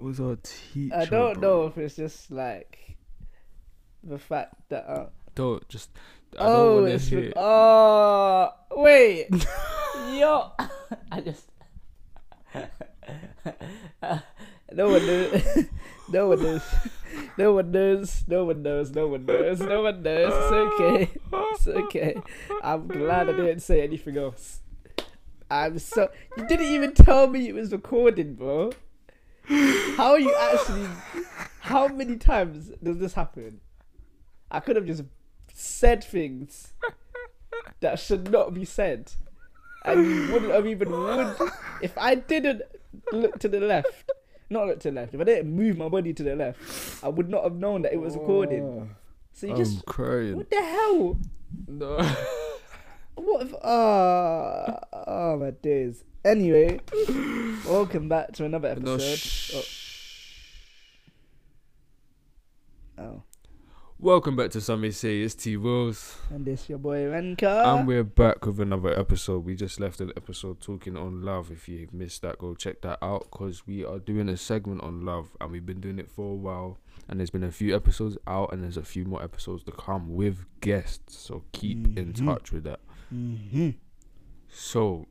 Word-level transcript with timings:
was 0.00 0.20
our 0.20 0.36
teacher? 0.42 0.94
I 0.94 1.04
don't 1.04 1.40
bro? 1.40 1.62
know 1.62 1.66
if 1.66 1.78
it's 1.78 1.96
just 1.96 2.30
like 2.30 2.96
the 4.02 4.18
fact 4.18 4.54
that. 4.68 4.88
Uh, 4.88 5.06
Don't 5.34 5.66
just. 5.68 5.90
I 6.38 6.44
oh, 6.44 6.74
don't 6.74 6.82
want 6.82 6.94
it's 6.94 7.08
hear. 7.08 7.20
the- 7.22 7.32
oh 7.36 8.52
wait, 8.76 9.28
yo, 10.12 10.52
I 11.12 11.20
just. 11.20 11.46
no 14.72 14.88
one 14.88 15.06
knows. 15.06 15.42
no 16.08 16.28
one 16.28 16.42
knows. 16.42 16.62
No 17.36 17.52
one 17.54 17.70
knows. 17.70 18.24
No 18.28 18.44
one 18.44 18.62
knows. 18.62 18.90
No 18.90 19.06
one 19.08 19.26
knows. 19.26 19.60
No 19.60 19.82
one 19.82 20.02
knows. 20.02 20.32
It's 20.32 20.52
okay. 20.52 21.10
It's 21.32 21.66
okay. 21.66 22.16
I'm 22.62 22.86
glad 22.86 23.28
I 23.28 23.32
didn't 23.32 23.60
say 23.60 23.82
anything 23.82 24.16
else. 24.16 24.60
I'm 25.50 25.78
so. 25.78 26.10
You 26.36 26.46
didn't 26.46 26.66
even 26.66 26.94
tell 26.94 27.26
me 27.26 27.48
it 27.48 27.54
was 27.54 27.72
recording, 27.72 28.34
bro. 28.34 28.70
How 29.96 30.12
are 30.12 30.20
you 30.20 30.34
actually? 30.34 30.86
How 31.60 31.88
many 31.88 32.16
times 32.16 32.70
does 32.82 32.98
this 32.98 33.14
happen? 33.14 33.60
I 34.50 34.60
could 34.60 34.76
have 34.76 34.86
just 34.86 35.02
said 35.52 36.04
things 36.04 36.72
that 37.80 37.98
should 37.98 38.30
not 38.30 38.54
be 38.54 38.64
said, 38.64 39.12
and 39.84 40.06
you 40.06 40.32
wouldn't 40.32 40.52
have 40.52 40.66
even 40.66 40.90
would 40.90 41.36
if 41.82 41.96
I 41.98 42.14
didn't 42.14 42.62
look 43.12 43.38
to 43.40 43.48
the 43.48 43.60
left. 43.60 44.10
Not 44.50 44.66
look 44.66 44.80
to 44.80 44.90
the 44.90 44.94
left. 44.96 45.14
If 45.14 45.20
I 45.20 45.24
didn't 45.24 45.54
move 45.54 45.76
my 45.76 45.88
body 45.88 46.12
to 46.12 46.22
the 46.22 46.34
left, 46.36 47.04
I 47.04 47.08
would 47.08 47.28
not 47.28 47.44
have 47.44 47.54
known 47.54 47.82
that 47.82 47.92
it 47.92 48.00
was 48.00 48.14
recording. 48.14 48.94
So 49.32 49.46
you 49.46 49.52
I'm 49.52 49.58
just 49.58 49.84
crying. 49.86 50.36
what 50.36 50.50
the 50.50 50.62
hell? 50.62 51.18
No. 51.66 51.96
What 53.14 53.46
if 53.46 53.54
ah 53.62 54.78
oh 54.92 55.36
my 55.38 55.50
days. 55.50 56.04
Anyway, 56.24 56.80
welcome 57.66 58.08
back 58.08 58.32
to 58.32 58.44
another 58.44 58.74
no. 58.76 58.94
episode. 58.94 59.64
Oh, 62.98 63.02
oh, 63.02 63.22
Welcome 63.98 64.36
back 64.36 64.50
to 64.50 64.60
Some 64.60 64.90
Say 64.92 65.20
It's 65.20 65.34
Twills. 65.34 66.16
and 66.30 66.44
this 66.46 66.68
your 66.68 66.78
boy 66.78 67.04
Renkah. 67.04 67.78
and 67.78 67.86
we're 67.86 68.04
back 68.04 68.44
with 68.46 68.60
another 68.60 68.98
episode. 68.98 69.44
We 69.44 69.54
just 69.54 69.80
left 69.80 70.00
an 70.00 70.12
episode 70.16 70.60
talking 70.60 70.96
on 70.96 71.22
love. 71.22 71.50
If 71.50 71.68
you've 71.68 71.92
missed 71.94 72.20
that, 72.22 72.38
go 72.38 72.54
check 72.54 72.82
that 72.82 72.98
out 73.02 73.28
because 73.30 73.66
we 73.66 73.84
are 73.84 73.98
doing 73.98 74.28
a 74.28 74.36
segment 74.36 74.82
on 74.82 75.04
love 75.06 75.30
and 75.40 75.50
we've 75.50 75.64
been 75.66 75.80
doing 75.80 75.98
it 75.98 76.10
for 76.10 76.32
a 76.32 76.34
while. 76.36 76.78
And 77.08 77.18
there's 77.18 77.30
been 77.30 77.44
a 77.44 77.50
few 77.52 77.74
episodes 77.74 78.16
out 78.26 78.52
and 78.52 78.62
there's 78.62 78.76
a 78.76 78.82
few 78.84 79.04
more 79.06 79.22
episodes 79.22 79.64
to 79.64 79.72
come 79.72 80.14
with 80.14 80.44
guests. 80.60 81.16
So 81.18 81.44
keep 81.52 81.98
in 81.98 82.12
Mhm. 82.12 82.26
touch 82.26 82.52
with 82.52 82.64
that. 82.64 82.80
hmm 83.08 83.70
So 84.48 85.06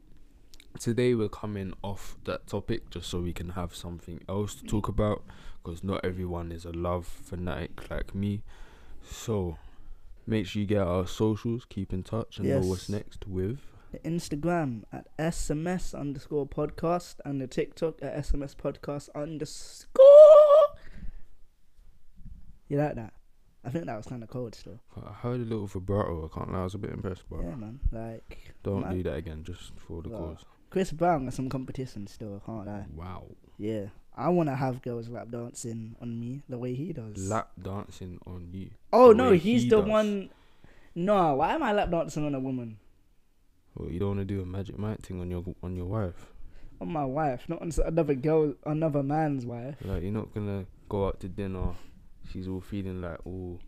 today 0.78 1.16
we're 1.16 1.30
coming 1.30 1.74
off 1.82 2.18
that 2.26 2.48
topic 2.48 2.90
just 2.90 3.10
so 3.10 3.20
we 3.22 3.34
can 3.34 3.50
have 3.50 3.76
something 3.76 4.22
else 4.30 4.56
to 4.56 4.66
talk 4.66 4.88
about 4.88 5.24
because 5.64 5.84
not 5.84 6.04
everyone 6.04 6.52
is 6.52 6.66
a 6.66 6.72
love 6.72 7.06
fanatic 7.08 7.90
like 7.90 8.14
me. 8.14 8.44
So 9.04 9.58
make 10.28 10.46
sure 10.46 10.62
you 10.62 10.68
get 10.68 10.82
our 10.82 11.08
socials, 11.08 11.66
keep 11.68 11.92
in 11.92 12.04
touch, 12.04 12.38
and 12.38 12.48
know 12.50 12.60
what's 12.62 12.90
next 12.90 13.28
with. 13.28 13.60
The 13.92 14.00
Instagram 14.00 14.84
at 14.94 15.08
SMS 15.18 16.00
underscore 16.00 16.46
podcast 16.48 17.16
and 17.26 17.42
the 17.42 17.48
TikTok 17.48 17.96
at 18.04 18.16
SMS 18.18 18.56
podcast 18.56 19.10
underscore. 19.16 20.06
You 22.68 22.78
like 22.78 22.96
that? 22.96 23.14
I 23.66 23.72
think 23.72 23.88
that 23.88 23.98
was 23.98 24.06
kind 24.06 24.24
of 24.24 24.30
cold 24.30 24.56
still. 24.56 24.80
I 24.96 25.12
heard 25.12 25.42
a 25.42 25.44
little 25.44 25.66
vibrato. 25.66 26.30
I 26.32 26.34
can't 26.38 26.54
lie, 26.54 26.60
I 26.60 26.64
was 26.64 26.76
a 26.76 26.78
bit 26.78 26.92
impressed, 26.92 27.24
but 27.30 27.42
Yeah, 27.42 27.56
man. 27.56 27.80
Like 27.92 28.54
don't 28.64 28.82
man. 28.82 28.96
do 28.96 29.04
that 29.04 29.16
again 29.16 29.44
just 29.44 29.74
for 29.76 30.02
the 30.02 30.10
Well, 30.10 30.36
cause. 30.36 30.46
Chris 30.70 30.92
Brown 30.92 31.26
got 31.26 31.34
some 31.34 31.50
competition 31.50 32.08
still. 32.08 32.42
Can't 32.46 32.68
I? 32.70 32.86
Wow. 32.96 33.24
Yeah, 33.58 33.86
I 34.16 34.30
want 34.30 34.50
to 34.50 34.56
have 34.56 34.82
girls 34.82 35.10
lap 35.10 35.30
dancing 35.32 35.96
on 36.02 36.20
me 36.20 36.42
the 36.48 36.58
way 36.58 36.74
he 36.76 36.94
does. 36.94 37.18
Lap 37.30 37.52
dancing 37.62 38.20
on 38.26 38.50
you. 38.52 38.70
oh 38.94 39.12
no, 39.12 39.32
he's 39.32 39.64
he 39.64 39.70
the 39.70 39.82
does. 39.82 39.90
one. 39.90 40.30
No, 40.96 41.36
why 41.36 41.54
am 41.54 41.64
I 41.64 41.72
lap 41.74 41.90
dancing 41.92 42.26
on 42.26 42.36
a 42.36 42.40
woman? 42.40 42.78
Well, 43.76 43.90
you 43.90 44.00
don't 44.00 44.18
want 44.18 44.20
to 44.22 44.26
do 44.26 44.42
a 44.42 44.46
magic 44.46 44.78
Mike 44.78 45.02
thing 45.02 45.20
on 45.22 45.30
your 45.30 45.44
on 45.64 45.76
your 45.76 45.86
wife. 45.86 46.28
On 46.82 46.92
my 46.92 47.04
wife, 47.06 47.44
not 47.50 47.62
on 47.62 47.72
another 47.86 48.16
girl, 48.16 48.54
another 48.66 49.04
man's 49.04 49.46
wife. 49.46 49.76
Like 49.84 50.02
you're 50.04 50.12
not 50.12 50.34
gonna 50.34 50.66
go 50.88 51.08
out 51.08 51.20
to 51.22 51.28
dinner. 51.28 51.74
She's 52.32 52.48
all 52.48 52.62
feeling 52.62 53.02
like 53.02 53.20
all 53.26 53.60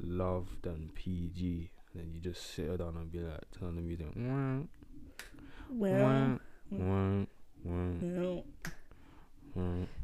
loved 0.00 0.66
and 0.66 0.94
PG. 0.94 1.70
And 1.92 2.02
then 2.02 2.12
you 2.14 2.20
just 2.20 2.54
sit 2.54 2.68
her 2.68 2.76
down 2.76 2.96
and 2.96 3.10
be 3.10 3.18
like, 3.18 3.40
turn 3.58 3.74
the 3.76 3.82
music. 3.82 4.06
Wah, 4.14 4.60
Well, 5.70 6.02
wah, 6.30 6.38
wah, 6.70 7.24
wah, 7.64 7.92
well. 8.02 8.44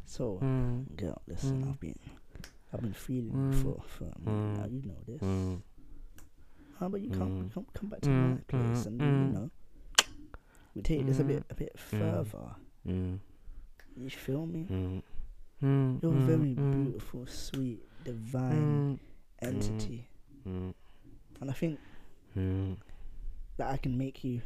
So, 0.04 0.36
hmm. 0.38 0.82
girl, 0.96 1.20
listen, 1.26 1.62
Mm. 1.64 1.68
I've 1.70 1.80
been, 1.80 1.98
I've 2.72 2.80
been 2.80 2.92
feeling 2.92 3.32
Mm. 3.32 3.52
you 3.54 3.62
for, 3.62 3.82
for 3.86 4.04
now. 4.24 4.66
You 4.66 4.82
know 4.82 4.96
this. 5.06 5.20
Hmm. 5.20 5.54
How 6.78 6.86
about 6.86 7.00
you 7.00 7.10
come, 7.10 7.50
come, 7.54 7.66
come 7.72 7.88
back 7.88 8.00
to 8.02 8.10
my 8.10 8.36
place 8.48 8.86
and 8.86 9.00
you 9.00 9.06
know, 9.06 9.50
we 10.74 10.82
take 10.82 11.06
this 11.06 11.20
a 11.20 11.24
bit, 11.24 11.42
a 11.48 11.54
bit 11.54 11.78
further. 11.78 12.54
Mm, 12.86 13.18
You 13.96 14.10
feel 14.10 14.44
me? 14.46 14.66
You're 15.62 16.12
a 16.12 16.26
very 16.26 16.52
beautiful, 16.52 17.26
sweet, 17.26 17.82
divine 18.04 19.00
entity, 19.40 20.06
mm, 20.46 20.74
and 21.40 21.50
I 21.50 21.54
think 21.54 21.78
that 22.34 23.70
I 23.70 23.76
can 23.78 23.96
make 23.96 24.22
you 24.22 24.42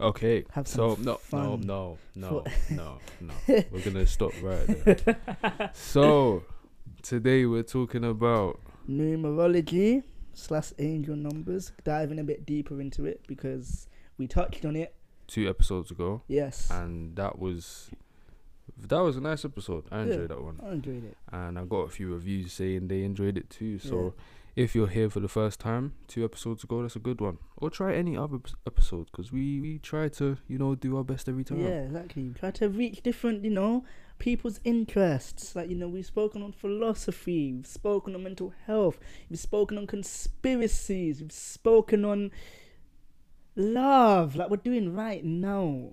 Okay, 0.00 0.44
Have 0.52 0.68
so 0.68 0.94
some 0.94 1.04
no, 1.04 1.14
fun 1.16 1.60
no, 1.62 1.98
no, 2.14 2.28
for- 2.28 2.72
no, 2.72 2.98
no, 3.20 3.34
no. 3.48 3.64
We're 3.72 3.80
gonna 3.80 4.06
stop 4.06 4.32
right 4.42 4.66
there. 4.84 5.70
so 5.74 6.44
today 7.02 7.46
we're 7.46 7.64
talking 7.64 8.04
about 8.04 8.60
numerology 8.88 10.04
slash 10.34 10.72
angel 10.78 11.16
numbers. 11.16 11.72
Diving 11.82 12.20
a 12.20 12.24
bit 12.24 12.46
deeper 12.46 12.80
into 12.80 13.06
it 13.06 13.22
because 13.26 13.88
we 14.18 14.28
touched 14.28 14.64
on 14.64 14.76
it. 14.76 14.94
two 15.26 15.48
episodes 15.48 15.90
ago, 15.90 16.22
Yes, 16.28 16.70
and 16.70 17.16
that 17.16 17.40
was 17.40 17.90
that 18.76 19.00
was 19.00 19.16
a 19.16 19.20
nice 19.20 19.44
episode. 19.44 19.84
I 19.90 20.02
enjoyed 20.02 20.20
Yeah. 20.20 20.26
that 20.28 20.42
one, 20.44 20.60
I 20.64 20.70
enjoyed 20.74 21.04
it. 21.06 21.16
and 21.32 21.58
I 21.58 21.64
got 21.64 21.78
a 21.80 21.88
few 21.90 22.12
reviews 22.14 22.52
saying 22.52 22.86
they 22.86 23.02
enjoyed 23.02 23.36
it 23.36 23.50
too. 23.50 23.80
So 23.80 24.14
if 24.58 24.74
you're 24.74 24.88
here 24.88 25.08
for 25.08 25.20
the 25.20 25.28
first 25.28 25.60
time, 25.60 25.92
two 26.08 26.24
episodes 26.24 26.64
ago, 26.64 26.82
that's 26.82 26.96
a 26.96 26.98
good 26.98 27.20
one. 27.20 27.38
Or 27.56 27.70
try 27.70 27.94
any 27.94 28.16
other 28.16 28.38
episode 28.66 29.06
because 29.10 29.30
we 29.30 29.60
we 29.60 29.78
try 29.78 30.08
to 30.20 30.36
you 30.48 30.58
know 30.58 30.74
do 30.74 30.96
our 30.96 31.04
best 31.04 31.28
every 31.28 31.44
time. 31.44 31.60
Yeah, 31.60 31.82
exactly. 31.88 32.24
We 32.24 32.34
try 32.34 32.50
to 32.50 32.68
reach 32.68 33.02
different, 33.02 33.44
you 33.44 33.50
know, 33.50 33.84
people's 34.18 34.58
interests. 34.64 35.54
Like, 35.54 35.70
you 35.70 35.76
know, 35.76 35.88
we've 35.88 36.04
spoken 36.04 36.42
on 36.42 36.52
philosophy, 36.52 37.52
we've 37.52 37.66
spoken 37.66 38.14
on 38.16 38.22
mental 38.24 38.52
health, 38.66 38.98
we've 39.30 39.38
spoken 39.38 39.78
on 39.78 39.86
conspiracies, 39.86 41.20
we've 41.20 41.32
spoken 41.32 42.04
on 42.04 42.30
love, 43.56 44.36
like 44.36 44.50
we're 44.50 44.56
doing 44.56 44.94
right 44.94 45.24
now. 45.24 45.90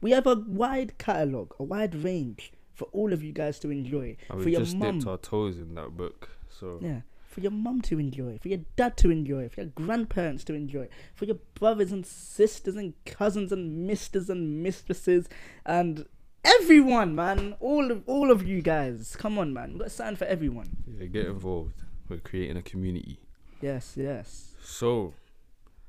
We 0.00 0.10
have 0.10 0.26
a 0.26 0.34
wide 0.34 0.98
catalogue, 0.98 1.54
a 1.60 1.62
wide 1.62 1.94
range 1.94 2.52
for 2.74 2.86
all 2.86 3.12
of 3.12 3.22
you 3.22 3.32
guys 3.32 3.60
to 3.60 3.70
enjoy. 3.70 4.16
And 4.28 4.40
for 4.40 4.46
we 4.46 4.52
your 4.52 4.62
just 4.62 4.76
mum. 4.76 4.98
dipped 4.98 5.08
our 5.08 5.18
toes 5.18 5.58
in 5.58 5.74
that 5.76 5.96
book. 5.96 6.30
So 6.48 6.80
Yeah. 6.82 7.02
For 7.32 7.40
your 7.40 7.50
mum 7.50 7.80
to 7.82 7.98
enjoy, 7.98 8.38
for 8.42 8.48
your 8.48 8.60
dad 8.76 8.98
to 8.98 9.10
enjoy, 9.10 9.48
for 9.48 9.62
your 9.62 9.70
grandparents 9.70 10.44
to 10.44 10.54
enjoy, 10.54 10.88
for 11.14 11.24
your 11.24 11.38
brothers 11.54 11.90
and 11.90 12.04
sisters 12.04 12.76
and 12.76 12.92
cousins 13.06 13.52
and 13.52 13.86
misters 13.86 14.28
and 14.28 14.62
mistresses 14.62 15.30
and 15.64 16.04
everyone, 16.44 17.14
man. 17.14 17.54
All 17.58 17.90
of 17.90 18.02
all 18.06 18.30
of 18.30 18.46
you 18.46 18.60
guys. 18.60 19.16
Come 19.18 19.38
on, 19.38 19.54
man. 19.54 19.72
We've 19.72 19.80
got 19.80 19.92
something 19.92 20.16
for 20.16 20.26
everyone. 20.26 20.76
yeah, 20.86 21.06
get 21.06 21.24
involved. 21.24 21.72
We're 22.10 22.18
creating 22.18 22.58
a 22.58 22.62
community. 22.62 23.18
Yes, 23.62 23.94
yes. 23.96 24.54
So, 24.62 25.14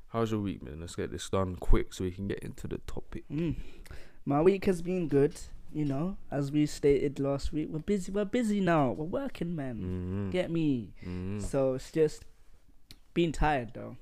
how's 0.08 0.30
your 0.30 0.40
week, 0.40 0.62
man? 0.62 0.80
Let's 0.80 0.96
get 0.96 1.10
this 1.12 1.28
done 1.28 1.56
quick 1.56 1.92
so 1.92 2.04
we 2.04 2.10
can 2.10 2.26
get 2.26 2.38
into 2.38 2.66
the 2.68 2.78
topic. 2.86 3.24
Mm. 3.30 3.56
My 4.24 4.40
week 4.40 4.64
has 4.64 4.80
been 4.80 5.08
good, 5.08 5.38
you 5.74 5.84
know, 5.84 6.16
as 6.30 6.50
we 6.52 6.66
stated 6.66 7.18
last 7.18 7.52
week. 7.52 7.68
We're 7.70 7.80
busy 7.80 8.12
we're 8.12 8.24
busy 8.24 8.60
now. 8.60 8.92
We're 8.92 9.04
working, 9.22 9.54
man. 9.56 9.76
Mm-hmm. 9.76 10.30
Get 10.30 10.50
me. 10.50 10.94
mm 11.04 11.42
So 11.42 11.74
it's 11.74 11.90
just 11.90 12.24
being 13.12 13.32
tired 13.32 13.72
though. 13.74 13.96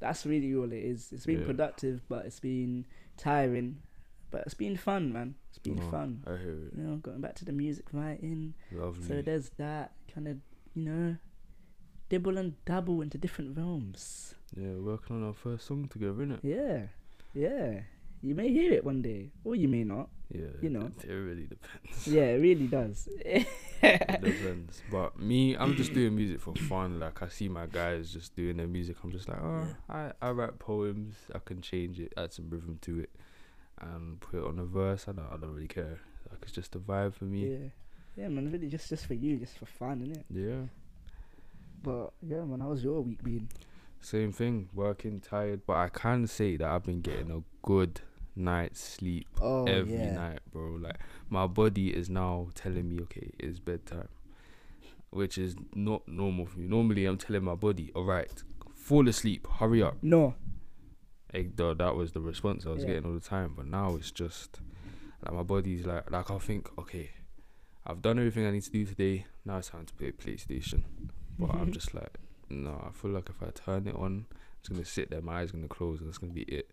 That's 0.00 0.24
really 0.24 0.54
all 0.54 0.72
it 0.72 0.84
is. 0.92 1.12
It's 1.12 1.26
been 1.26 1.40
Yeah. 1.40 1.46
productive, 1.46 2.00
but 2.08 2.24
it's 2.26 2.40
been 2.40 2.86
tiring. 3.16 3.82
But 4.30 4.42
it's 4.46 4.54
been 4.54 4.76
fun, 4.76 5.12
man. 5.12 5.34
It's 5.48 5.58
been 5.58 5.76
No, 5.76 5.90
fun. 5.90 6.22
I 6.26 6.36
hear 6.36 6.50
it. 6.66 6.72
You 6.76 6.82
know, 6.84 6.96
going 6.96 7.20
back 7.20 7.34
to 7.36 7.44
the 7.44 7.52
music 7.52 7.86
writing. 7.92 8.54
Lovely. 8.72 9.04
So 9.08 9.22
there's 9.22 9.48
that 9.56 9.92
kind 10.14 10.28
of, 10.28 10.36
you 10.74 10.84
know, 10.84 11.16
dibble 12.10 12.36
and 12.38 12.62
dabble 12.64 13.00
into 13.02 13.18
different 13.18 13.56
realms. 13.56 14.34
yeah, 14.56 14.74
working 14.74 15.16
on 15.16 15.24
our 15.24 15.34
first 15.34 15.66
song 15.66 15.88
together, 15.88 16.24
innit? 16.24 16.40
Yeah, 16.42 16.86
yeah. 17.34 17.80
You 18.22 18.34
may 18.34 18.48
hear 18.48 18.72
it 18.72 18.84
one 18.84 19.02
day, 19.02 19.30
or 19.44 19.54
you 19.54 19.68
may 19.68 19.84
not. 19.84 20.08
Yeah. 20.32 20.48
You 20.60 20.70
know. 20.70 20.90
It, 21.02 21.10
really 21.10 21.46
depends. 21.46 22.06
Yeah, 22.06 22.24
it 22.24 22.40
really 22.40 22.66
does. 22.66 23.08
it 23.20 23.46
depends. 24.22 24.82
But 24.90 25.18
me, 25.18 25.56
I'm 25.56 25.74
just 25.76 25.94
doing 25.94 26.16
music 26.16 26.40
for 26.40 26.54
fun. 26.54 27.00
Like 27.00 27.22
I 27.22 27.28
see 27.28 27.48
my 27.48 27.66
guys 27.66 28.12
just 28.12 28.34
doing 28.34 28.56
their 28.56 28.66
music. 28.66 28.96
I'm 29.02 29.12
just 29.12 29.28
like, 29.28 29.40
oh, 29.40 29.66
I, 29.88 30.12
I 30.20 30.30
write 30.30 30.58
poems. 30.58 31.14
I 31.34 31.38
can 31.38 31.60
change 31.62 32.00
it, 32.00 32.12
add 32.16 32.32
some 32.32 32.50
rhythm 32.50 32.78
to 32.82 33.00
it, 33.00 33.10
and 33.80 34.20
put 34.20 34.40
it 34.40 34.44
on 34.44 34.58
a 34.58 34.64
verse. 34.64 35.06
I 35.08 35.12
don't, 35.12 35.28
I 35.32 35.36
don't 35.36 35.54
really 35.54 35.68
care. 35.68 36.00
Like 36.30 36.40
it's 36.42 36.52
just 36.52 36.74
a 36.74 36.78
vibe 36.78 37.14
for 37.14 37.24
me. 37.24 37.48
yeah. 37.48 37.68
Yeah, 38.16 38.28
man. 38.28 38.50
Really, 38.50 38.66
just 38.66 38.88
just 38.88 39.06
for 39.06 39.14
you, 39.14 39.36
just 39.36 39.56
for 39.58 39.66
fun, 39.66 40.02
isn't 40.02 40.16
it? 40.16 40.24
Yeah. 40.28 40.66
But 41.82 42.12
yeah, 42.20 42.44
man. 42.44 42.60
How's 42.60 42.82
your 42.82 43.00
week 43.00 43.22
been? 43.22 43.48
Same 44.00 44.32
thing, 44.32 44.68
working 44.74 45.20
tired, 45.20 45.62
but 45.66 45.76
I 45.76 45.88
can 45.88 46.26
say 46.26 46.56
that 46.56 46.68
I've 46.68 46.84
been 46.84 47.00
getting 47.00 47.30
a 47.30 47.42
good 47.66 48.00
night's 48.38 48.80
sleep 48.80 49.28
Oh 49.40 49.64
every 49.64 49.94
yeah. 49.94 50.14
night, 50.14 50.40
bro. 50.52 50.78
Like 50.80 50.98
my 51.28 51.46
body 51.46 51.90
is 51.90 52.08
now 52.08 52.48
telling 52.54 52.88
me, 52.88 53.02
okay, 53.02 53.30
it's 53.38 53.58
bedtime, 53.58 54.08
which 55.10 55.36
is 55.38 55.56
not 55.74 56.06
normal 56.08 56.46
for 56.46 56.58
me. 56.60 56.66
Normally, 56.68 57.04
I'm 57.04 57.18
telling 57.18 57.44
my 57.44 57.54
body, 57.54 57.90
all 57.94 58.04
right, 58.04 58.30
fall 58.74 59.08
asleep, 59.08 59.46
hurry 59.58 59.82
up. 59.82 59.96
No. 60.02 60.34
Like, 61.34 61.56
though, 61.56 61.74
that 61.74 61.94
was 61.94 62.12
the 62.12 62.20
response 62.20 62.64
I 62.64 62.70
was 62.70 62.82
Yeah. 62.82 62.90
getting 62.90 63.06
all 63.06 63.12
the 63.12 63.20
time, 63.20 63.52
but 63.54 63.66
now 63.66 63.96
it's 63.96 64.10
just 64.10 64.60
like 65.24 65.34
my 65.34 65.42
body's 65.42 65.84
like, 65.84 66.10
like 66.10 66.30
I 66.30 66.38
think, 66.38 66.70
okay, 66.78 67.10
I've 67.86 68.02
done 68.02 68.18
everything 68.18 68.46
I 68.46 68.50
need 68.50 68.62
to 68.62 68.70
do 68.70 68.84
today. 68.84 69.26
Now 69.44 69.58
it's 69.58 69.68
time 69.68 69.86
to 69.86 69.94
play 69.94 70.12
PlayStation, 70.12 70.84
but 71.38 71.50
I'm 71.50 71.62
mm-hmm. 71.62 71.72
just 71.72 71.94
like, 71.94 72.18
no, 72.48 72.82
I 72.86 72.92
feel 72.92 73.10
like 73.10 73.28
if 73.28 73.42
I 73.42 73.50
turn 73.50 73.86
it 73.86 73.94
on, 73.94 74.26
it's 74.60 74.68
gonna 74.68 74.84
sit 74.84 75.10
there, 75.10 75.20
my 75.20 75.40
eyes 75.40 75.52
gonna 75.52 75.68
close, 75.68 76.00
and 76.00 76.08
that's 76.08 76.18
gonna 76.18 76.32
be 76.32 76.42
it. 76.42 76.70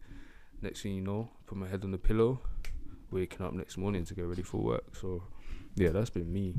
Next 0.61 0.81
thing 0.81 0.95
you 0.95 1.01
know, 1.01 1.29
put 1.45 1.57
my 1.57 1.67
head 1.67 1.83
on 1.83 1.91
the 1.91 1.97
pillow, 1.97 2.39
waking 3.11 3.45
up 3.45 3.53
next 3.53 3.77
morning 3.77 4.03
to 4.05 4.13
get 4.15 4.25
ready 4.25 4.41
for 4.41 4.57
work. 4.61 4.95
So, 4.95 5.23
yeah, 5.75 5.89
that's 5.89 6.09
been 6.09 6.31
me. 6.31 6.55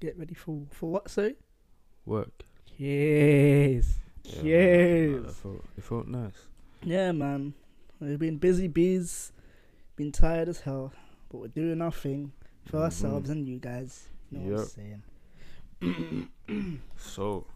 Get 0.00 0.18
ready 0.18 0.34
for 0.34 0.62
for 0.70 0.90
what? 0.90 1.10
Sorry. 1.10 1.36
Work. 2.06 2.44
Yes. 2.76 3.98
Yeah, 4.24 4.42
man, 4.42 5.12
like, 5.12 5.22
Yes. 5.24 5.30
it 5.30 5.36
felt, 5.36 5.64
it 5.76 5.84
felt 5.84 6.06
nice. 6.08 6.46
Yeah, 6.82 7.12
man. 7.12 7.54
We've 8.00 8.18
been 8.18 8.38
busy 8.38 8.68
bees, 8.68 9.32
been 9.96 10.12
tired 10.12 10.48
as 10.48 10.60
hell, 10.60 10.92
but 11.28 11.38
we're 11.38 11.48
doing 11.48 11.80
our 11.82 11.90
thing 11.90 12.32
for 12.66 12.76
Mhm. 12.78 12.82
ourselves 12.82 13.30
and 13.30 13.48
you 13.48 13.58
guys. 13.58 14.08
You 14.30 14.38
know 14.38 14.50
what 14.56 14.60
I'm 14.60 15.02
saying? 15.80 16.28
So, 16.96 17.46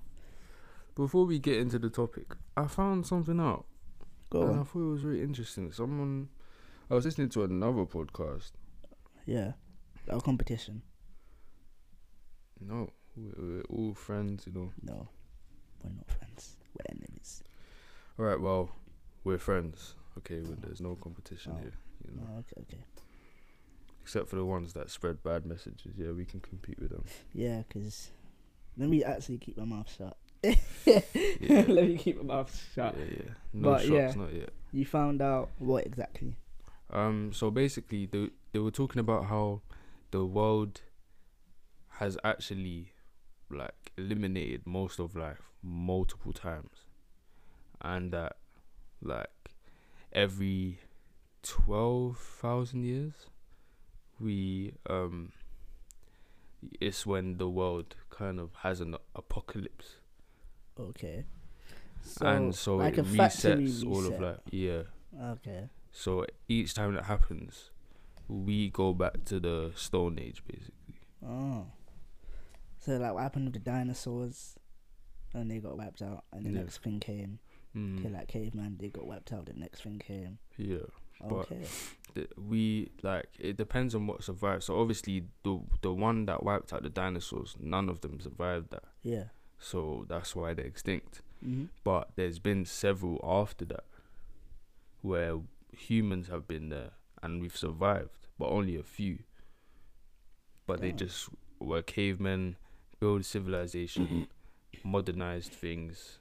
before 0.94 1.26
we 1.26 1.38
get 1.38 1.58
into 1.58 1.78
the 1.78 1.90
topic, 1.90 2.34
I 2.56 2.66
found 2.66 3.06
something 3.06 3.38
out. 3.38 3.66
Go 4.32 4.43
and 4.49 4.61
I 4.61 4.62
thought 4.64 4.81
it 4.88 4.93
was 4.93 5.02
very 5.02 5.23
interesting. 5.23 5.70
Someone, 5.73 6.29
I 6.90 6.94
was 6.94 7.05
listening 7.05 7.29
to 7.31 7.44
another 7.44 7.84
podcast. 7.84 8.52
Yeah. 9.26 9.52
Our 10.11 10.20
competition. 10.20 10.82
No, 12.61 12.88
we're, 13.17 13.32
we're 13.37 13.62
all 13.69 13.94
friends, 13.94 14.44
you 14.46 14.52
know. 14.52 14.73
No, 14.82 15.08
we're 15.82 15.90
not 15.94 16.11
friends. 16.11 16.56
We're 16.75 16.96
enemies. 16.96 17.43
All 18.19 18.25
right, 18.25 18.40
well, 18.40 18.70
we're 19.25 19.38
friends. 19.38 19.94
Okay, 20.19 20.40
well, 20.40 20.56
there's 20.61 20.81
no 20.81 20.94
competition 20.96 21.52
Oh. 21.56 21.61
here, 21.61 21.73
you 22.08 22.17
know. 22.17 22.23
Oh, 22.35 22.38
okay, 22.38 22.62
okay. 22.62 22.85
Except 24.02 24.28
for 24.28 24.37
the 24.37 24.44
ones 24.44 24.73
that 24.73 24.90
spread 24.90 25.23
bad 25.23 25.46
messages. 25.46 25.93
Yeah, 25.96 26.11
we 26.12 26.25
can 26.25 26.40
compete 26.40 26.78
with 26.78 26.90
them. 26.90 27.05
Yeah, 27.35 27.62
because 27.69 28.11
let 28.76 28.88
me 28.88 29.05
actually 29.05 29.38
keep 29.38 29.56
my 29.58 29.64
mouth 29.64 29.90
shut. 29.94 30.17
Yeah. 30.84 31.64
let 31.68 31.86
me 31.88 31.96
keep 31.96 32.16
my 32.22 32.34
mouth 32.34 32.68
shut. 32.74 32.96
Yeah, 32.98 33.04
yeah. 33.10 33.30
No 33.52 33.70
But, 33.70 33.78
shots, 33.82 33.90
yeah. 33.90 34.12
not 34.16 34.32
yet. 34.34 34.50
You 34.72 34.84
found 34.84 35.22
out 35.22 35.50
what 35.58 35.86
exactly? 35.86 36.36
Um, 36.90 37.32
so 37.32 37.50
basically, 37.50 38.06
they 38.06 38.30
they 38.52 38.58
were 38.58 38.70
talking 38.70 39.00
about 39.00 39.26
how 39.26 39.62
the 40.10 40.24
world 40.24 40.80
has 41.98 42.18
actually 42.24 42.92
like 43.50 43.92
eliminated 43.96 44.62
most 44.66 44.98
of 44.98 45.14
life 45.14 45.42
multiple 45.62 46.32
times, 46.32 46.86
and 47.80 48.12
that 48.12 48.36
like 49.00 49.30
every 50.12 50.78
twelve 51.42 52.18
thousand 52.18 52.84
years, 52.84 53.14
we 54.20 54.74
um, 54.90 55.32
it's 56.80 57.06
when 57.06 57.38
the 57.38 57.48
world 57.48 57.94
kind 58.10 58.38
of 58.40 58.50
has 58.62 58.80
an 58.80 58.96
apocalypse, 59.16 59.96
Okay. 60.90 61.25
So, 62.05 62.26
and 62.26 62.55
so 62.55 62.76
like 62.76 62.99
it 62.99 63.05
resets 63.06 63.87
all 63.87 64.05
of 64.06 64.20
life. 64.20 64.38
Yeah. 64.50 64.82
Okay. 65.23 65.69
So 65.93 66.26
each 66.49 66.75
time 66.75 66.94
that 66.94 67.05
happens, 67.05 67.70
we 68.29 68.70
go 68.70 68.93
back 68.93 69.25
to 69.26 69.38
the 69.38 69.73
Stone 69.76 70.19
Age, 70.19 70.43
basically. 70.46 71.00
Oh. 71.25 71.67
So 72.79 72.96
like 72.96 73.12
what 73.14 73.23
happened 73.23 73.44
with 73.46 73.55
the 73.55 73.61
dinosaurs 73.61 74.56
and 75.34 75.50
they 75.50 75.58
got 75.58 75.76
wiped 75.76 76.02
out 76.02 76.25
and 76.32 76.44
the 76.44 76.50
Yeah. 76.50 76.58
next 76.61 76.79
thing 76.82 76.99
came. 77.00 77.38
Mm, 77.76 78.00
Okay, 78.00 78.08
like 78.11 78.28
caveman 78.28 78.76
they 78.78 78.88
got 78.88 79.06
wiped 79.06 79.32
out, 79.32 79.46
the 79.46 79.52
next 79.55 79.82
thing 79.82 79.99
came. 79.99 80.38
yeah, 80.58 80.78
But- 81.20 81.50
Okay. 81.52 81.64
the, 82.14 82.28
we 82.37 82.90
like 83.02 83.28
it 83.38 83.56
depends 83.56 83.94
on 83.94 84.06
what 84.06 84.23
survived. 84.25 84.64
So 84.64 84.78
obviously, 84.81 85.25
the 85.44 85.61
the 85.81 85.94
one 85.94 86.26
that 86.26 86.43
wiped 86.43 86.73
out 86.73 86.82
the 86.82 86.90
dinosaurs, 86.90 87.56
none 87.61 87.88
of 87.88 88.00
them 88.02 88.19
survived 88.20 88.70
that. 88.73 88.85
Yeah. 89.02 89.25
So 89.64 90.05
that's 90.09 90.35
why 90.35 90.55
they're 90.55 90.67
extinct. 90.67 91.23
Mhm. 91.44 91.69
But 91.85 92.11
there's 92.17 92.38
been 92.41 92.64
several 92.64 93.20
after 93.23 93.64
that, 93.67 93.85
where 95.03 95.41
humans 95.73 96.29
have 96.29 96.47
been 96.49 96.69
there 96.69 96.91
and 97.23 97.41
we've 97.41 97.56
survived, 97.56 98.26
but 98.38 98.49
only 98.49 98.76
a 98.76 98.82
few. 98.82 99.20
But 100.67 100.81
they 100.81 100.93
just 100.93 101.29
were 101.61 101.82
cavemen, 101.82 102.56
build 103.00 103.25
civilization, 103.25 104.26
modernized 104.85 105.53
things, 105.53 106.19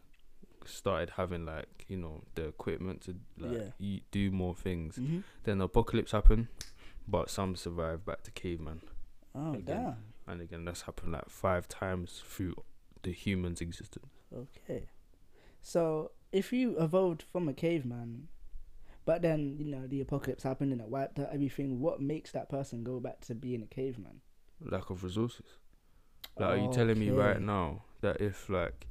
started 0.65 1.11
having 1.17 1.45
like 1.45 1.85
you 1.87 1.97
know 1.97 2.21
the 2.35 2.47
equipment 2.47 3.01
to 3.01 3.15
like 3.37 3.73
Yeah. 3.79 3.99
do 4.11 4.29
more 4.31 4.53
things. 4.55 4.97
Mhm. 4.97 5.23
Then 5.43 5.57
the 5.57 5.65
apocalypse 5.65 6.11
happened, 6.11 6.47
but 7.07 7.29
some 7.29 7.55
survived 7.55 8.05
back 8.05 8.21
to 8.23 8.31
caveman. 8.31 8.81
Oh 9.33 9.53
Again. 9.53 9.63
damn. 9.83 9.95
And 10.27 10.41
again, 10.41 10.65
that's 10.65 10.83
happened 10.83 11.13
like 11.13 11.29
five 11.29 11.67
times 11.67 12.21
through 12.25 12.55
the 13.03 13.11
human's 13.11 13.61
existence. 13.61 14.11
Okay. 14.35 14.87
So 15.61 16.11
if 16.31 16.51
you 16.53 16.77
evolved 16.79 17.23
from 17.23 17.47
a 17.49 17.53
caveman, 17.53 18.27
but 19.05 19.21
then 19.21 19.55
you 19.59 19.65
know 19.65 19.87
the 19.87 20.01
apocalypse 20.01 20.43
happened 20.43 20.71
and 20.71 20.81
it 20.81 20.87
wiped 20.87 21.19
out 21.19 21.29
everything, 21.33 21.79
what 21.79 22.01
makes 22.01 22.31
that 22.31 22.49
person 22.49 22.83
go 22.83 22.99
back 22.99 23.21
to 23.21 23.35
being 23.35 23.61
a 23.63 23.67
caveman? 23.67 24.21
Lack 24.59 24.89
of 24.89 25.03
resources. 25.03 25.57
Like, 26.37 26.49
are 26.49 26.57
you 26.57 26.71
telling 26.71 26.99
me 26.99 27.09
right 27.09 27.41
now 27.41 27.83
that 28.01 28.21
if 28.21 28.49
like 28.49 28.87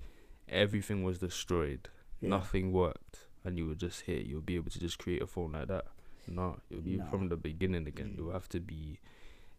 everything 0.48 1.02
was 1.04 1.18
destroyed, 1.18 1.88
Yeah. 2.20 2.28
nothing 2.30 2.72
worked, 2.72 3.26
and 3.44 3.56
you 3.56 3.66
were 3.66 3.74
just 3.74 4.02
here, 4.02 4.20
you'll 4.20 4.42
be 4.42 4.56
able 4.56 4.70
to 4.70 4.78
just 4.80 4.98
create 4.98 5.22
a 5.22 5.26
phone 5.26 5.52
like 5.52 5.68
that? 5.68 5.86
No, 6.28 6.60
it'll 6.70 6.82
be 6.82 6.96
No. 6.98 7.06
from 7.06 7.28
the 7.28 7.36
beginning 7.36 7.86
again. 7.86 8.14
You'll 8.16 8.32
have 8.32 8.48
to 8.50 8.60
be 8.60 8.98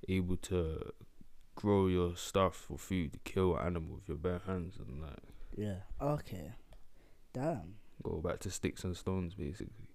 able 0.07 0.38
to 0.38 0.92
grow 1.61 1.87
your 1.87 2.15
stuff 2.15 2.56
for 2.56 2.77
food, 2.77 3.19
kill 3.23 3.56
an 3.56 3.68
animal 3.68 3.95
with 3.95 4.07
your 4.09 4.18
bare 4.18 4.41
hands, 4.45 4.75
and 4.80 5.01
like 5.01 5.19
Yeah. 5.56 5.77
Okay. 6.01 6.53
Damn. 7.33 7.75
go 8.03 8.19
back 8.21 8.39
to 8.39 8.51
sticks 8.51 8.83
and 8.83 8.95
stones, 8.97 9.33
basically. 9.35 9.87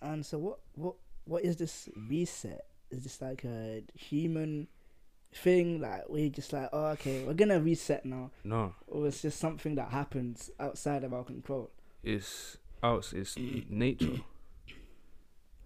And 0.00 0.24
so 0.24 0.38
what 0.38 0.58
what 0.74 0.94
what 1.24 1.44
is 1.44 1.56
this 1.56 1.88
reset? 2.08 2.64
Is 2.90 3.02
this 3.04 3.20
like 3.22 3.44
a 3.44 3.82
human 3.94 4.68
thing? 5.34 5.80
Like 5.80 6.08
we're 6.08 6.28
just 6.30 6.52
like, 6.52 6.68
oh 6.72 6.86
okay, 6.88 7.24
we're 7.24 7.34
gonna 7.34 7.60
reset 7.60 8.04
now. 8.04 8.30
No, 8.44 8.74
Or 8.86 9.06
it's 9.06 9.22
just 9.22 9.38
something 9.38 9.74
that 9.76 9.90
happens 9.90 10.50
outside 10.60 11.04
of 11.04 11.12
our 11.14 11.24
control. 11.24 11.70
it's 12.02 12.56
out. 12.82 13.12
It's 13.14 13.36
nature. 13.68 14.20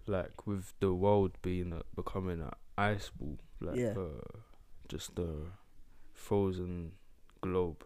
Like 0.05 0.47
with 0.47 0.71
the 0.79 0.93
world 0.93 1.33
being 1.41 1.73
a, 1.73 1.81
becoming 1.95 2.39
an 2.41 2.51
ice 2.77 3.09
ball, 3.19 3.37
like 3.59 3.75
Yeah. 3.75 3.93
uh, 3.97 4.37
just 4.87 5.17
a 5.19 5.27
frozen 6.13 6.93
globe. 7.41 7.83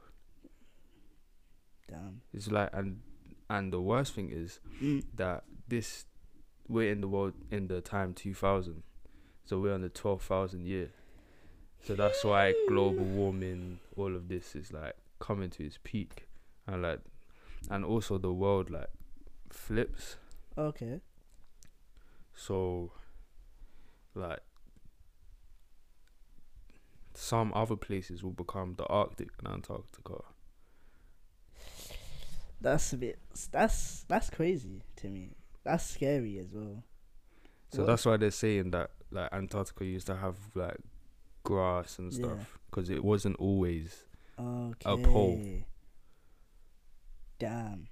Damn. 1.90 2.22
It's 2.34 2.50
like 2.52 2.70
and 2.74 3.02
and 3.50 3.74
the 3.74 3.82
worst 3.82 4.14
thing 4.14 4.30
is 4.32 4.60
Mm. 4.82 5.04
that 5.16 5.44
this 5.68 6.06
we're 6.68 6.92
in 6.92 7.02
the 7.02 7.08
world 7.08 7.34
in 7.50 7.68
the 7.68 7.82
time 7.82 8.14
2000 8.14 8.84
so 9.46 9.60
we're 9.60 9.74
on 9.74 9.82
the 9.82 9.90
12,000 9.90 10.66
year 10.66 10.90
so 11.84 11.96
that's 11.96 12.24
why 12.24 12.54
global 12.70 13.04
warming 13.04 13.80
all 13.98 14.16
of 14.16 14.30
this 14.30 14.56
is 14.56 14.72
like 14.72 14.96
coming 15.20 15.50
to 15.50 15.66
its 15.66 15.78
peak 15.84 16.28
and 16.68 16.82
like 16.82 17.02
and 17.70 17.84
also 17.84 18.18
the 18.18 18.32
world 18.32 18.70
like 18.70 18.90
flips 19.50 20.16
Okay. 20.58 21.02
so 22.34 22.92
like 24.16 24.40
some 27.22 27.52
other 27.54 27.76
places 27.76 28.24
will 28.24 28.32
become 28.32 28.74
the 28.80 28.86
arctic 28.88 29.30
and 29.38 29.48
antarctica 29.48 30.24
That's 32.60 32.94
a 32.94 32.98
bit. 32.98 33.20
That's 33.52 34.04
that's 34.08 34.30
crazy 34.32 34.82
to 34.98 35.08
me. 35.08 35.36
That's 35.64 35.84
scary 35.86 36.40
as 36.40 36.52
well. 36.54 36.84
So 37.72 37.82
What? 37.82 37.88
that's 37.88 38.06
why 38.08 38.18
they're 38.18 38.32
saying 38.32 38.72
that 38.72 38.90
like 39.12 39.32
Antarctica 39.32 39.86
used 39.86 40.08
to 40.08 40.16
have 40.16 40.36
like 40.56 40.78
grass 41.44 42.00
and 42.00 42.12
stuff 42.12 42.60
because 42.70 42.90
it 42.90 43.04
wasn't 43.04 43.36
always. 43.38 44.06
Okay. 44.40 45.04
pole. 45.04 45.40
Damn. 47.38 47.88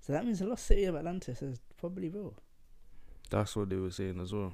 So 0.00 0.12
that 0.12 0.26
means 0.26 0.40
the 0.40 0.46
lost 0.46 0.66
city 0.66 0.84
of 0.84 0.94
Atlantis 0.94 1.40
is 1.40 1.58
probably 1.78 2.10
real. 2.10 2.34
That's 3.30 3.56
what 3.56 3.70
they 3.70 3.76
were 3.76 3.90
saying 3.90 4.20
as 4.20 4.32
well. 4.34 4.52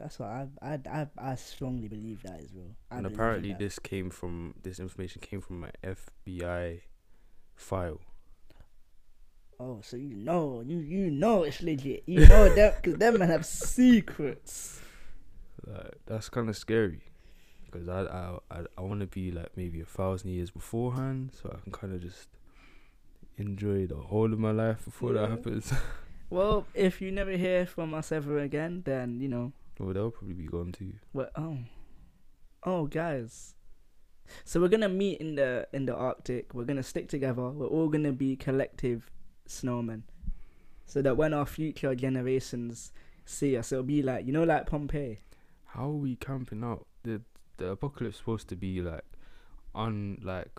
That's 0.00 0.18
what 0.18 0.28
I 0.30 0.46
I 0.62 0.78
I, 0.90 1.06
I 1.18 1.34
strongly 1.34 1.88
believe 1.88 2.22
that 2.22 2.40
as 2.40 2.50
well. 2.54 2.74
I 2.90 2.96
and 2.98 3.06
apparently 3.06 3.52
this 3.52 3.78
came 3.78 4.08
from 4.10 4.54
this 4.62 4.80
information 4.80 5.20
came 5.20 5.40
from 5.42 5.60
my 5.60 5.70
FBI 5.84 6.80
file. 7.54 8.00
Oh, 9.58 9.80
so 9.82 9.96
you 9.98 10.14
know, 10.14 10.62
you 10.66 10.78
you 10.78 11.10
know 11.10 11.42
it's 11.42 11.60
legit. 11.60 12.02
You 12.06 12.26
know 12.26 12.48
that 12.54 12.82
because 12.82 12.98
them 12.98 13.18
man 13.18 13.28
have 13.28 13.44
secrets. 13.44 14.80
Like 15.66 15.98
that's 16.06 16.30
kind 16.30 16.48
of 16.48 16.56
scary, 16.56 17.02
because 17.66 17.86
I 17.88 18.00
I 18.04 18.38
I, 18.50 18.58
I 18.78 18.80
want 18.80 19.00
to 19.00 19.06
be 19.06 19.30
like 19.30 19.50
maybe 19.56 19.80
a 19.82 19.84
thousand 19.84 20.30
years 20.30 20.50
beforehand, 20.50 21.32
so 21.40 21.54
I 21.54 21.60
can 21.62 21.72
kind 21.72 21.92
of 21.92 22.00
just 22.00 22.28
enjoy 23.36 23.86
the 23.86 23.96
whole 23.96 24.32
of 24.32 24.38
my 24.38 24.50
life 24.52 24.84
before 24.86 25.12
Yeah. 25.12 25.20
that 25.22 25.30
happens. 25.30 25.72
Well, 26.32 26.64
if 26.74 27.00
you 27.02 27.10
never 27.10 27.32
hear 27.32 27.66
from 27.66 27.92
us 27.92 28.12
ever 28.12 28.38
again, 28.38 28.82
then 28.84 29.18
you 29.20 29.26
know 29.28 29.52
well, 29.80 29.94
they'll 29.94 30.10
probably 30.10 30.34
be 30.34 30.46
gone 30.46 30.72
too. 30.72 30.92
what. 31.12 31.32
Oh, 31.36 31.58
oh, 32.64 32.86
guys. 32.86 33.54
So 34.44 34.60
we're 34.60 34.68
gonna 34.68 34.88
meet 34.88 35.20
in 35.20 35.34
the 35.34 35.66
in 35.72 35.86
the 35.86 35.94
Arctic. 35.94 36.54
We're 36.54 36.64
gonna 36.64 36.82
stick 36.82 37.08
together. 37.08 37.48
We're 37.50 37.66
all 37.66 37.88
gonna 37.88 38.12
be 38.12 38.36
collective 38.36 39.10
snowmen, 39.48 40.02
so 40.84 41.02
that 41.02 41.16
when 41.16 41.34
our 41.34 41.46
future 41.46 41.94
generations 41.94 42.92
see 43.24 43.56
us, 43.56 43.72
it'll 43.72 43.84
be 43.84 44.02
like 44.02 44.26
you 44.26 44.32
know, 44.32 44.44
like 44.44 44.66
Pompeii. 44.66 45.20
How 45.64 45.86
are 45.86 45.94
we 45.94 46.16
camping 46.16 46.62
out? 46.62 46.86
The 47.02 47.22
the 47.56 47.70
apocalypse 47.70 48.18
supposed 48.18 48.48
to 48.48 48.56
be 48.56 48.82
like 48.82 49.04
on 49.74 50.18
like 50.22 50.58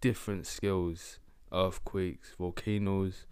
different 0.00 0.46
scales, 0.46 1.18
earthquakes, 1.52 2.34
volcanoes, 2.38 3.26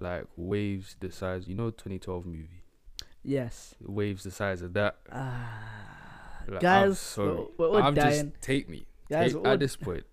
like 0.00 0.24
waves 0.36 0.96
the 0.98 1.12
size. 1.12 1.46
You 1.46 1.54
know, 1.54 1.70
2012 1.70 2.26
movie 2.26 2.64
Yes. 3.24 3.74
waves 3.80 4.22
the 4.24 4.30
size 4.30 4.62
of 4.62 4.72
that. 4.74 4.96
Ah, 5.12 6.42
Like, 6.46 6.56
I'm 6.56 6.60
guys, 6.60 6.98
sorry. 6.98 7.46
we're, 7.58 7.70
we're 7.70 7.80
I'm 7.80 7.94
dying. 7.94 8.30
just 8.32 8.42
take 8.42 8.68
me. 8.68 8.86
Guys, 9.10 9.34
Take- 9.34 9.46
at 9.46 9.58
this 9.60 9.76
point, 9.76 10.04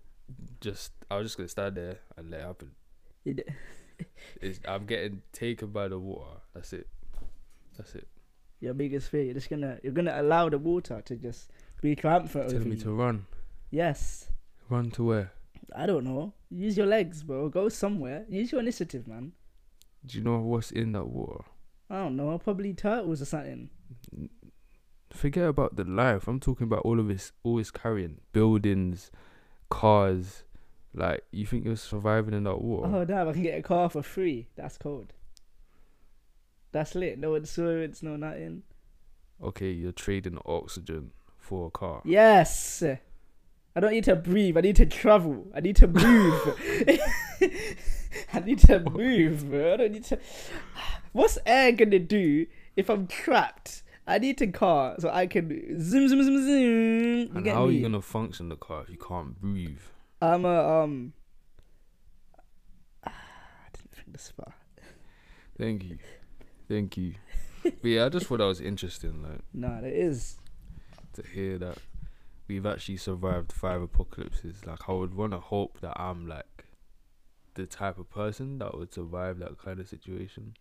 just 0.60 0.92
I 1.10 1.16
was 1.16 1.26
just 1.26 1.36
gonna 1.36 1.48
stand 1.48 1.76
there 1.76 1.98
and 2.16 2.30
let 2.30 2.40
it 2.40 2.44
happen. 2.46 2.70
It's, 4.42 4.60
I'm 4.68 4.84
getting 4.84 5.22
taken 5.32 5.68
by 5.70 5.88
the 5.88 5.98
water. 5.98 6.40
That's 6.54 6.72
it. 6.74 6.86
That's 7.78 7.94
it. 7.94 8.06
your 8.60 8.74
biggest 8.74 9.08
fear. 9.08 9.22
You're 9.22 9.32
just 9.34 9.48
gonna 9.48 9.78
you're 9.82 9.92
gonna 9.94 10.20
allow 10.20 10.50
the 10.50 10.58
water 10.58 11.00
to 11.02 11.16
just 11.16 11.50
be 11.80 11.94
triumphant 11.96 12.44
over 12.46 12.52
Telling 12.54 12.68
me 12.68 12.76
you. 12.76 12.82
to 12.82 12.90
run. 12.92 13.26
Yes. 13.70 14.28
Run 14.68 14.90
to 14.92 15.04
where? 15.04 15.32
I 15.74 15.86
don't 15.86 16.04
know. 16.04 16.34
Use 16.50 16.76
your 16.76 16.86
legs, 16.86 17.22
bro. 17.22 17.48
Go 17.48 17.68
somewhere. 17.70 18.26
Use 18.28 18.52
your 18.52 18.60
initiative, 18.60 19.08
man. 19.08 19.32
Do 20.04 20.18
you 20.18 20.24
know 20.24 20.38
what's 20.40 20.70
in 20.70 20.92
that 20.92 21.06
water? 21.06 21.44
I 21.88 21.96
don't 21.96 22.16
know. 22.16 22.36
Probably 22.38 22.74
turtles 22.74 23.22
or 23.22 23.24
something. 23.24 23.70
Forget 25.10 25.48
about 25.48 25.76
the 25.76 25.84
life. 25.84 26.26
I'm 26.28 26.40
talking 26.40 26.64
about 26.64 26.80
all 26.80 26.98
of 26.98 27.08
this. 27.08 27.32
all 27.42 27.52
Always 27.52 27.70
carrying 27.70 28.18
buildings, 28.32 29.10
cars. 29.70 30.44
Like 30.92 31.24
you 31.30 31.46
think 31.46 31.64
you're 31.64 31.76
surviving 31.76 32.34
in 32.34 32.44
that 32.44 32.60
war? 32.60 32.86
Oh 32.86 33.04
damn! 33.04 33.28
I 33.28 33.32
can 33.32 33.42
get 33.42 33.58
a 33.58 33.62
car 33.62 33.90
for 33.90 34.02
free. 34.02 34.48
That's 34.56 34.78
cold. 34.78 35.12
That's 36.72 36.94
lit. 36.94 37.18
No 37.18 37.34
insurance, 37.34 38.02
no 38.02 38.16
nothing. 38.16 38.62
Okay, 39.42 39.70
you're 39.70 39.92
trading 39.92 40.38
oxygen 40.46 41.12
for 41.38 41.68
a 41.68 41.70
car. 41.70 42.02
Yes. 42.04 42.82
I 42.82 43.80
don't 43.80 43.92
need 43.92 44.04
to 44.04 44.16
breathe. 44.16 44.56
I 44.56 44.62
need 44.62 44.76
to 44.76 44.86
travel. 44.86 45.46
I 45.54 45.60
need 45.60 45.76
to 45.76 45.86
move. 45.86 46.58
I 48.32 48.40
need 48.40 48.58
to 48.60 48.80
move, 48.80 49.48
bro. 49.50 49.74
I 49.74 49.88
need 49.88 50.04
to. 50.04 50.18
What's 51.12 51.38
air 51.46 51.72
gonna 51.72 51.98
do 51.98 52.46
if 52.76 52.88
I'm 52.90 53.06
trapped? 53.06 53.82
I 54.06 54.18
need 54.18 54.40
a 54.40 54.46
car 54.46 54.94
so 55.00 55.10
I 55.10 55.26
can 55.26 55.48
zoom, 55.80 56.08
zoom, 56.08 56.22
zoom, 56.22 56.44
zoom. 56.44 57.18
You 57.18 57.30
And 57.34 57.46
how 57.48 57.66
are 57.66 57.70
you 57.70 57.82
gonna 57.82 58.02
function 58.02 58.48
the 58.48 58.56
car 58.56 58.82
if 58.82 58.90
you 58.90 58.98
can't 58.98 59.40
breathe? 59.40 59.80
I'm 60.22 60.44
a 60.44 60.82
um. 60.82 61.12
I 63.04 63.10
didn't 63.72 63.92
think 63.94 64.12
this 64.12 64.32
far. 64.36 64.54
Thank 65.58 65.84
you, 65.84 65.98
thank 66.68 66.96
you. 66.96 67.14
but 67.62 67.74
yeah, 67.84 68.04
I 68.06 68.08
just 68.10 68.26
thought 68.26 68.38
that 68.38 68.44
was 68.44 68.60
interesting, 68.60 69.22
like 69.22 69.40
No, 69.54 69.80
it 69.82 69.92
is. 69.92 70.36
to 71.14 71.22
hear 71.22 71.58
that 71.58 71.78
we've 72.46 72.66
actually 72.66 72.98
survived 72.98 73.52
five 73.52 73.80
apocalypses. 73.82 74.64
Like 74.66 74.88
I 74.88 74.92
would 74.92 75.14
want 75.14 75.32
to 75.32 75.38
hope 75.40 75.80
that 75.80 75.98
I'm 75.98 76.28
like 76.28 76.55
the 77.56 77.66
type 77.66 77.98
of 77.98 78.08
person 78.10 78.58
that 78.58 78.76
would 78.78 78.92
survive 78.94 79.38
that 79.40 79.58
kind 79.58 79.80
of 79.80 79.88
situation. 79.88 80.54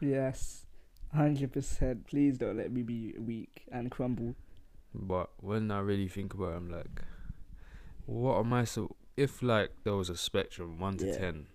Yes, 0.00 0.66
hundred 1.14 1.52
percent. 1.52 2.06
Please 2.06 2.36
don't 2.38 2.56
let 2.58 2.70
me 2.70 2.82
be 2.82 3.14
weak 3.18 3.64
and 3.72 3.90
crumble. 3.90 4.34
But 4.94 5.30
when 5.38 5.70
I 5.70 5.80
really 5.80 6.08
think 6.08 6.34
about 6.34 6.52
it, 6.52 6.56
I'm 6.56 6.70
like, 6.70 7.02
what 8.06 8.38
am 8.40 8.52
I 8.52 8.64
so? 8.64 8.96
If 9.16 9.42
like 9.42 9.70
there 9.84 9.94
was 9.94 10.10
a 10.10 10.16
spectrum 10.16 10.78
one 10.78 10.96
to 10.98 11.06
Yeah. 11.06 11.16
ten, 11.18 11.46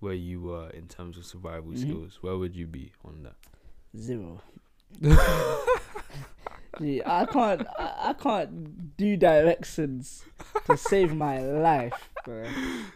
where 0.00 0.14
you 0.14 0.40
were 0.42 0.70
in 0.70 0.88
terms 0.88 1.16
of 1.18 1.24
survival 1.26 1.72
Mhm. 1.72 1.78
skills, 1.78 2.18
where 2.20 2.36
would 2.36 2.54
you 2.56 2.66
be 2.66 2.92
on 3.04 3.22
that? 3.22 3.36
Zero. 3.96 4.42
Gee, 6.78 7.02
I 7.04 7.26
can't. 7.26 7.66
I, 7.78 8.10
I 8.10 8.12
can't 8.12 8.96
do 8.96 9.16
directions 9.16 10.24
to 10.66 10.76
save 10.76 11.14
my 11.14 11.40
life, 11.40 12.10
bro. 12.24 12.44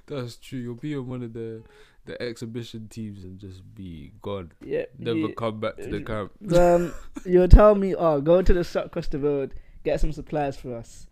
That's 0.07 0.37
true. 0.37 0.59
You'll 0.61 0.75
be 0.75 0.97
on 0.97 1.09
one 1.09 1.23
of 1.23 1.33
the 1.33 1.63
the 2.07 2.21
exhibition 2.23 2.89
teams 2.89 3.25
and 3.25 3.39
just 3.39 3.63
be 3.75 4.13
gone. 4.23 4.53
Yeah. 4.65 4.85
Never 4.99 5.19
you- 5.19 5.35
come 5.35 5.61
back 5.61 5.77
to 5.77 5.89
the 5.89 6.03
camp. 6.03 6.33
um, 6.55 6.93
you'll 7.25 7.49
tell 7.49 7.75
me, 7.75 7.95
oh, 7.95 8.21
go 8.21 8.43
to 8.43 8.53
the 8.53 8.63
shop 8.65 8.87
across 8.87 9.09
the 9.09 9.19
road, 9.19 9.55
get 9.85 10.01
some 10.01 10.13
supplies 10.13 10.57
for 10.57 10.77
us. 10.77 11.07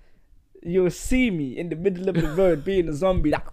You'll 0.64 0.90
see 0.90 1.30
me 1.30 1.58
in 1.58 1.70
the 1.70 1.76
middle 1.76 2.08
of 2.08 2.14
the 2.14 2.28
road 2.30 2.64
being 2.64 2.88
a 2.88 2.92
zombie, 2.92 3.30
like, 3.32 3.44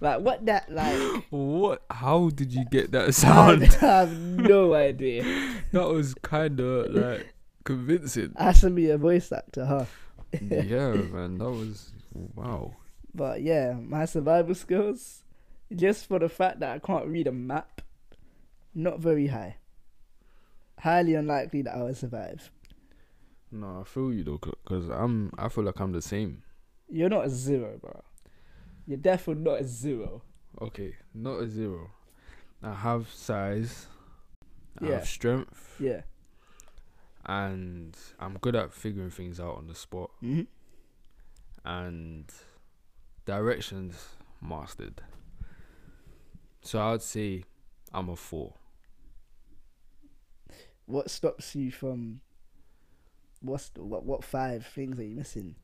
like 0.00 0.20
what 0.20 0.44
that 0.46 0.70
like? 0.70 1.24
What? 1.30 1.82
How 1.90 2.28
did 2.30 2.52
you 2.52 2.64
get 2.70 2.92
that 2.92 3.14
sound? 3.14 3.62
I 3.64 3.86
have 3.86 4.18
no 4.18 4.74
idea. 4.88 5.22
that 5.72 5.88
was 5.88 6.14
kind 6.14 6.60
of 6.60 6.92
like 6.94 7.34
convincing. 7.64 8.34
Has 8.36 8.60
to 8.60 8.70
be 8.70 8.90
a 8.90 8.98
voice 8.98 9.32
actor, 9.32 9.64
huh? 9.64 9.84
yeah, 10.40 10.92
man. 11.12 11.38
That 11.38 11.50
was 11.50 11.92
wow. 12.12 12.74
But 13.14 13.42
yeah, 13.42 13.72
my 13.72 14.04
survival 14.04 14.54
skills, 14.54 15.22
just 15.74 16.06
for 16.06 16.18
the 16.18 16.28
fact 16.28 16.60
that 16.60 16.70
I 16.74 16.78
can't 16.78 17.06
read 17.06 17.26
a 17.26 17.32
map, 17.32 17.80
not 18.74 19.00
very 19.00 19.28
high. 19.28 19.56
Highly 20.80 21.14
unlikely 21.14 21.62
that 21.62 21.74
I 21.74 21.82
will 21.82 21.94
survive. 21.94 22.50
No, 23.50 23.80
I 23.80 23.84
feel 23.84 24.12
you 24.12 24.24
though, 24.24 24.38
cause 24.66 24.88
I'm. 24.88 25.32
I 25.38 25.48
feel 25.48 25.64
like 25.64 25.80
I'm 25.80 25.92
the 25.92 26.02
same. 26.02 26.42
You're 26.88 27.08
not 27.08 27.26
a 27.26 27.30
zero, 27.30 27.78
bro. 27.80 28.02
You're 28.86 28.98
definitely 28.98 29.42
not 29.44 29.60
a 29.60 29.64
zero. 29.64 30.22
Okay, 30.60 30.96
not 31.14 31.40
a 31.40 31.48
zero. 31.48 31.90
I 32.62 32.74
have 32.74 33.08
size. 33.10 33.86
I 34.80 34.86
Yeah. 34.86 34.92
have 34.94 35.06
strength, 35.08 35.76
Yeah. 35.80 36.02
and 37.26 37.96
I'm 38.18 38.38
good 38.38 38.54
at 38.56 38.72
figuring 38.72 39.10
things 39.10 39.40
out 39.40 39.56
on 39.56 39.66
the 39.66 39.74
spot. 39.74 40.10
hmm 40.20 40.42
and 41.64 42.32
directions 43.26 44.16
mastered. 44.40 45.02
So 46.62 46.78
I 46.78 46.92
would 46.92 47.02
say 47.02 47.44
I'm 47.92 48.08
a 48.08 48.16
four. 48.16 48.54
What 50.86 51.10
stops 51.10 51.54
you 51.54 51.70
from? 51.70 52.20
What's 53.40 53.68
the, 53.70 53.82
what? 53.84 54.04
What 54.04 54.24
five 54.24 54.66
things 54.66 54.98
are 54.98 55.04
you 55.04 55.14
missing 55.16 55.54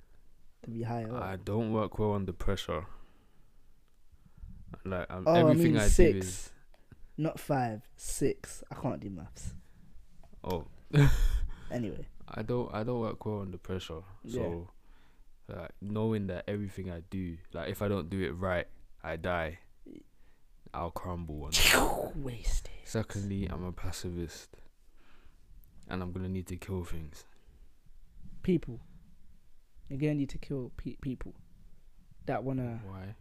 to 0.62 0.70
be 0.70 0.82
higher? 0.82 1.14
up? 1.14 1.22
I 1.22 1.36
don't 1.36 1.72
work 1.72 1.98
well 1.98 2.14
under 2.14 2.32
pressure. 2.32 2.86
Like 4.84 5.06
um, 5.10 5.24
Oh, 5.26 5.34
I 5.34 5.40
everything 5.40 5.72
mean 5.74 5.80
I, 5.80 5.84
do 5.84 5.90
six. 5.90 6.26
is 6.26 6.52
Not 7.16 7.38
five, 7.38 7.82
six. 7.96 8.62
I 8.70 8.74
can't 8.74 9.00
do 9.00 9.10
maths. 9.10 9.54
oh 10.42 10.66
Anyway, 11.70 12.06
I 12.28 12.42
don't 12.42 12.72
I 12.74 12.82
don't 12.84 13.00
work 13.00 13.24
well 13.24 13.40
under 13.40 13.58
pressure. 13.58 14.02
So 14.28 14.68
like 15.48 15.70
knowing 15.80 16.26
that 16.28 16.44
everything 16.48 16.90
I 16.90 17.00
do, 17.10 17.36
like 17.52 17.68
if 17.70 17.82
I 17.82 17.88
don't 17.88 18.08
do 18.10 18.20
it 18.22 18.30
right, 18.32 18.66
I 19.02 19.16
die. 19.16 19.58
I'll 20.72 20.90
crumble 20.90 21.36
one. 21.36 21.52
wasted. 22.16 22.70
Secondly, 22.84 23.46
I'm 23.46 23.64
a 23.64 23.70
pacifist, 23.72 24.56
and 25.88 26.02
I'm 26.02 26.10
gonna 26.12 26.28
need 26.28 26.46
to 26.48 26.56
kill 26.56 26.82
things. 26.84 27.24
People. 28.44 28.78
You're 29.88 29.98
gonna 29.98 30.14
need 30.14 30.28
to 30.30 30.38
kill 30.38 30.70
pe- 30.76 30.96
people 31.00 31.34
that 32.26 32.44
wanna. 32.44 32.80
Why? 32.86 33.16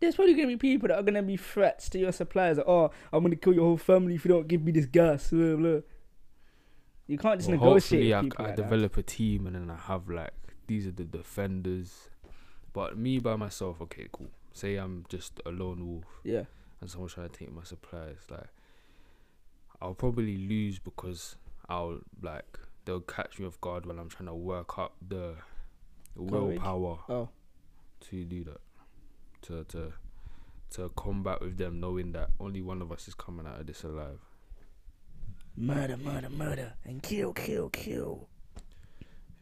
There's 0.00 0.14
probably 0.14 0.34
gonna 0.34 0.48
be 0.48 0.56
people 0.56 0.88
that 0.88 0.98
are 0.98 1.02
gonna 1.02 1.22
be 1.22 1.36
threats 1.36 1.88
to 1.90 1.98
your 1.98 2.12
suppliers. 2.12 2.56
Like, 2.58 2.68
oh, 2.68 2.90
I'm 3.12 3.22
gonna 3.22 3.36
kill 3.36 3.52
your 3.54 3.64
whole 3.64 3.76
family 3.76 4.14
if 4.14 4.24
you 4.24 4.30
don't 4.30 4.48
give 4.48 4.62
me 4.64 4.72
this 4.72 4.86
gas. 4.86 5.30
Blah, 5.30 5.56
blah. 5.56 5.80
You 7.06 7.18
can't 7.18 7.38
just 7.40 7.50
Well, 7.50 7.58
negotiate. 7.58 8.12
hopefully 8.12 8.14
I, 8.14 8.18
I 8.18 8.22
like 8.48 8.56
that. 8.56 8.62
develop 8.62 8.96
a 8.96 9.02
team 9.02 9.46
and 9.46 9.56
then 9.56 9.70
I 9.70 9.76
have 9.76 10.08
like 10.08 10.32
these 10.66 10.86
are 10.86 10.92
the 10.92 11.04
defenders. 11.04 12.10
But 12.72 12.96
me 12.98 13.18
by 13.18 13.34
myself, 13.36 13.80
okay, 13.82 14.08
cool. 14.12 14.30
Say 14.52 14.76
I'm 14.76 15.04
just 15.08 15.40
a 15.46 15.50
lone 15.50 15.86
wolf 15.86 16.04
Yeah. 16.24 16.44
and 16.80 16.90
someone's 16.90 17.14
trying 17.14 17.30
to 17.30 17.36
take 17.38 17.52
my 17.52 17.62
supplies. 17.64 18.18
Like 18.30 18.48
I'll 19.80 19.94
probably 19.94 20.36
lose 20.36 20.78
because 20.78 21.36
I'll 21.68 22.00
like 22.22 22.58
they'll 22.88 23.00
catch 23.00 23.38
me 23.38 23.46
off 23.46 23.60
guard 23.60 23.84
when 23.84 23.98
I'm 23.98 24.08
trying 24.08 24.28
to 24.28 24.34
work 24.34 24.78
up 24.78 24.94
the 25.06 25.34
Courage. 26.16 26.58
willpower 26.58 26.98
Oh, 27.10 27.28
to 28.08 28.24
do 28.24 28.44
that. 28.44 28.60
To 29.42 29.64
to 29.64 29.92
to 30.70 30.88
combat 30.96 31.42
with 31.42 31.58
them 31.58 31.80
knowing 31.80 32.12
that 32.12 32.30
only 32.40 32.62
one 32.62 32.80
of 32.80 32.90
us 32.90 33.06
is 33.06 33.12
coming 33.12 33.46
out 33.46 33.60
of 33.60 33.66
this 33.66 33.84
alive. 33.84 34.20
murder, 35.54 35.98
murder, 35.98 36.30
murder, 36.30 36.72
and 36.84 37.02
kill, 37.02 37.34
kill, 37.34 37.68
kill. 37.68 38.26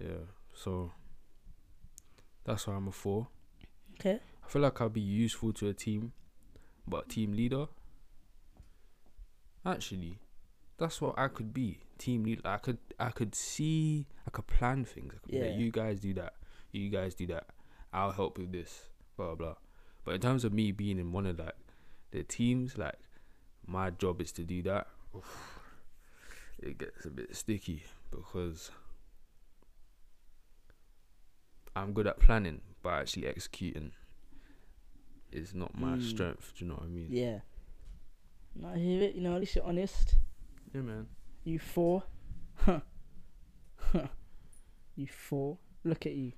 Yeah. 0.01 0.27
So 0.53 0.91
that's 2.45 2.67
why 2.67 2.75
I'm 2.75 2.89
a 2.89 2.93
four. 2.93 3.29
Okay. 4.01 4.19
I 4.45 4.49
feel 4.49 4.63
like 4.63 4.81
I'll 4.81 4.89
be 4.89 5.01
useful 5.01 5.53
to 5.55 5.69
a 5.69 5.73
team, 5.75 6.13
but 6.87 7.09
team 7.09 7.33
leader. 7.33 7.67
Actually, 9.65 10.19
that's 10.79 11.01
what 11.01 11.17
I 11.19 11.29
could 11.29 11.53
be. 11.55 11.81
Team 11.99 12.25
leader. 12.25 12.43
I 12.45 12.59
could. 12.59 12.79
I 12.99 13.11
could 13.11 13.35
see. 13.35 14.07
I 14.27 14.31
could 14.31 14.47
plan 14.47 14.85
things. 14.85 15.15
I 15.15 15.19
could 15.19 15.31
be 15.33 15.41
like, 15.41 15.51
Yeah. 15.53 15.57
you 15.57 15.71
guys 15.71 15.99
do 16.01 16.13
that. 16.15 16.35
You 16.73 16.91
guys 16.91 17.15
do 17.15 17.27
that. 17.29 17.47
I'll 17.93 18.13
help 18.13 18.37
with 18.39 18.53
this. 18.53 18.91
Blah 19.17 19.35
blah. 19.35 19.55
But 20.05 20.15
in 20.17 20.21
terms 20.21 20.45
of 20.45 20.53
me 20.53 20.73
being 20.73 20.99
in 20.99 21.13
one 21.13 21.27
of 21.27 21.39
like 21.39 21.55
the 22.11 22.23
teams, 22.23 22.77
like 22.77 22.97
my 23.67 23.91
job 23.91 24.21
is 24.21 24.31
to 24.33 24.45
do 24.45 24.63
that. 24.63 24.87
oof, 25.17 25.59
it 26.59 26.77
gets 26.79 27.05
a 27.07 27.11
bit 27.11 27.35
sticky 27.35 27.85
because 28.11 28.71
I'm 31.75 31.93
good 31.93 32.07
at 32.07 32.21
planning, 32.21 32.61
but 32.83 32.91
actually 32.95 33.27
executing 33.27 33.93
is 35.33 35.55
not 35.55 35.79
my 35.79 35.97
Mm. 35.97 36.03
strength. 36.03 36.53
Do 36.57 36.65
you 36.65 36.69
know 36.71 36.77
what 36.77 36.85
I 36.85 36.89
mean? 36.89 37.09
Yeah. 37.11 37.41
No, 38.55 38.69
I 38.69 38.79
hear 38.79 39.03
it. 39.03 39.15
You 39.15 39.21
know, 39.23 39.35
at 39.35 39.41
least 39.41 39.55
you're 39.57 39.65
honest. 39.65 40.17
Yeah, 40.75 40.81
man. 40.83 41.09
You 41.47 41.59
four. 41.61 42.03
Huh. 42.57 42.81
Huh. 43.77 44.09
You 44.97 45.07
four. 45.07 45.59
Look 45.85 46.07
at 46.07 46.13
you. 46.15 46.33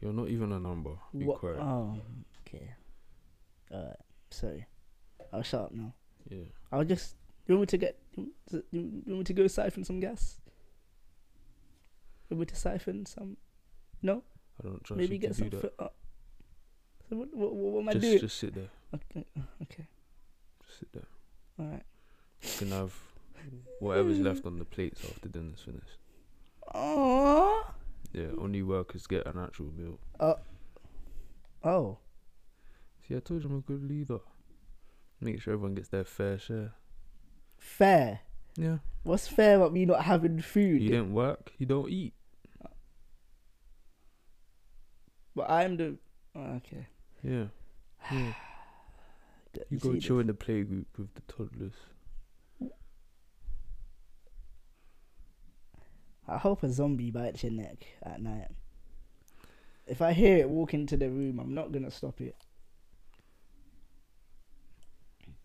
You're 0.00 0.12
not 0.12 0.28
even 0.30 0.50
a 0.50 0.58
number. 0.58 0.90
Be 1.16 1.24
What? 1.26 1.38
quiet. 1.38 1.58
Oh, 1.60 1.96
okay. 2.40 2.74
Alright. 3.72 3.96
Sorry. 4.30 4.66
I'll 5.32 5.42
shut 5.42 5.60
up 5.66 5.72
now. 5.72 5.94
yeah. 6.28 6.44
I'll 6.72 6.82
just. 6.84 7.14
You 7.46 7.54
want 7.54 7.62
me 7.62 7.66
to 7.66 7.78
get? 7.78 7.98
You 8.16 8.22
want 8.22 8.32
to- 8.50 8.64
you 8.72 9.02
want 9.06 9.18
me 9.18 9.24
to 9.24 9.32
go 9.32 9.46
siphon 9.46 9.84
some 9.84 10.00
gas? 10.00 10.40
You 12.28 12.36
want 12.36 12.40
me 12.40 12.46
to 12.46 12.56
siphon 12.56 13.06
some? 13.06 13.36
No. 14.02 14.24
I 14.60 14.66
don't 14.66 14.82
trust 14.82 14.98
Maybe 14.98 15.14
you 15.14 15.20
get 15.20 15.28
to 15.28 15.34
some. 15.34 15.48
do 15.50 15.60
that. 15.60 15.76
Fi- 15.76 15.84
uh, 15.84 15.88
so 17.08 17.16
what, 17.16 17.28
what, 17.36 17.54
what 17.54 17.80
am 17.82 17.88
I 17.90 17.92
doing? 17.94 18.18
just 18.18 18.38
sit 18.38 18.54
there. 18.54 18.70
Okay. 18.94 19.24
Okay. 19.62 19.86
Just 20.66 20.78
sit 20.80 20.92
there. 20.92 21.06
All 21.60 21.66
right. 21.66 21.82
You 22.42 22.48
can 22.58 22.70
have 22.72 22.92
whatever's 23.80 24.18
hmm. 24.18 24.24
left 24.24 24.46
on 24.46 24.58
the 24.58 24.64
plates 24.64 25.02
after 25.04 25.28
dinner's 25.28 25.60
finished. 25.60 25.98
Oh. 26.74 27.74
Yeah. 28.12 28.28
Only 28.38 28.62
workers 28.62 29.06
get 29.06 29.26
an 29.26 29.38
actual 29.38 29.72
meal. 29.76 29.98
Uh, 30.20 30.34
oh. 31.64 31.98
See, 33.06 33.16
I 33.16 33.20
told 33.20 33.42
you 33.42 33.50
I'm 33.50 33.58
a 33.58 33.60
good 33.60 33.88
leader. 33.88 34.18
Make 35.20 35.40
sure 35.40 35.54
everyone 35.54 35.74
gets 35.74 35.88
their 35.88 36.04
fair 36.04 36.38
share. 36.38 36.72
Fair. 37.58 38.20
Yeah. 38.56 38.78
What's 39.04 39.28
fair 39.28 39.56
about 39.56 39.72
me 39.72 39.84
not 39.86 40.02
having 40.02 40.40
food? 40.40 40.82
You 40.82 40.90
didn't 40.90 41.12
work. 41.12 41.52
You 41.58 41.66
don't 41.66 41.88
eat. 41.90 42.14
But 45.34 45.50
I'm 45.50 45.76
the. 45.76 45.96
oh, 46.36 46.40
okay. 46.56 46.86
Yeah. 47.22 47.44
Yeah. 48.10 48.32
You 49.68 49.78
go 49.78 49.94
chill 49.98 50.16
this? 50.16 50.22
in 50.22 50.26
the 50.28 50.32
playgroup 50.32 50.86
with 50.96 51.12
the 51.12 51.20
toddlers. 51.30 51.74
I 56.26 56.38
hope 56.38 56.62
a 56.62 56.70
zombie 56.70 57.10
bites 57.10 57.42
your 57.42 57.52
neck 57.52 57.86
at 58.02 58.22
night. 58.22 58.48
If 59.86 60.00
I 60.00 60.12
hear 60.12 60.38
it 60.38 60.48
walk 60.48 60.74
into 60.74 60.96
the 60.96 61.10
room, 61.10 61.38
I'm 61.38 61.54
not 61.54 61.72
gonna 61.72 61.90
stop 61.90 62.20
it. 62.20 62.36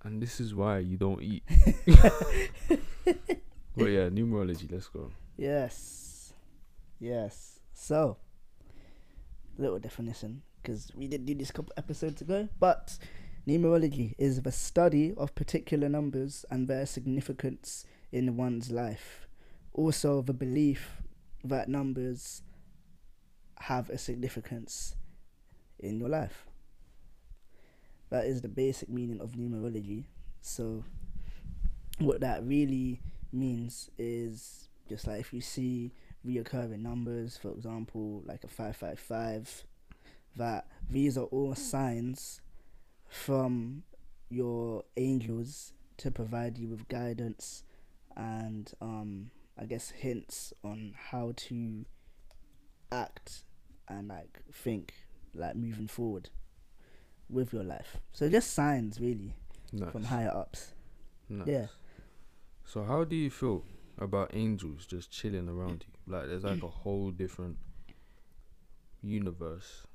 And 0.03 0.21
this 0.21 0.39
is 0.39 0.53
why 0.53 0.79
you 0.79 0.97
don't 0.97 1.21
eat. 1.21 1.43
But 3.77 3.91
yeah, 3.91 4.09
numerology. 4.09 4.71
Let's 4.71 4.87
go. 4.87 5.11
Yes. 5.37 6.33
Yes. 6.99 7.59
So, 7.75 8.17
little 9.55 9.77
definition, 9.77 10.41
because 10.61 10.91
we 10.95 11.07
did 11.07 11.27
do 11.27 11.35
this 11.35 11.51
couple 11.51 11.73
episodes 11.77 12.21
ago, 12.23 12.49
but 12.59 12.97
numerology 13.47 14.15
is 14.17 14.41
the 14.41 14.51
study 14.51 15.13
of 15.15 15.35
particular 15.35 15.89
numbers 15.89 16.43
and 16.49 16.67
their 16.67 16.87
significance 16.87 17.85
in 18.11 18.35
one's 18.35 18.71
life. 18.71 19.26
Also, 19.77 20.21
the 20.21 20.33
belief 20.33 21.01
that 21.43 21.69
numbers 21.69 22.41
have 23.59 23.89
a 23.89 23.97
significance 23.97 24.95
in 25.79 25.99
your 25.99 26.09
life. 26.09 26.47
That 28.09 28.25
is 28.25 28.41
the 28.41 28.49
basic 28.49 28.89
meaning 28.89 29.21
of 29.21 29.31
numerology. 29.33 30.05
So, 30.41 30.83
what 31.99 32.21
that 32.21 32.43
really 32.43 33.01
means 33.31 33.91
is 33.97 34.67
just 34.89 35.05
like 35.05 35.19
if 35.19 35.31
you 35.31 35.41
see 35.41 35.91
reoccurring 36.25 36.79
numbers, 36.79 37.37
for 37.37 37.51
example, 37.51 38.23
like 38.25 38.43
a 38.43 38.47
555, 38.47 39.63
that 40.37 40.67
these 40.89 41.17
are 41.19 41.25
all 41.25 41.53
signs 41.53 42.41
from 43.07 43.83
your 44.29 44.83
angels 44.97 45.73
to 45.97 46.11
provide 46.11 46.57
you 46.57 46.67
with 46.67 46.87
guidance 46.87 47.63
and 48.15 48.73
um 48.81 49.29
I 49.59 49.65
guess 49.65 49.89
hints 49.89 50.53
on 50.63 50.93
how 51.11 51.33
to 51.35 51.85
act 52.91 53.43
and 53.87 54.07
like 54.07 54.41
think 54.53 54.93
like 55.33 55.55
moving 55.55 55.87
forward 55.87 56.29
with 57.29 57.53
your 57.53 57.63
life. 57.63 57.97
So 58.13 58.29
just 58.29 58.53
signs 58.53 58.99
really 58.99 59.33
Nice. 59.73 59.91
from 59.91 60.03
higher 60.05 60.29
ups. 60.33 60.73
nice. 61.29 61.47
Yeah. 61.47 61.67
So 62.65 62.83
how 62.83 63.03
do 63.03 63.15
you 63.15 63.29
feel 63.29 63.63
about 63.97 64.31
angels 64.33 64.85
just 64.85 65.11
chilling 65.11 65.49
around 65.49 65.85
you? 65.87 66.13
Like 66.13 66.27
there's 66.27 66.43
like 66.43 66.63
a 66.63 66.67
whole 66.67 67.11
different 67.11 67.57
universe 69.01 69.87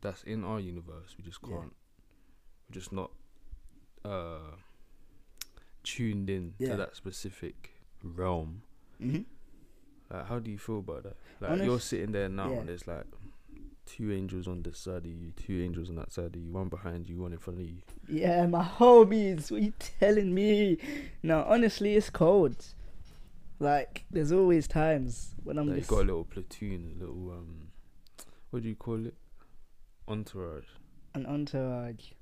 that's 0.00 0.22
in 0.24 0.44
our 0.44 0.60
universe. 0.60 1.14
We 1.18 1.24
just 1.24 1.40
can't. 1.42 1.74
We're 2.68 2.72
just 2.72 2.92
not 2.92 3.10
uh 4.04 4.56
tuned 5.82 6.28
in 6.30 6.54
Yeah. 6.58 6.70
to 6.72 6.76
that 6.78 6.96
specific 6.96 7.72
realm. 8.02 8.62
Mm-hmm. 9.02 9.22
Like 10.14 10.26
how 10.28 10.38
do 10.38 10.50
you 10.50 10.58
feel 10.58 10.78
about 10.78 11.02
that? 11.04 11.16
Like 11.40 11.50
Honest- 11.52 11.64
you're 11.66 11.80
sitting 11.80 12.12
there 12.12 12.28
now 12.28 12.50
yeah. 12.50 12.58
and 12.58 12.68
there's 12.68 12.86
like 12.86 13.04
two 13.86 14.12
angels 14.12 14.48
on 14.48 14.62
this 14.62 14.78
side 14.78 15.04
of 15.04 15.06
you, 15.06 15.32
two 15.36 15.62
angels 15.62 15.88
on 15.88 15.96
that 15.96 16.12
side 16.12 16.34
of 16.34 16.36
you, 16.36 16.52
one 16.52 16.68
behind 16.68 17.08
you, 17.08 17.20
one 17.22 17.32
in 17.32 17.38
front 17.38 17.60
of 17.60 17.66
you. 17.66 17.76
Yeah, 18.08 18.46
my 18.46 18.64
homies, 18.64 19.50
what 19.50 19.62
you 19.62 19.72
telling 20.00 20.34
me? 20.34 20.78
No, 21.22 21.44
honestly, 21.48 21.94
it's 21.94 22.10
cold. 22.10 22.64
Like, 23.58 24.04
there's 24.10 24.32
always 24.32 24.66
times 24.68 25.34
when 25.44 25.56
I'm 25.56 25.66
Like 25.68 25.76
you 25.76 25.80
just 25.80 25.90
got 25.90 26.00
a 26.00 26.04
little 26.04 26.24
platoon, 26.24 26.94
a 26.96 27.00
little 27.00 27.30
um, 27.30 27.68
what 28.50 28.62
do 28.62 28.68
you 28.68 28.74
call 28.74 29.06
it? 29.06 29.14
Entourage. 30.08 30.66
an 31.14 31.26
entourage 31.26 32.12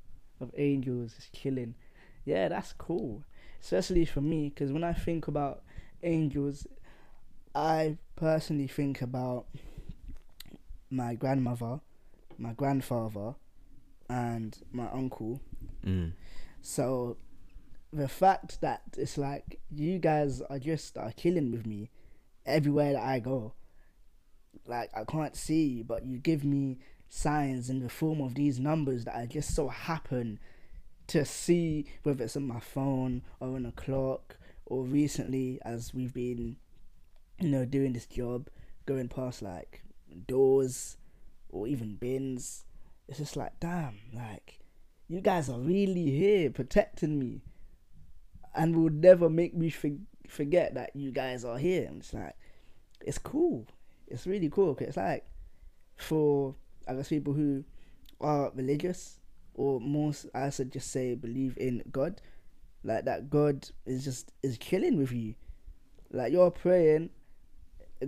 of 0.40 0.50
angels 0.56 1.14
just 1.14 1.32
chilling. 1.32 1.74
Yeah, 2.24 2.48
that's 2.48 2.72
cool. 2.74 3.24
Especially 3.64 4.04
for 4.04 4.20
me, 4.20 4.50
because 4.50 4.70
when 4.70 4.84
I 4.84 4.92
think 4.92 5.26
about 5.26 5.62
angels, 6.02 6.66
I 7.54 7.96
personally 8.14 8.66
think 8.66 9.00
about 9.00 9.46
my 10.90 11.14
grandmother, 11.14 11.80
my 12.36 12.52
grandfather, 12.52 13.36
and 14.10 14.54
my 14.70 14.86
uncle. 14.92 15.40
Mm. 15.82 16.12
So 16.60 17.16
the 17.90 18.06
fact 18.06 18.60
that 18.60 18.82
it's 18.98 19.16
like 19.16 19.58
you 19.74 19.98
guys 19.98 20.42
are 20.42 20.58
just 20.58 20.98
are 20.98 21.12
chilling 21.12 21.50
with 21.50 21.64
me 21.64 21.88
everywhere 22.44 22.92
that 22.92 23.02
I 23.02 23.18
go. 23.18 23.54
Like 24.66 24.90
I 24.94 25.04
can't 25.04 25.34
see, 25.34 25.82
but 25.82 26.04
you 26.04 26.18
give 26.18 26.44
me 26.44 26.80
signs 27.08 27.70
in 27.70 27.80
the 27.80 27.88
form 27.88 28.20
of 28.20 28.34
these 28.34 28.60
numbers 28.60 29.06
that 29.06 29.16
I 29.16 29.24
just 29.24 29.54
so 29.54 29.68
happen 29.68 30.38
to 31.08 31.24
see, 31.24 31.86
whether 32.02 32.24
it's 32.24 32.36
on 32.36 32.46
my 32.46 32.60
phone 32.60 33.22
or 33.40 33.48
on 33.56 33.66
a 33.66 33.72
clock, 33.72 34.36
or 34.66 34.84
recently 34.84 35.58
as 35.64 35.92
we've 35.92 36.14
been, 36.14 36.56
you 37.40 37.48
know, 37.48 37.64
doing 37.64 37.92
this 37.92 38.06
job, 38.06 38.48
going 38.86 39.08
past 39.08 39.42
like 39.42 39.82
doors 40.26 40.96
or 41.50 41.66
even 41.66 41.96
bins. 41.96 42.64
It's 43.08 43.18
just 43.18 43.36
like, 43.36 43.58
damn, 43.60 43.98
like 44.14 44.60
you 45.08 45.20
guys 45.20 45.48
are 45.50 45.58
really 45.58 46.10
here 46.10 46.50
protecting 46.50 47.18
me 47.18 47.42
and 48.54 48.74
will 48.76 48.90
never 48.90 49.28
make 49.28 49.54
me 49.54 49.68
for- 49.68 49.90
forget 50.28 50.74
that 50.74 50.94
you 50.96 51.10
guys 51.12 51.44
are 51.44 51.58
here 51.58 51.86
and 51.86 51.98
it's 51.98 52.14
like 52.14 52.34
it's 53.02 53.18
cool 53.18 53.66
it's 54.06 54.26
really 54.26 54.48
cool 54.48 54.74
'cause 54.74 54.88
it's 54.88 54.96
like 54.96 55.26
for 55.96 56.54
i 56.88 56.94
guess 56.94 57.08
people 57.10 57.34
who 57.34 57.62
are 58.20 58.50
religious 58.54 59.18
or 59.54 59.80
more 59.80 60.12
I 60.34 60.50
should 60.50 60.72
just 60.72 60.90
say 60.90 61.14
believe 61.14 61.56
in 61.58 61.82
god. 61.90 62.20
Like 62.82 63.06
that 63.06 63.30
God 63.30 63.68
is 63.86 64.04
just 64.04 64.32
is 64.42 64.58
killing 64.58 64.98
with 64.98 65.12
you. 65.12 65.34
Like 66.10 66.32
you're 66.32 66.50
praying, 66.50 67.10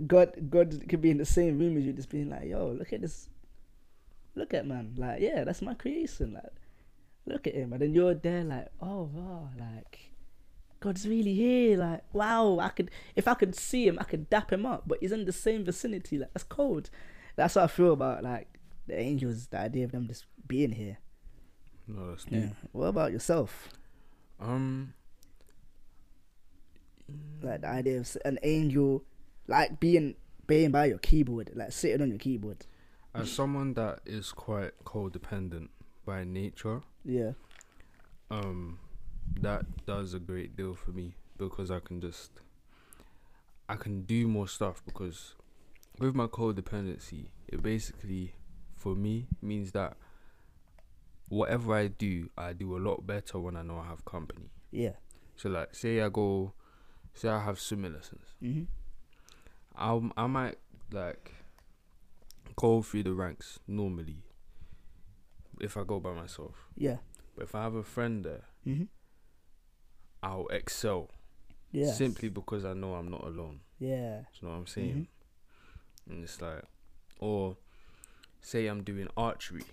God 0.05 0.49
God 0.49 0.87
could 0.87 1.01
be 1.01 1.09
in 1.11 1.17
the 1.17 1.25
same 1.25 1.57
room 1.57 1.77
as 1.77 1.85
you, 1.85 1.93
just 1.93 2.09
being 2.09 2.29
like, 2.29 2.45
"Yo, 2.45 2.69
look 2.69 2.93
at 2.93 3.01
this, 3.01 3.29
look 4.35 4.53
at 4.53 4.67
man, 4.67 4.93
like 4.97 5.19
yeah, 5.19 5.43
that's 5.43 5.61
my 5.61 5.73
creation, 5.73 6.33
like 6.33 6.53
look 7.25 7.47
at 7.47 7.55
him," 7.55 7.73
and 7.73 7.81
then 7.81 7.93
you're 7.93 8.13
there 8.13 8.43
like, 8.43 8.67
"Oh 8.81 9.09
wow, 9.11 9.49
like 9.57 10.11
God's 10.79 11.07
really 11.07 11.33
here, 11.33 11.77
like 11.77 12.03
wow, 12.13 12.59
I 12.59 12.69
could 12.69 12.91
if 13.15 13.27
I 13.27 13.33
could 13.33 13.55
see 13.55 13.87
him, 13.87 13.97
I 13.99 14.03
could 14.03 14.29
dap 14.29 14.53
him 14.53 14.65
up, 14.65 14.83
but 14.85 14.99
he's 15.01 15.11
in 15.11 15.25
the 15.25 15.31
same 15.33 15.65
vicinity, 15.65 16.19
like 16.19 16.33
that's 16.33 16.43
cold." 16.43 16.89
That's 17.35 17.55
what 17.55 17.65
I 17.65 17.67
feel 17.67 17.93
about 17.93 18.23
like 18.23 18.47
the 18.87 18.99
angels, 18.99 19.47
the 19.47 19.59
idea 19.59 19.85
of 19.85 19.91
them 19.91 20.07
just 20.07 20.25
being 20.47 20.71
here. 20.71 20.97
No, 21.87 22.09
that's 22.09 22.25
deep. 22.25 22.33
Yeah. 22.43 22.49
What 22.73 22.87
about 22.87 23.11
yourself? 23.11 23.69
Um, 24.39 24.93
Like 27.41 27.61
the 27.61 27.67
idea 27.67 27.99
of 27.99 28.17
an 28.25 28.37
angel, 28.43 29.03
like 29.47 29.79
being 29.79 30.15
being 30.47 30.71
by 30.71 30.85
your 30.85 30.97
keyboard, 30.97 31.51
like 31.55 31.71
sitting 31.71 32.01
on 32.01 32.09
your 32.09 32.17
keyboard. 32.17 32.65
as 33.13 33.31
someone 33.31 33.73
that 33.73 33.99
is 34.05 34.31
quite 34.31 34.71
codependent 34.85 35.69
by 36.05 36.23
nature, 36.23 36.81
Yeah. 37.03 37.31
um, 38.29 38.77
that 39.41 39.85
does 39.85 40.13
a 40.13 40.19
great 40.19 40.55
deal 40.55 40.75
for 40.75 40.91
me 40.91 41.15
because 41.37 41.71
I 41.71 41.79
can 41.79 41.99
just, 41.99 42.31
I 43.67 43.75
can 43.75 44.03
do 44.03 44.27
more 44.27 44.47
stuff 44.47 44.83
because 44.85 45.33
with 45.99 46.13
my 46.15 46.27
codependency, 46.27 47.29
it 47.47 47.61
basically, 47.63 48.35
for 48.75 48.93
me, 48.95 49.27
means 49.41 49.71
that 49.71 49.97
whatever 51.29 51.73
I 51.75 51.87
do, 51.87 52.29
I 52.37 52.53
do 52.53 52.77
a 52.77 52.79
lot 52.79 53.05
better 53.05 53.39
when 53.39 53.55
I 53.55 53.61
know 53.61 53.79
I 53.79 53.85
have 53.87 54.05
company. 54.05 54.49
Yeah. 54.71 54.93
So 55.35 55.49
like, 55.49 55.75
say 55.75 56.01
I 56.01 56.09
go, 56.09 56.53
say 57.13 57.29
I 57.29 57.43
have 57.43 57.59
swimming 57.59 57.93
lessons. 57.93 58.27
hmm 58.39 58.63
I 59.75 59.99
I 60.17 60.25
might 60.27 60.57
like 60.91 61.33
go 62.55 62.81
through 62.81 63.03
the 63.03 63.13
ranks 63.13 63.59
normally 63.67 64.23
if 65.59 65.77
I 65.77 65.83
go 65.83 65.99
by 65.99 66.13
myself. 66.13 66.55
Yeah. 66.75 66.97
But 67.35 67.43
if 67.43 67.53
I 67.55 67.63
have 67.63 67.75
a 67.75 67.83
friend 67.83 68.23
there, 68.25 68.45
hmm 68.63 68.83
I'll 70.23 70.47
excel 70.47 71.11
Yeah. 71.71 71.91
simply 71.91 72.29
because 72.29 72.65
I 72.65 72.73
know 72.73 72.95
I'm 72.95 73.09
not 73.11 73.23
alone. 73.23 73.59
Yeah. 73.79 74.21
Do 74.21 74.25
you 74.41 74.47
know 74.47 74.53
what 74.55 74.59
I'm 74.61 74.67
saying? 74.67 75.07
Hmm. 76.07 76.11
And 76.13 76.23
it's 76.23 76.41
like, 76.41 76.63
or 77.19 77.57
say 78.41 78.65
I'm 78.67 78.83
doing 78.83 79.07
archery, 79.15 79.63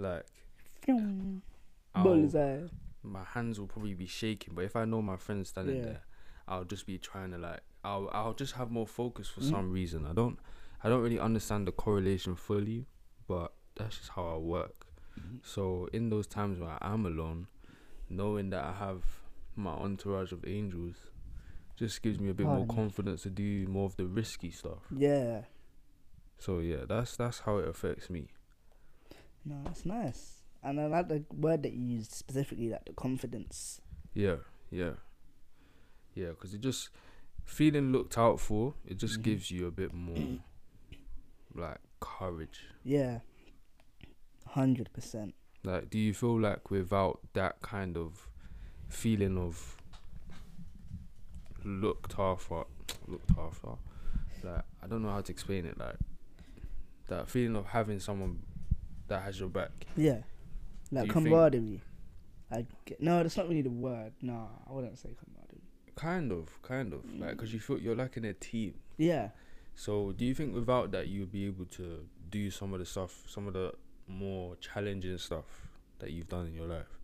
like 0.00 0.24
I'll, 1.94 2.04
Bullseye. 2.04 2.66
my 3.02 3.24
hands 3.24 3.58
will 3.60 3.66
probably 3.66 3.94
be 3.94 4.06
shaking. 4.06 4.54
But 4.54 4.64
if 4.64 4.76
I 4.76 4.84
know 4.84 5.02
my 5.02 5.16
friend's 5.16 5.50
standing 5.50 5.76
Yeah. 5.76 5.82
there, 5.82 6.00
I'll 6.48 6.64
just 6.64 6.86
be 6.86 6.98
trying 6.98 7.30
to 7.32 7.38
like, 7.38 7.60
I'll 7.84 8.08
I'll 8.12 8.34
just 8.34 8.54
have 8.54 8.70
more 8.70 8.86
focus 8.86 9.28
for 9.28 9.40
Mhm. 9.40 9.50
some 9.50 9.70
reason. 9.72 10.06
I 10.06 10.12
don't 10.12 10.38
I 10.82 10.88
don't 10.88 11.02
really 11.02 11.18
understand 11.20 11.66
the 11.68 11.72
correlation 11.72 12.34
fully, 12.34 12.86
but 13.28 13.52
that's 13.76 13.98
just 13.98 14.10
how 14.10 14.26
I 14.34 14.36
work. 14.38 14.86
So 15.42 15.88
in 15.92 16.08
those 16.10 16.26
times 16.26 16.58
where 16.58 16.76
I'm 16.82 17.04
alone, 17.06 17.46
knowing 18.08 18.50
that 18.50 18.64
I 18.64 18.72
have 18.72 19.02
my 19.56 19.72
entourage 19.72 20.32
of 20.32 20.44
angels, 20.46 20.96
just 21.76 22.02
gives 22.02 22.18
me 22.18 22.30
a 22.30 22.34
bit 22.34 22.46
more 22.46 22.66
confidence 22.66 23.22
to 23.22 23.30
do 23.30 23.66
more 23.66 23.86
of 23.86 23.96
the 23.96 24.06
risky 24.06 24.50
stuff. 24.50 24.84
Yeah. 24.96 25.42
So 26.38 26.58
yeah, 26.60 26.84
that's 26.88 27.16
that's 27.16 27.40
how 27.40 27.58
it 27.58 27.68
affects 27.68 28.08
me. 28.10 28.28
No, 29.44 29.60
that's 29.64 29.84
nice. 29.86 30.42
And 30.62 30.78
I 30.80 30.86
like 30.86 31.08
the 31.08 31.24
word 31.34 31.62
that 31.62 31.72
you 31.72 31.82
used 31.96 32.12
specifically, 32.12 32.68
like 32.68 32.84
the 32.84 32.92
confidence. 32.92 33.80
Yeah, 34.12 34.36
yeah, 34.70 34.92
yeah. 36.14 36.28
Because 36.30 36.52
it 36.54 36.60
just 36.60 36.90
feeling 37.44 37.92
looked 37.92 38.18
out 38.18 38.38
for. 38.40 38.74
It 38.86 38.98
just 38.98 39.20
Mhm. 39.20 39.22
gives 39.22 39.50
you 39.50 39.66
a 39.66 39.70
bit 39.70 39.92
more 39.94 40.38
like 41.54 41.78
courage. 42.00 42.60
Yeah. 42.84 43.20
Hundred 44.46 44.92
percent. 44.92 45.34
Like, 45.64 45.90
do 45.90 45.98
you 45.98 46.12
feel 46.14 46.38
like 46.38 46.70
without 46.70 47.20
that 47.34 47.60
kind 47.62 47.96
of 47.96 48.28
feeling 48.88 49.38
of 49.38 49.76
looked 51.64 52.18
after, 52.18 52.64
looked 53.06 53.30
after, 53.38 53.68
like 54.42 54.64
I 54.82 54.86
don't 54.86 55.02
know 55.02 55.10
how 55.10 55.20
to 55.20 55.32
explain 55.32 55.64
it. 55.66 55.78
Like 55.78 55.96
that 57.08 57.28
feeling 57.28 57.56
of 57.56 57.66
having 57.66 58.00
someone 58.00 58.42
that 59.10 59.22
has 59.22 59.38
your 59.38 59.48
back. 59.48 59.70
Yeah. 59.96 60.18
Like 60.90 61.02
Do 61.02 61.06
you 61.08 61.12
camaraderie. 61.12 61.82
I 62.50 62.66
get, 62.84 63.00
no, 63.00 63.22
that's 63.22 63.36
not 63.36 63.48
really 63.48 63.62
the 63.62 63.70
word. 63.70 64.12
No, 64.22 64.48
I 64.68 64.72
wouldn't 64.72 64.98
say 64.98 65.10
camaraderie. 65.10 65.60
Kind 65.94 66.32
of, 66.32 66.62
kind 66.62 66.92
of, 66.92 67.04
like 67.18 67.30
mm. 67.30 67.32
because 67.32 67.52
you 67.52 67.60
feel 67.60 67.78
you're 67.78 67.94
like 67.94 68.16
in 68.16 68.24
a 68.24 68.32
team. 68.32 68.74
Yeah. 68.96 69.28
So, 69.74 70.12
do 70.12 70.24
you 70.24 70.34
think 70.34 70.54
without 70.54 70.90
that 70.92 71.08
you'd 71.08 71.30
be 71.30 71.46
able 71.46 71.66
to 71.66 72.06
do 72.30 72.50
some 72.50 72.72
of 72.72 72.78
the 72.78 72.86
stuff, 72.86 73.24
some 73.28 73.46
of 73.46 73.54
the 73.54 73.72
more 74.08 74.56
challenging 74.56 75.18
stuff 75.18 75.44
that 75.98 76.10
you've 76.10 76.28
done 76.28 76.46
in 76.46 76.54
your 76.54 76.66
life? 76.66 76.98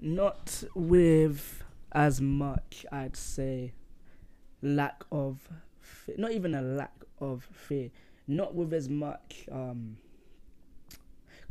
Not 0.00 0.64
with 0.74 1.64
as 1.92 2.20
much, 2.20 2.84
I'd 2.92 3.16
say, 3.16 3.72
lack 4.62 5.04
of, 5.10 5.40
fe- 5.80 6.14
not 6.18 6.32
even 6.32 6.54
a 6.54 6.62
lack 6.62 6.92
of 7.20 7.48
fear. 7.52 7.90
Not 8.28 8.54
with 8.54 8.72
as 8.74 8.88
much 8.88 9.46
um, 9.50 9.96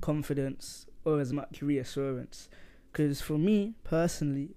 confidence 0.02 0.86
or 1.06 1.20
as 1.20 1.34
much 1.34 1.62
reassurance. 1.62 2.50
Because 2.92 3.22
for 3.22 3.38
me 3.38 3.74
personally, 3.84 4.56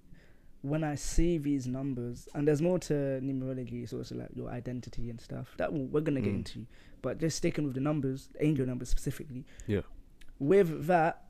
when 0.61 0.83
I 0.83 0.93
see 0.95 1.37
these 1.39 1.65
numbers, 1.65 2.27
and 2.35 2.47
there's 2.47 2.61
more 2.61 2.77
to 2.79 2.93
numerology, 2.93 3.81
it's 3.83 3.93
also 3.93 4.15
like 4.15 4.29
your 4.35 4.49
identity 4.49 5.09
and 5.09 5.19
stuff 5.19 5.55
that 5.57 5.73
we're 5.73 6.01
gonna 6.01 6.21
get 6.21 6.33
Mm. 6.33 6.37
into. 6.37 6.65
But 7.01 7.17
just 7.17 7.37
sticking 7.37 7.63
with 7.65 7.73
the 7.73 7.81
numbers, 7.81 8.29
angel 8.39 8.67
numbers 8.67 8.89
specifically. 8.89 9.43
Yeah. 9.65 9.81
With 10.37 10.85
that, 10.85 11.25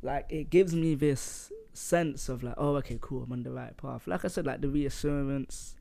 like 0.00 0.26
it 0.30 0.48
gives 0.48 0.74
me 0.74 0.94
this 0.94 1.52
sense 1.74 2.30
of 2.30 2.42
like, 2.42 2.54
oh, 2.56 2.76
okay, 2.76 2.98
cool, 3.00 3.24
I'm 3.24 3.32
on 3.32 3.42
the 3.42 3.50
right 3.52 3.76
path. 3.76 4.06
Like 4.06 4.24
I 4.24 4.28
said, 4.28 4.46
like 4.46 4.62
the 4.62 4.68
reassurance, 4.70 5.76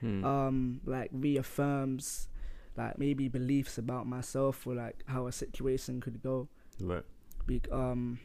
Hmm. 0.00 0.24
um, 0.24 0.80
like 0.86 1.10
reaffirms, 1.12 2.28
like 2.76 2.98
maybe 2.98 3.28
beliefs 3.28 3.78
about 3.78 4.06
myself 4.06 4.66
or 4.66 4.74
like 4.74 5.02
how 5.06 5.26
a 5.26 5.32
situation 5.32 6.00
could 6.00 6.22
go. 6.22 6.48
right. 6.80 7.04
Be- 7.46 7.62
um 7.72 8.18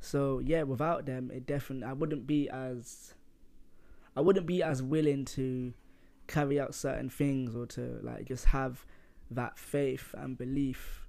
so 0.00 0.38
yeah 0.44 0.62
without 0.62 1.06
them 1.06 1.30
it 1.32 1.46
definitely 1.46 1.86
i 1.86 1.92
wouldn't 1.92 2.26
be 2.26 2.48
as 2.50 3.14
i 4.16 4.20
wouldn't 4.20 4.46
be 4.46 4.62
as 4.62 4.82
willing 4.82 5.24
to 5.24 5.72
carry 6.26 6.60
out 6.60 6.74
certain 6.74 7.08
things 7.08 7.54
or 7.56 7.66
to 7.66 8.00
like 8.02 8.26
just 8.26 8.46
have 8.46 8.84
that 9.30 9.58
faith 9.58 10.14
and 10.18 10.36
belief 10.36 11.06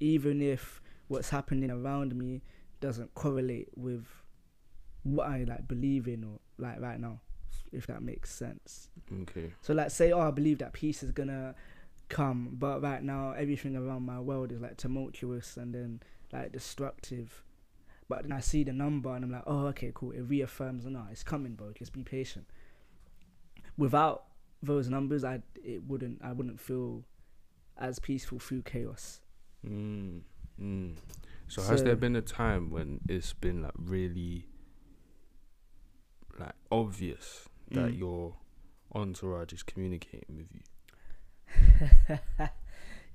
even 0.00 0.42
if 0.42 0.80
what's 1.08 1.30
happening 1.30 1.70
around 1.70 2.14
me 2.14 2.42
doesn't 2.80 3.14
correlate 3.14 3.68
with 3.76 4.06
what 5.04 5.26
i 5.26 5.44
like 5.44 5.66
believe 5.66 6.06
in 6.06 6.24
or 6.24 6.38
like 6.58 6.80
right 6.80 7.00
now 7.00 7.20
if 7.72 7.86
that 7.86 8.02
makes 8.02 8.32
sense 8.32 8.88
Okay. 9.22 9.52
so 9.60 9.74
like 9.74 9.90
say, 9.90 10.12
oh, 10.12 10.20
I 10.20 10.30
believe 10.30 10.58
that 10.58 10.72
peace 10.72 11.02
is 11.02 11.10
gonna 11.12 11.54
come, 12.08 12.50
but 12.52 12.82
right 12.82 13.02
now 13.02 13.32
everything 13.32 13.76
around 13.76 14.02
my 14.04 14.20
world 14.20 14.52
is 14.52 14.60
like 14.60 14.76
tumultuous 14.76 15.56
and 15.56 15.74
then 15.74 16.00
like 16.32 16.52
destructive. 16.52 17.42
But 18.08 18.22
then 18.22 18.32
I 18.32 18.40
see 18.40 18.64
the 18.64 18.72
number 18.72 19.14
and 19.14 19.24
I'm 19.24 19.32
like, 19.32 19.44
oh, 19.46 19.66
okay, 19.68 19.90
cool. 19.94 20.12
It 20.12 20.20
reaffirms, 20.22 20.84
no, 20.84 21.04
it's 21.10 21.22
coming, 21.22 21.54
bro. 21.54 21.72
Just 21.72 21.92
be 21.92 22.02
patient. 22.02 22.46
Without 23.78 24.24
those 24.62 24.88
numbers, 24.88 25.24
I 25.24 25.42
it 25.56 25.82
wouldn't 25.86 26.20
I 26.22 26.32
wouldn't 26.32 26.60
feel 26.60 27.04
as 27.78 27.98
peaceful 27.98 28.38
through 28.38 28.62
chaos. 28.62 29.20
Mm. 29.66 30.20
Mm. 30.60 30.96
So, 31.48 31.62
has 31.62 31.82
there 31.82 31.96
been 31.96 32.16
a 32.16 32.22
time 32.22 32.70
when 32.70 33.00
it's 33.08 33.32
been 33.32 33.62
like 33.62 33.72
really 33.76 34.46
like 36.38 36.52
obvious 36.70 37.48
that 37.70 37.92
Mm. 37.92 37.98
your 37.98 38.36
entourage 38.94 39.52
is 39.52 39.62
communicating 39.62 40.36
with 40.36 40.48
you? 40.52 40.60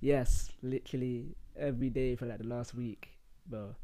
yes, 0.02 0.52
literally 0.62 1.36
every 1.58 1.90
day 1.90 2.16
for 2.16 2.26
like 2.26 2.38
the 2.40 2.48
last 2.48 2.74
week, 2.74 3.18
bro. 3.48 3.76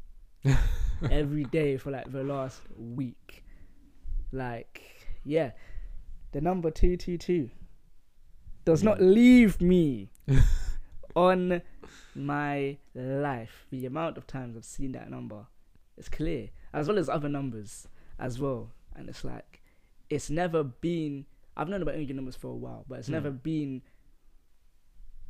every 1.10 1.44
day 1.44 1.76
for 1.76 1.90
like 1.90 2.10
the 2.10 2.22
last 2.24 2.60
week. 2.78 3.44
Like, 4.32 4.82
yeah, 5.24 5.52
the 6.32 6.40
number 6.40 6.70
two 6.70 6.96
two 6.96 7.18
two 7.18 7.50
does 8.64 8.82
not 8.82 9.00
leave 9.00 9.60
me 9.60 10.10
on 11.14 11.62
my 12.14 12.76
life. 12.94 13.66
The 13.70 13.86
amount 13.86 14.16
of 14.18 14.26
times 14.26 14.56
I've 14.56 14.64
seen 14.64 14.92
that 14.92 15.10
number 15.10 15.46
is 15.96 16.08
clear, 16.08 16.50
as 16.72 16.88
well 16.88 16.98
as 16.98 17.08
other 17.08 17.28
numbers 17.28 17.86
as 18.18 18.38
well. 18.40 18.72
And 18.98 19.08
it's 19.08 19.24
like, 19.24 19.62
it's 20.10 20.30
never 20.30 20.62
been. 20.64 21.26
I've 21.56 21.68
known 21.68 21.82
about 21.82 21.94
angel 21.96 22.16
numbers 22.16 22.36
for 22.36 22.48
a 22.48 22.56
while, 22.56 22.84
but 22.88 22.98
it's 22.98 23.08
Hmm. 23.08 23.14
never 23.14 23.30
been 23.30 23.82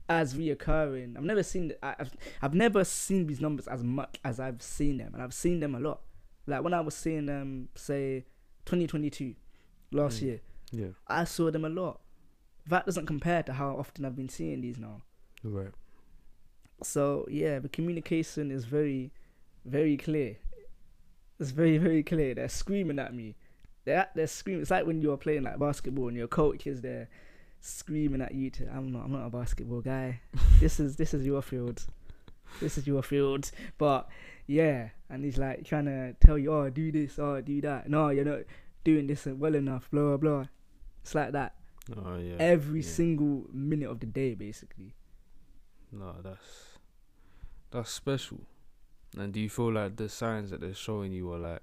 as 0.08 0.34
reoccurring. 0.34 1.16
I've 1.16 1.24
never 1.24 1.42
seen. 1.42 1.72
I- 1.82 1.96
I've 1.98 2.16
I've 2.42 2.54
never 2.54 2.84
seen 2.84 3.26
these 3.26 3.40
numbers 3.40 3.66
as 3.68 3.82
much 3.82 4.18
as 4.24 4.38
I've 4.38 4.62
seen 4.62 4.98
them, 4.98 5.14
and 5.14 5.22
I've 5.22 5.34
seen 5.34 5.60
them 5.60 5.74
a 5.74 5.80
lot. 5.80 6.02
Like 6.46 6.62
when 6.62 6.74
I 6.74 6.80
was 6.80 6.94
seeing 6.94 7.28
um 7.28 7.68
say 7.74 8.24
2022 8.66 9.34
last 9.90 10.18
Mm. 10.20 10.22
year, 10.22 10.40
Yeah. 10.72 10.88
I 11.06 11.24
saw 11.24 11.50
them 11.50 11.64
a 11.64 11.68
lot. 11.68 12.00
That 12.68 12.86
doesn't 12.86 13.06
compare 13.06 13.42
to 13.44 13.52
how 13.52 13.76
often 13.76 14.04
I've 14.04 14.16
been 14.16 14.28
seeing 14.28 14.60
these 14.60 14.78
now. 14.78 15.02
Right. 15.42 15.72
So 16.82 17.26
yeah, 17.30 17.58
the 17.58 17.68
communication 17.68 18.50
is 18.50 18.64
very, 18.64 19.12
very 19.64 19.96
clear. 19.96 20.36
It's 21.40 21.50
very 21.50 21.78
very 21.78 22.02
clear. 22.02 22.34
They're 22.34 22.48
screaming 22.48 22.98
at 22.98 23.12
me. 23.14 23.36
They're 23.86 24.08
they're 24.14 24.26
screaming. 24.26 24.62
It's 24.62 24.70
like 24.70 24.84
when 24.86 25.00
you're 25.00 25.16
playing 25.16 25.44
like 25.44 25.58
basketball 25.58 26.08
and 26.08 26.16
your 26.16 26.28
coach 26.28 26.66
is 26.66 26.82
there, 26.82 27.08
screaming 27.60 28.20
at 28.20 28.34
you. 28.34 28.50
To 28.50 28.68
I'm 28.68 28.92
not 28.92 29.04
I'm 29.04 29.12
not 29.12 29.24
a 29.24 29.30
basketball 29.30 29.80
guy. 29.80 30.20
this 30.60 30.78
is 30.78 30.96
this 30.96 31.14
is 31.14 31.24
your 31.24 31.40
field. 31.40 31.86
This 32.60 32.76
is 32.76 32.86
your 32.86 33.02
field. 33.02 33.50
But 33.78 34.08
yeah, 34.46 34.90
and 35.08 35.24
he's 35.24 35.38
like 35.38 35.64
trying 35.64 35.86
to 35.86 36.14
tell 36.20 36.36
you, 36.36 36.52
oh 36.52 36.68
do 36.68 36.92
this, 36.92 37.18
oh 37.18 37.40
do 37.40 37.60
that. 37.62 37.88
No, 37.88 38.10
you're 38.10 38.24
not 38.24 38.40
doing 38.84 39.06
this 39.06 39.24
well 39.24 39.54
enough. 39.54 39.88
Blah 39.90 40.02
blah 40.02 40.16
blah. 40.16 40.44
It's 41.02 41.14
like 41.14 41.32
that 41.32 41.54
Oh 41.94 42.16
yeah. 42.16 42.34
every 42.40 42.80
yeah. 42.80 42.88
single 42.88 43.46
minute 43.52 43.88
of 43.88 44.00
the 44.00 44.06
day, 44.06 44.34
basically. 44.34 44.94
No, 45.92 46.16
that's 46.22 46.78
that's 47.70 47.90
special. 47.90 48.40
And 49.16 49.32
do 49.32 49.40
you 49.40 49.48
feel 49.48 49.72
like 49.72 49.96
the 49.96 50.08
signs 50.08 50.50
that 50.50 50.60
they're 50.60 50.74
showing 50.74 51.12
you 51.12 51.32
are 51.32 51.38
like 51.38 51.62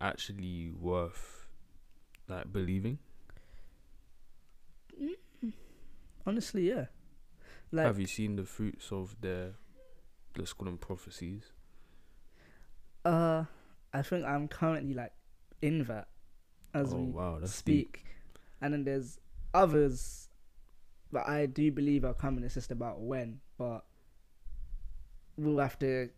actually 0.00 0.70
worth 0.70 1.46
like 2.28 2.52
believing? 2.52 2.98
Honestly, 6.26 6.68
yeah. 6.68 6.86
Like 7.72 7.86
Have 7.86 7.98
you 7.98 8.06
seen 8.06 8.36
the 8.36 8.44
fruits 8.44 8.92
of 8.92 9.16
their 9.20 9.52
let's 10.36 10.52
call 10.52 10.66
them 10.66 10.78
prophecies? 10.78 11.52
Uh, 13.04 13.44
I 13.92 14.02
think 14.02 14.24
I'm 14.24 14.48
currently 14.48 14.94
like 14.94 15.12
in 15.62 15.84
that 15.84 16.08
as 16.74 16.92
oh 16.92 16.96
we 16.96 17.04
wow, 17.10 17.38
that's 17.40 17.62
deep. 17.62 17.96
speak, 17.96 18.04
and 18.60 18.72
then 18.72 18.84
there's 18.84 19.18
others 19.54 20.28
that 21.12 21.28
I 21.28 21.46
do 21.46 21.70
believe 21.72 22.04
are 22.04 22.14
coming. 22.14 22.44
It's 22.44 22.54
just 22.54 22.70
about 22.70 23.00
when, 23.00 23.40
but 23.58 23.84
we'll 25.36 25.58
have 25.58 25.78
to, 25.80 26.10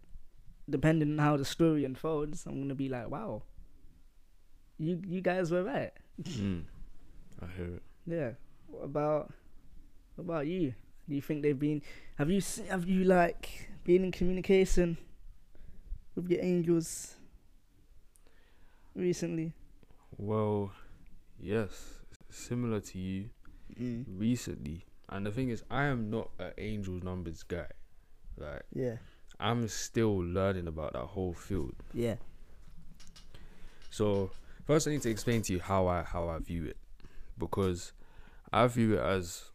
depending 0.69 1.13
on 1.13 1.19
how 1.19 1.37
the 1.37 1.45
story 1.45 1.85
unfolds. 1.85 2.45
I'm 2.47 2.61
gonna 2.61 2.75
be 2.75 2.89
like, 2.89 3.09
wow, 3.11 3.43
you 4.83 5.01
you 5.07 5.21
guys 5.21 5.51
were 5.51 5.63
right. 5.63 5.93
Mm. 6.23 6.65
I 7.41 7.47
hear 7.57 7.75
it. 7.77 7.83
Yeah. 8.07 8.31
What 8.67 8.85
about 8.85 9.33
what 10.17 10.25
about 10.25 10.47
you? 10.47 10.75
Do 11.09 11.15
you 11.15 11.23
think 11.23 11.43
they've 11.43 11.59
been? 11.59 11.83
Have 12.19 12.31
you 12.31 12.41
have 12.69 12.89
you 12.89 13.05
like 13.05 13.71
been 13.85 14.05
in 14.05 14.13
communication 14.13 14.97
with 16.15 16.29
your 16.31 16.43
angels 16.43 17.17
recently? 18.95 19.53
Well, 20.19 20.73
yes, 21.41 22.01
similar 22.31 22.81
to 22.81 22.99
you 22.99 23.31
Mm. 23.81 24.05
recently. 24.19 24.85
And 25.09 25.25
the 25.27 25.31
thing 25.31 25.49
is, 25.49 25.63
I 25.71 25.85
am 25.85 26.11
not 26.11 26.31
an 26.39 26.53
angel 26.59 26.95
numbers 27.03 27.43
guy. 27.43 27.69
Like 28.37 28.63
Yeah. 28.75 28.97
I'm 29.41 29.67
still 29.69 30.19
learning 30.19 30.67
about 30.69 30.93
that 30.93 31.07
whole 31.07 31.33
field. 31.33 31.75
Yeah. 31.95 32.17
So 33.91 34.31
first, 34.65 34.87
I 34.87 34.91
need 34.93 35.03
to 35.03 35.11
explain 35.11 35.43
to 35.43 35.53
you 35.53 35.61
how 35.61 35.87
I 35.87 36.03
how 36.03 36.29
I 36.29 36.39
view 36.39 36.65
it, 36.65 36.77
because 37.39 37.93
I 38.53 38.67
view 38.67 38.95
it 38.95 39.01
as 39.01 39.51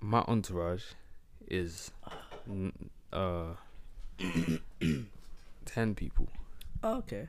my 0.00 0.24
entourage 0.28 0.84
is 1.48 1.90
uh 3.12 3.54
ten 5.64 5.94
people, 5.94 6.28
Oh, 6.82 6.98
okay. 6.98 7.28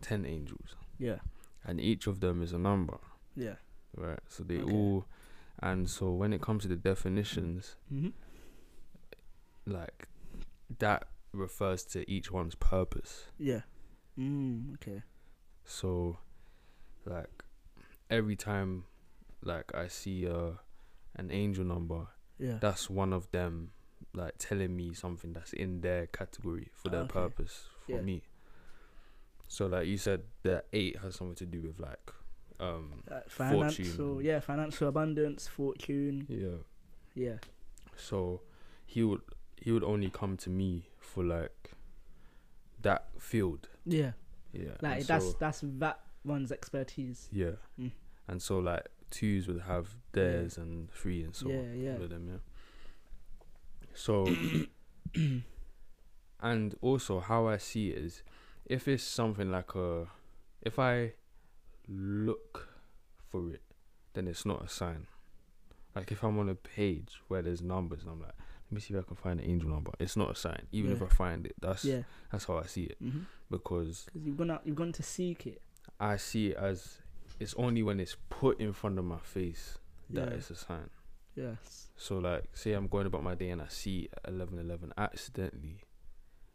ten 0.00 0.24
angels, 0.24 0.76
Yeah. 0.98 1.18
and 1.64 1.80
each 1.80 2.06
of 2.06 2.20
them 2.20 2.42
is 2.42 2.52
a 2.52 2.58
number, 2.58 2.98
Yeah. 3.36 3.56
right? 3.96 4.18
So 4.28 4.42
they 4.44 4.60
Okay. 4.60 4.72
all, 4.72 5.06
and 5.60 5.88
so 5.88 6.10
when 6.10 6.32
it 6.32 6.40
comes 6.40 6.62
to 6.62 6.68
the 6.68 6.76
definitions, 6.76 7.76
Mm-hmm. 7.92 8.10
like 9.66 10.08
that 10.78 11.06
refers 11.34 11.84
to 11.84 12.08
each 12.10 12.30
one's 12.30 12.54
purpose. 12.54 13.26
Yeah. 13.38 13.62
Mm, 14.18 14.74
okay. 14.74 15.02
So, 15.64 16.18
like, 17.04 17.42
every 18.10 18.36
time, 18.36 18.84
like, 19.42 19.74
I 19.74 19.88
see 19.88 20.28
uh, 20.28 20.52
an 21.16 21.30
angel 21.30 21.64
number, 21.64 22.06
Yeah. 22.38 22.58
that's 22.60 22.88
one 22.90 23.12
of 23.12 23.30
them, 23.30 23.72
like, 24.12 24.34
telling 24.38 24.76
me 24.76 24.94
something 24.94 25.32
that's 25.32 25.52
in 25.52 25.80
their 25.80 26.06
category 26.06 26.70
for 26.74 26.90
their 26.90 27.00
Okay. 27.02 27.12
purpose 27.12 27.68
for 27.86 27.92
Yeah. 27.92 28.00
me. 28.02 28.22
So, 29.48 29.66
like 29.66 29.86
you 29.86 29.98
said, 29.98 30.22
the 30.42 30.64
eight 30.72 30.98
has 30.98 31.16
something 31.16 31.36
to 31.36 31.46
do 31.46 31.62
with, 31.62 31.78
like, 31.80 32.12
um, 32.60 33.02
Uh, 33.10 33.20
financial, 33.28 33.84
Fortune. 33.84 34.24
yeah, 34.24 34.40
financial 34.40 34.88
abundance, 34.88 35.48
fortune. 35.48 36.26
yeah. 36.28 36.58
Yeah. 37.14 37.38
So, 37.96 38.42
he 38.86 39.02
would 39.02 39.22
he 39.60 39.72
would 39.72 39.84
only 39.84 40.10
come 40.10 40.36
to 40.38 40.50
me 40.50 40.88
for 40.98 41.24
like 41.24 41.72
that 42.82 43.08
field. 43.18 43.68
Yeah. 43.84 44.12
Yeah. 44.52 44.76
Like 44.80 44.98
and 44.98 45.06
that's 45.06 45.24
so- 45.24 45.36
that's 45.38 45.60
that 45.62 46.00
one's 46.24 46.52
expertise. 46.52 47.28
Yeah. 47.32 47.56
Mm. 47.80 47.92
And 48.28 48.42
so 48.42 48.58
like 48.58 48.86
twos 49.10 49.46
would 49.48 49.62
have 49.62 49.88
theirs 50.12 50.58
and 50.58 50.90
three 50.90 51.22
and 51.22 51.34
so 51.34 51.48
yeah. 51.48 51.56
on. 51.56 51.78
Yeah. 51.78 51.90
Of 51.92 52.10
them, 52.10 52.28
yeah. 52.28 52.38
So 53.94 54.26
and 56.40 56.74
also 56.80 57.20
how 57.20 57.46
I 57.48 57.58
see 57.58 57.90
it 57.90 57.98
is 57.98 58.22
if 58.66 58.88
it's 58.88 59.04
something 59.04 59.50
like 59.50 59.74
a 59.74 60.06
if 60.62 60.78
I 60.78 61.12
look 61.88 62.68
for 63.30 63.50
it, 63.50 63.62
then 64.14 64.26
it's 64.26 64.46
not 64.46 64.64
a 64.64 64.68
sign. 64.68 65.06
Like 65.94 66.10
if 66.10 66.22
I'm 66.24 66.38
on 66.38 66.48
a 66.48 66.54
page 66.54 67.20
where 67.28 67.42
there's 67.42 67.62
numbers 67.62 68.02
and 68.02 68.12
I'm 68.12 68.20
like, 68.20 68.34
let 68.70 68.72
me 68.76 68.80
see 68.80 68.94
if 68.94 69.00
I 69.00 69.02
can 69.06 69.16
find 69.16 69.38
the 69.40 69.44
angel 69.44 69.68
number. 69.70 69.92
It's 69.98 70.16
not 70.16 70.30
a 70.30 70.34
sign. 70.34 70.66
Even 70.72 70.92
if 70.92 71.02
I 71.02 71.06
find 71.08 71.46
it, 71.46 71.54
that's 71.60 71.84
Yeah. 71.84 72.02
that's 72.32 72.44
how 72.46 72.58
I 72.58 72.66
see 72.66 72.84
it. 72.84 73.02
Mm-hmm. 73.02 73.20
Because 73.50 74.04
Because 74.06 74.26
you've 74.26 74.36
gone 74.36 74.50
out, 74.50 74.62
you've 74.66 74.76
gone 74.76 74.92
to 74.92 75.02
seek 75.02 75.46
it. 75.46 75.62
I 76.00 76.16
see 76.16 76.48
it 76.48 76.56
as 76.56 76.98
it's 77.40 77.54
only 77.54 77.82
when 77.82 78.00
it's 78.00 78.16
put 78.30 78.60
in 78.60 78.72
front 78.72 78.98
of 78.98 79.04
my 79.04 79.18
face 79.18 79.78
that 80.10 80.28
Yeah. 80.28 80.34
it's 80.34 80.50
a 80.50 80.56
sign. 80.56 80.90
Yes. 81.36 81.88
So 81.96 82.18
like, 82.18 82.44
say 82.56 82.72
I'm 82.72 82.86
going 82.88 83.06
about 83.06 83.22
my 83.22 83.34
day 83.34 83.50
and 83.50 83.60
I 83.60 83.68
see 83.68 84.08
eleven 84.26 84.58
eleven 84.58 84.92
accidentally, 84.96 85.80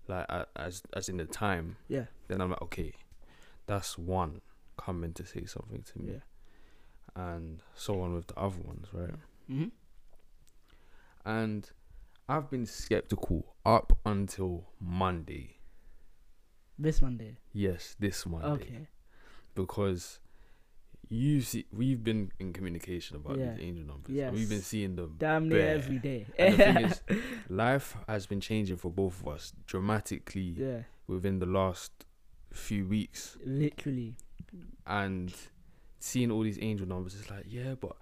like 0.08 0.26
I, 0.30 0.46
as 0.56 0.84
as 0.94 1.10
in 1.10 1.18
the 1.18 1.26
time, 1.26 1.78
Yeah. 1.88 2.06
then 2.28 2.42
I'm 2.42 2.50
like, 2.50 2.62
okay, 2.64 2.94
that's 3.68 3.98
one 3.98 4.42
coming 4.78 5.14
to 5.14 5.26
say 5.26 5.46
something 5.46 5.84
to 5.84 6.00
me, 6.02 6.14
Yeah. 6.14 6.20
and 7.34 7.62
so 7.76 8.02
on 8.02 8.14
with 8.16 8.28
the 8.28 8.38
other 8.40 8.60
ones, 8.62 8.88
right? 8.94 9.14
Mm-hmm. 9.50 9.68
And 11.26 11.70
I've 12.30 12.48
been 12.52 12.68
skeptical 12.68 13.56
up 13.66 13.98
until 14.06 14.70
Monday. 14.80 15.58
This 16.78 17.02
Monday. 17.02 17.38
Yes, 17.54 17.96
this 18.00 18.24
Monday, 18.28 18.48
Okay. 18.66 18.88
because 19.56 20.20
you 21.10 21.42
see, 21.42 21.66
we've 21.72 22.04
been 22.04 22.32
in 22.40 22.54
communication 22.54 23.16
about 23.18 23.40
Yeah. 23.40 23.56
these 23.56 23.64
angel 23.66 23.86
numbers. 23.88 24.16
and 24.16 24.36
we've 24.36 24.48
been 24.48 24.62
seeing 24.62 24.96
them 24.96 25.16
Damn 25.18 25.50
near 25.50 25.70
every 25.70 25.98
day. 25.98 26.28
And 26.38 26.54
the 26.54 26.58
thing 26.58 26.78
is, 26.86 27.02
life 27.50 27.98
has 28.08 28.28
been 28.28 28.40
changing 28.40 28.78
for 28.78 28.92
both 28.92 29.20
of 29.22 29.28
us 29.28 29.52
dramatically 29.66 30.54
yeah. 30.56 30.84
within 31.08 31.40
the 31.40 31.48
last 31.48 32.06
few 32.54 32.86
weeks. 32.86 33.38
Literally. 33.44 34.18
And 34.86 35.34
seeing 36.00 36.30
all 36.30 36.44
these 36.44 36.60
angel 36.62 36.88
numbers, 36.88 37.16
it's 37.16 37.32
like, 37.32 37.46
yeah, 37.48 37.74
but 37.74 37.98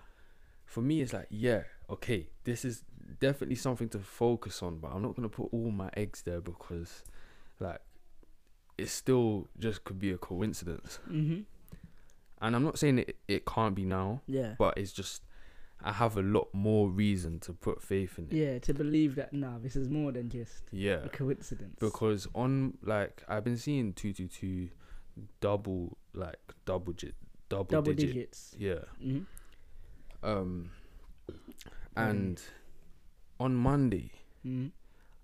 for 0.66 0.82
me, 0.82 1.00
it's 1.00 1.13
like, 1.13 1.28
yeah, 1.30 1.63
okay, 1.90 2.28
this 2.44 2.66
is 2.66 2.84
definitely 3.20 3.56
something 3.56 3.89
to 3.89 4.00
focus 4.00 4.62
on, 4.63 4.78
but 4.80 4.91
I'm 4.93 5.02
not 5.02 5.15
going 5.15 5.28
to 5.30 5.36
put 5.36 5.50
all 5.52 5.72
my 5.72 5.89
eggs 5.96 6.22
there 6.24 6.41
because, 6.41 7.04
like, 7.60 7.80
it 8.78 8.89
still 8.89 9.48
just 9.60 9.84
could 9.84 10.00
be 10.00 10.12
a 10.12 10.17
coincidence. 10.17 11.00
Mm-hmm. 11.10 11.41
And 12.41 12.56
I'm 12.56 12.63
not 12.63 12.78
saying 12.78 13.00
it, 13.00 13.17
it 13.28 13.46
can't 13.46 13.74
be 13.76 13.84
now, 13.86 14.22
Yeah. 14.28 14.54
but 14.60 14.78
it's 14.78 14.91
just, 14.91 15.24
I 15.84 15.91
have 15.93 16.17
a 16.17 16.22
lot 16.22 16.50
more 16.54 16.89
reason 16.89 17.39
to 17.41 17.54
put 17.54 17.82
faith 17.82 18.17
in 18.20 18.26
it. 18.26 18.34
Yeah. 18.34 18.60
To 18.60 18.74
believe 18.74 19.15
that 19.15 19.34
nah, 19.34 19.58
this 19.60 19.76
is 19.76 19.89
more 19.89 20.12
than 20.12 20.30
just 20.30 20.63
Yeah. 20.72 21.04
a 21.04 21.10
coincidence. 21.10 21.78
because 21.80 22.28
on 22.36 22.78
like 22.84 23.24
I've 23.28 23.43
been 23.43 23.58
seeing 23.58 23.93
two 23.93 24.12
two 24.13 24.28
two 24.28 24.70
double 25.39 25.98
like 26.13 26.39
double 26.65 26.93
digit 26.93 27.15
double, 27.50 27.65
double 27.65 27.93
digit 27.93 28.13
digits. 28.13 28.56
yeah 28.58 28.86
Mm-hmm. 29.04 29.22
um 30.28 30.72
and 31.96 32.41
on 33.39 33.56
Monday 33.56 34.12
Mm-hmm. 34.45 34.67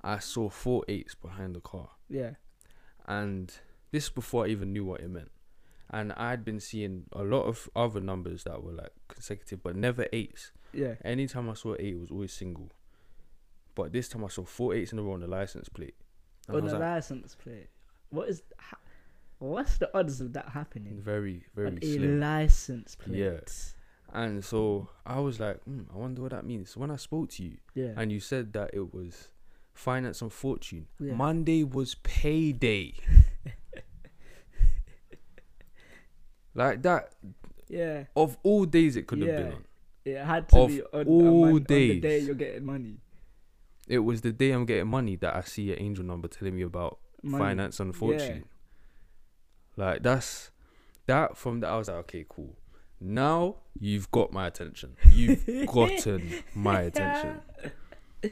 I 0.03 0.19
saw 0.19 0.49
four 0.49 0.83
eights 0.89 1.15
behind 1.15 1.55
the 1.55 1.61
car 1.61 1.89
Yeah. 2.09 2.31
and 3.07 3.53
this 3.91 4.09
before 4.09 4.45
I 4.45 4.49
even 4.49 4.73
knew 4.73 4.83
what 4.83 4.99
it 5.01 5.09
meant 5.09 5.31
and 5.89 6.11
I'd 6.13 6.43
been 6.43 6.59
seeing 6.59 7.05
a 7.13 7.23
lot 7.23 7.43
of 7.43 7.69
other 7.75 8.01
numbers 8.01 8.43
that 8.43 8.61
were 8.63 8.73
like 8.73 8.91
consecutive 9.07 9.63
but 9.63 9.75
never 9.77 10.07
eights 10.11 10.51
Yeah. 10.73 10.95
anytime 11.05 11.49
I 11.49 11.53
saw 11.53 11.75
eight 11.79 11.93
it 11.93 11.99
was 12.01 12.11
always 12.11 12.33
single 12.33 12.71
but 13.75 13.93
this 13.93 14.09
time 14.09 14.25
I 14.25 14.27
saw 14.27 14.43
four 14.43 14.73
eights 14.73 14.91
in 14.91 14.99
a 14.99 15.03
row 15.03 15.13
on 15.13 15.21
the 15.21 15.27
license 15.27 15.69
plate 15.69 15.95
And 16.47 16.57
on 16.57 16.65
the 16.65 16.71
like, 16.73 16.81
license 16.81 17.35
plate. 17.35 17.69
What 18.09 18.27
is? 18.29 18.43
Ha- 18.59 18.77
what's 19.39 19.77
the 19.77 19.89
odds 19.97 20.19
of 20.21 20.33
that 20.33 20.49
happening? 20.49 20.99
very, 20.99 21.45
very 21.55 21.67
on 21.67 21.79
a 21.81 21.97
license 21.97 22.95
plate. 22.95 23.17
Yeah. 23.17 23.39
And 24.15 24.45
so 24.45 24.89
I 25.07 25.19
was 25.19 25.39
like, 25.39 25.61
hmm, 25.63 25.81
I 25.93 25.97
wonder 25.97 26.21
what 26.21 26.31
that 26.31 26.45
means. 26.45 26.69
So 26.69 26.79
when 26.79 26.91
I 26.91 26.97
spoke 26.97 27.29
to 27.31 27.43
you 27.43 27.57
Yeah. 27.73 27.93
and 27.97 28.11
you 28.11 28.19
said 28.19 28.53
that 28.53 28.69
it 28.73 28.93
was 28.93 29.29
finance 29.73 30.21
and 30.21 30.31
fortune, 30.31 30.85
Yeah. 30.99 31.15
Monday 31.15 31.63
was 31.63 31.95
payday. 31.95 32.93
like 36.53 36.81
that, 36.83 37.09
yeah. 37.67 38.03
of 38.15 38.37
all 38.43 38.65
days 38.65 38.95
it 38.95 39.07
could 39.07 39.19
have 39.21 39.35
been 39.35 39.53
on. 39.53 39.65
It 40.05 40.17
had 40.23 40.47
to 40.49 40.57
Of 40.59 40.67
be 40.67 40.81
on, 40.83 41.07
all 41.07 41.21
mon- 41.45 41.53
on 41.55 41.63
the 41.67 41.99
day 41.99 42.19
you're 42.19 42.35
getting 42.35 42.65
money. 42.65 42.97
It 43.87 43.99
was 43.99 44.21
the 44.21 44.31
day 44.31 44.51
I'm 44.51 44.65
getting 44.65 44.87
money 44.87 45.15
that 45.17 45.35
I 45.35 45.41
see 45.41 45.71
an 45.73 45.79
angel 45.79 46.05
number 46.05 46.27
telling 46.27 46.55
me 46.55 46.61
about 46.61 46.99
money. 47.21 47.43
finance 47.43 47.79
and 47.79 47.95
fortune. 47.95 48.45
Like 49.75 50.03
that's 50.03 50.51
that 51.07 51.35
from 51.37 51.61
that 51.61 51.69
I 51.71 51.77
was 51.77 51.87
like, 51.87 51.97
okay, 51.97 52.25
cool. 52.29 52.55
Now 53.05 53.57
you've 53.79 54.09
got 54.11 54.31
my 54.31 54.47
attention. 54.47 54.95
You've 55.11 55.45
gotten 55.67 56.43
my 56.55 56.81
attention. 56.81 57.41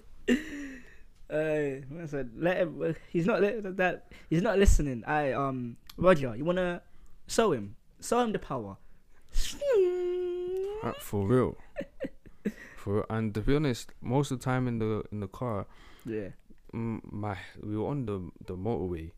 Hey, 1.30 1.86
I 2.02 2.06
said, 2.08 2.32
let 2.36 2.58
him. 2.58 2.94
He's 3.10 3.26
not 3.26 3.42
li- 3.42 3.62
that. 3.64 4.12
He's 4.30 4.42
not 4.42 4.60
listening. 4.60 5.04
I 5.08 5.32
um, 5.32 5.78
Roger, 5.96 6.36
you 6.36 6.44
wanna 6.44 6.82
show 7.28 7.54
him, 7.54 7.78
show 8.02 8.20
him 8.20 8.34
the 8.34 8.40
power. 8.40 8.76
Uh, 10.84 10.92
For 11.00 11.26
real. 11.26 11.56
For 12.76 12.96
real. 12.96 13.06
and 13.10 13.34
to 13.36 13.40
be 13.42 13.56
honest, 13.56 13.92
most 14.02 14.32
of 14.32 14.40
the 14.40 14.44
time 14.44 14.68
in 14.68 14.80
the 14.80 15.04
in 15.14 15.22
the 15.22 15.28
car, 15.30 15.68
Yeah. 16.06 16.30
mm, 16.74 17.00
my 17.10 17.38
we 17.64 17.78
were 17.78 17.88
on 17.88 18.06
the 18.08 18.30
the 18.46 18.58
motorway, 18.58 19.12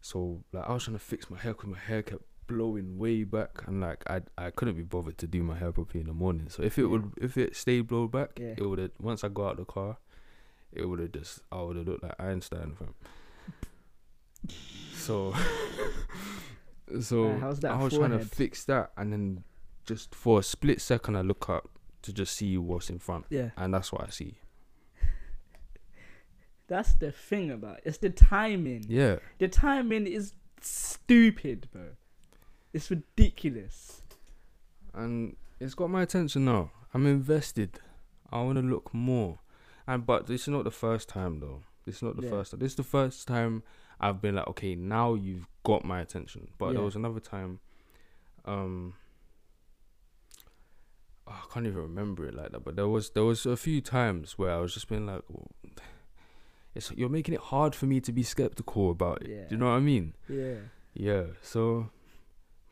so 0.00 0.44
like 0.52 0.64
I 0.68 0.72
was 0.72 0.84
trying 0.84 0.96
to 0.96 1.02
fix 1.04 1.28
my 1.28 1.38
hair 1.38 1.54
because 1.54 1.70
my 1.70 1.78
hair 1.78 2.02
kept 2.04 2.22
blowing 2.48 2.98
way 2.98 3.22
back, 3.24 3.62
and 3.66 3.80
like 3.80 4.02
I 4.10 4.22
I 4.36 4.50
couldn't 4.50 4.74
be 4.76 4.82
bothered 4.82 5.18
to 5.18 5.26
do 5.28 5.42
my 5.44 5.56
hair 5.56 5.70
properly 5.70 6.00
in 6.00 6.08
the 6.08 6.14
morning. 6.14 6.48
So 6.48 6.62
if 6.62 6.76
it 6.78 6.82
Yeah. 6.82 6.88
would 6.88 7.12
if 7.20 7.36
it 7.36 7.54
stayed 7.54 7.86
blown 7.86 8.08
back, 8.08 8.38
Yeah. 8.40 8.54
it 8.56 8.62
would 8.68 8.78
have 8.80 8.90
once 9.00 9.22
I 9.22 9.28
got 9.28 9.50
out 9.50 9.56
the 9.58 9.64
car, 9.64 9.98
it 10.72 10.84
would 10.86 10.98
have 10.98 11.12
just 11.12 11.40
I 11.52 11.62
would 11.62 11.76
have 11.76 11.86
looked 11.86 12.02
like 12.02 12.20
Einstein 12.20 12.74
from. 12.74 12.94
So, 14.94 15.34
so 17.00 17.30
Uh, 17.30 17.38
how's 17.38 17.60
that 17.60 17.72
I 17.72 17.82
was 17.82 17.94
trying 17.94 18.10
to 18.18 18.24
fix 18.24 18.64
that, 18.64 18.92
and 18.96 19.12
then 19.12 19.44
just 19.86 20.14
for 20.14 20.40
a 20.40 20.42
split 20.42 20.80
second, 20.80 21.16
I 21.16 21.20
look 21.22 21.48
up 21.48 21.68
to 22.02 22.12
just 22.12 22.34
see 22.36 22.56
what's 22.58 22.90
in 22.90 22.98
front, 22.98 23.26
Yeah. 23.30 23.50
and 23.56 23.72
that's 23.74 23.92
what 23.92 24.02
I 24.04 24.10
see. 24.10 24.38
That's 26.66 26.94
the 26.94 27.10
thing 27.12 27.50
about 27.50 27.78
it. 27.78 27.82
it's 27.86 27.98
the 27.98 28.10
timing. 28.10 28.84
Yeah, 28.88 29.16
The 29.38 29.48
timing 29.48 30.06
is 30.06 30.34
stupid, 30.60 31.68
bro. 31.72 31.96
It's 32.72 32.90
ridiculous. 32.90 34.02
and 34.94 35.36
it's 35.60 35.74
got 35.74 35.90
my 35.90 36.02
attention 36.02 36.44
now. 36.44 36.70
I'm 36.94 37.06
invested. 37.06 37.78
I 38.32 38.42
want 38.42 38.56
to 38.58 38.62
look 38.62 38.92
more, 38.92 39.38
and 39.86 40.04
but 40.06 40.26
this 40.26 40.42
is 40.42 40.48
not 40.48 40.64
the 40.64 40.70
first 40.70 41.08
time 41.08 41.40
though. 41.40 41.62
This 41.84 41.96
is 41.96 42.02
not 42.02 42.16
the 42.16 42.22
Yeah. 42.24 42.30
first. 42.30 42.58
This 42.58 42.72
is 42.72 42.76
the 42.76 42.82
first 42.82 43.26
time 43.28 43.62
I've 44.00 44.20
been 44.20 44.34
like, 44.36 44.46
okay, 44.48 44.74
now 44.74 45.14
you've 45.14 45.46
got 45.64 45.84
my 45.84 46.00
attention. 46.00 46.48
But 46.58 46.72
there 46.74 46.82
was 46.82 46.96
another 46.96 47.20
time, 47.20 47.60
um, 48.44 48.94
oh, 51.26 51.32
I 51.48 51.52
can't 51.52 51.66
even 51.66 51.78
remember 51.82 52.26
it 52.26 52.34
like 52.34 52.52
that. 52.52 52.64
But 52.64 52.76
there 52.76 52.88
was 52.88 53.10
there 53.10 53.24
was 53.24 53.46
a 53.46 53.56
few 53.56 53.80
times 53.80 54.38
where 54.38 54.50
I 54.52 54.58
was 54.58 54.74
just 54.74 54.88
being 54.88 55.06
like, 55.06 55.22
well, 55.28 55.50
it's 56.74 56.90
you're 56.92 57.08
making 57.08 57.34
it 57.34 57.40
hard 57.40 57.74
for 57.74 57.86
me 57.86 58.00
to 58.00 58.12
be 58.12 58.22
skeptical 58.22 58.90
about 58.90 59.22
it. 59.22 59.28
Yeah. 59.30 59.44
Do 59.48 59.54
you 59.54 59.58
know 59.58 59.66
what 59.66 59.72
I 59.76 59.80
mean? 59.80 60.14
Yeah. 60.28 60.56
Yeah. 60.94 61.24
So, 61.42 61.90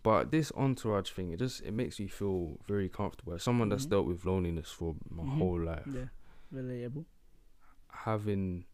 but 0.06 0.30
this 0.30 0.52
entourage 0.56 1.10
thing, 1.10 1.32
it 1.32 1.38
just 1.38 1.62
it 1.62 1.72
makes 1.72 1.98
me 1.98 2.06
feel 2.06 2.58
very 2.68 2.88
comfortable. 2.88 3.32
As 3.34 3.42
someone 3.42 3.68
that's 3.68 3.86
Mhm. 3.86 3.90
dealt 3.90 4.06
with 4.06 4.24
loneliness 4.24 4.70
for 4.70 4.94
my 5.10 5.24
Mhm. 5.24 5.38
whole 5.38 5.60
life, 5.60 5.86
Yeah. 5.92 6.08
Relatable. 6.52 7.04
having 7.90 8.64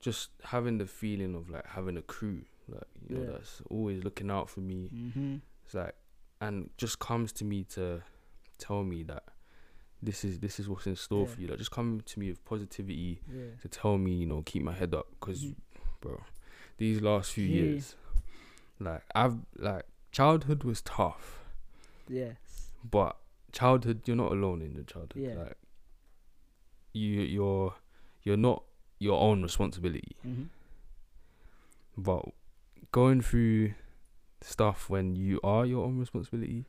just 0.00 0.30
having 0.44 0.78
the 0.78 0.86
feeling 0.86 1.34
of 1.34 1.48
like 1.50 1.66
having 1.66 1.96
a 1.96 2.02
crew, 2.02 2.44
like 2.68 2.84
you 3.08 3.16
know, 3.16 3.32
that's 3.32 3.62
always 3.70 4.04
looking 4.04 4.30
out 4.30 4.48
for 4.50 4.60
me. 4.60 4.90
Mm-hmm. 4.94 5.36
It's 5.64 5.74
like, 5.74 5.94
and 6.40 6.70
just 6.76 6.98
comes 6.98 7.32
to 7.34 7.44
me 7.44 7.64
to 7.76 8.02
tell 8.58 8.84
me 8.84 9.02
that 9.04 9.24
this 10.02 10.24
is 10.24 10.38
this 10.40 10.60
is 10.60 10.68
what's 10.68 10.86
in 10.86 10.96
store 10.96 11.26
Yeah. 11.26 11.34
for 11.34 11.40
you. 11.40 11.46
Like, 11.48 11.58
just 11.58 11.70
come 11.72 12.00
to 12.02 12.20
me 12.20 12.28
with 12.30 12.44
positivity 12.44 13.20
Yeah. 13.32 13.56
to 13.62 13.68
tell 13.68 13.98
me, 13.98 14.12
you 14.14 14.26
know, 14.26 14.42
keep 14.42 14.62
my 14.62 14.72
head 14.74 14.94
up, 14.94 15.06
because 15.18 15.42
Mhm. 15.44 15.56
bro, 16.00 16.22
these 16.76 17.00
last 17.00 17.32
few 17.32 17.44
Yeah. 17.46 17.62
years, 17.62 17.96
like 18.78 19.02
I've 19.14 19.38
like 19.56 19.86
childhood 20.12 20.64
was 20.64 20.80
tough, 20.82 21.40
Yes. 22.08 22.70
but 22.88 23.16
childhood 23.52 24.02
you're 24.06 24.16
not 24.16 24.32
alone 24.32 24.62
in 24.62 24.72
your 24.74 24.84
childhood. 24.84 25.12
Yeah. 25.16 25.34
Like 25.34 25.56
you 26.92 27.20
you're 27.22 27.74
you're 28.22 28.36
not 28.36 28.62
your 28.98 29.20
own 29.20 29.42
responsibility. 29.42 30.16
Mm-hmm. 30.26 30.44
But 31.96 32.24
going 32.92 33.20
through 33.20 33.74
stuff 34.40 34.88
when 34.88 35.16
you 35.16 35.40
are 35.42 35.66
your 35.66 35.84
own 35.84 35.98
responsibility, 35.98 36.66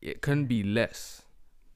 it 0.00 0.22
can 0.22 0.46
be 0.46 0.62
less, 0.62 1.22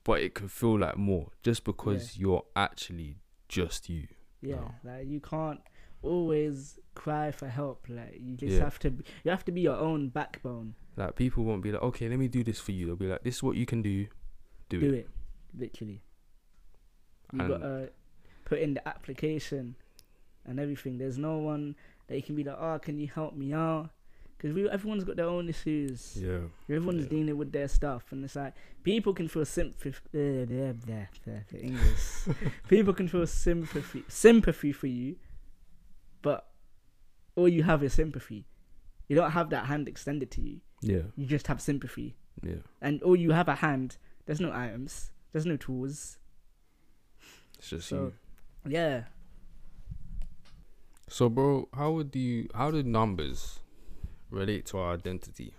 but 0.04 0.20
it 0.20 0.34
can 0.34 0.48
feel 0.48 0.78
like 0.78 0.96
more 0.96 1.28
just 1.42 1.64
because 1.64 2.18
you're 2.18 2.44
actually 2.56 3.16
just 3.48 3.88
you. 3.88 4.08
Yeah. 4.40 4.56
No. 4.56 4.74
Like 4.84 5.06
you 5.08 5.20
can't 5.20 5.60
always 6.02 6.78
cry 6.94 7.30
for 7.30 7.48
help. 7.48 7.86
Like 7.88 8.18
you 8.20 8.36
just 8.36 8.54
Yeah. 8.54 8.60
have 8.64 8.78
to. 8.80 8.90
Be, 8.90 9.04
you 9.24 9.30
have 9.30 9.44
to 9.46 9.52
be 9.52 9.60
your 9.60 9.76
own 9.76 10.08
backbone. 10.08 10.74
Like 10.96 11.14
people 11.16 11.44
won't 11.44 11.62
be 11.62 11.72
like, 11.72 11.82
okay, 11.82 12.08
let 12.08 12.18
me 12.18 12.28
do 12.28 12.42
this 12.42 12.60
for 12.60 12.72
you. 12.72 12.86
They'll 12.86 12.96
be 12.96 13.06
like, 13.06 13.22
this 13.22 13.36
is 13.36 13.42
what 13.42 13.56
you 13.56 13.66
can 13.66 13.82
do. 13.82 14.06
Do, 14.68 14.80
Do 14.80 14.92
it. 14.92 14.94
it. 14.98 15.08
Literally. 15.56 16.02
You 17.32 17.40
And- 17.40 17.48
gotta 17.48 17.90
put 18.44 18.58
in 18.60 18.74
the 18.74 18.86
application 18.88 19.76
and 20.44 20.58
everything. 20.58 20.98
There's 20.98 21.18
no 21.18 21.38
one 21.38 21.76
that 22.08 22.16
you 22.16 22.22
can 22.22 22.34
be 22.34 22.44
like, 22.44 22.56
oh, 22.58 22.78
can 22.78 22.98
you 22.98 23.06
help 23.06 23.34
me 23.36 23.52
out? 23.52 23.90
Because 24.36 24.56
everyone's 24.70 25.02
got 25.04 25.16
their 25.16 25.26
own 25.26 25.48
issues. 25.48 26.16
Yeah. 26.20 26.38
Everyone's 26.68 27.04
Yeah. 27.04 27.10
dealing 27.10 27.36
with 27.36 27.50
their 27.52 27.66
stuff, 27.66 28.12
and 28.12 28.24
it's 28.24 28.36
like 28.36 28.54
people 28.84 29.12
can 29.12 29.26
feel 29.26 29.44
sympathy. 29.44 29.98
Uh, 30.14 31.56
English. 31.58 32.28
people 32.68 32.94
can 32.94 33.08
feel 33.08 33.26
sympathy, 33.26 34.04
sympathy 34.08 34.70
for 34.72 34.86
you, 34.86 35.16
but 36.22 36.48
all 37.36 37.48
you 37.48 37.62
have 37.62 37.82
is 37.82 37.92
sympathy. 37.94 38.46
You 39.08 39.16
don't 39.16 39.30
have 39.32 39.50
that 39.50 39.66
hand 39.66 39.88
extended 39.88 40.30
to 40.32 40.40
you. 40.42 40.60
Yeah. 40.82 41.02
You 41.16 41.26
just 41.26 41.46
have 41.46 41.60
sympathy, 41.60 42.16
Yeah. 42.42 42.62
and 42.80 43.02
all 43.02 43.16
you 43.16 43.32
have 43.32 43.48
a 43.48 43.56
hand. 43.56 43.96
There's 44.26 44.40
no 44.40 44.52
items. 44.52 45.10
There's 45.32 45.46
no 45.46 45.56
tools. 45.56 46.18
It's 47.58 47.70
just 47.70 47.88
So- 47.88 48.12
you. 48.64 48.70
Yeah. 48.72 49.04
So, 51.08 51.28
bro, 51.30 51.68
how 51.72 51.92
would 51.92 52.14
you? 52.14 52.48
How 52.54 52.70
do 52.70 52.82
numbers 52.82 53.60
relate 54.30 54.66
to 54.66 54.78
our 54.78 54.92
identity? 54.94 55.54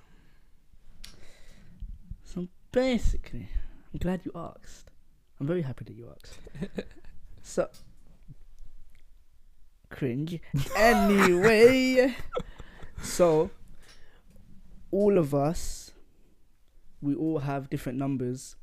So 2.23 2.47
basically, 2.71 3.49
I'm 3.91 3.99
glad 3.99 4.21
you 4.25 4.31
asked. 4.35 4.91
I'm 5.39 5.47
very 5.47 5.63
happy 5.63 5.85
that 5.85 5.93
you 5.95 6.11
asked. 6.11 6.37
so 7.41 7.67
cringe. 9.99 10.39
Anyway, 10.77 12.15
so 13.01 13.49
all 14.91 15.17
of 15.17 15.33
us, 15.35 15.91
we 17.01 17.15
all 17.15 17.39
have 17.39 17.69
different 17.69 17.97
numbers 17.97 18.55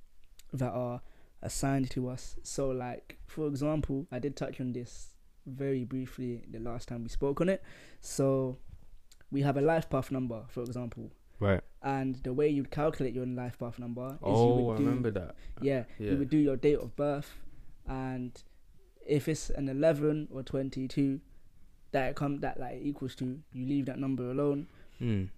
that 0.53 0.73
are 0.73 1.01
assigned 1.43 1.91
to 1.91 2.09
us. 2.09 2.37
So, 2.43 2.69
like 2.71 3.19
for 3.27 3.47
example, 3.47 4.07
I 4.11 4.19
did 4.19 4.37
touch 4.37 4.61
on 4.61 4.73
this 4.73 5.15
very 5.47 5.85
briefly 5.85 6.43
the 6.51 6.59
last 6.59 6.89
time 6.89 7.03
we 7.03 7.09
spoke 7.09 7.41
on 7.41 7.49
it. 7.49 7.63
So 8.01 8.59
we 9.31 9.43
have 9.43 9.57
a 9.57 9.61
life 9.61 9.89
path 9.91 10.11
number, 10.11 10.43
for 10.49 10.63
example. 10.63 11.11
Right. 11.39 11.61
And 11.83 12.17
the 12.25 12.33
way 12.33 12.49
you'd 12.49 12.71
calculate 12.71 13.15
your 13.15 13.27
life 13.27 13.59
path 13.59 13.79
number 13.79 14.07
is 14.07 14.13
you 14.23 14.29
Oh, 14.29 14.57
would 14.63 14.77
I 14.77 14.85
remember 14.85 15.11
that. 15.13 15.35
Yeah, 15.61 15.85
Yeah. 15.99 16.13
you 16.13 16.17
would 16.19 16.31
do 16.31 16.39
your 16.39 16.57
date 16.57 16.79
of 16.79 16.97
birth, 16.97 17.31
and 17.87 18.33
if 19.09 19.29
it's 19.29 19.51
an 19.51 19.69
eleven 19.69 20.29
or 20.31 20.43
twenty-two, 20.43 21.21
that 21.93 22.11
it 22.11 22.17
come 22.17 22.41
that 22.41 22.59
like 22.61 22.81
equals 22.83 23.15
to, 23.17 23.39
you 23.53 23.67
leave 23.67 23.87
that 23.87 23.99
number 23.99 24.31
alone 24.31 24.67
Mm. 25.01 25.29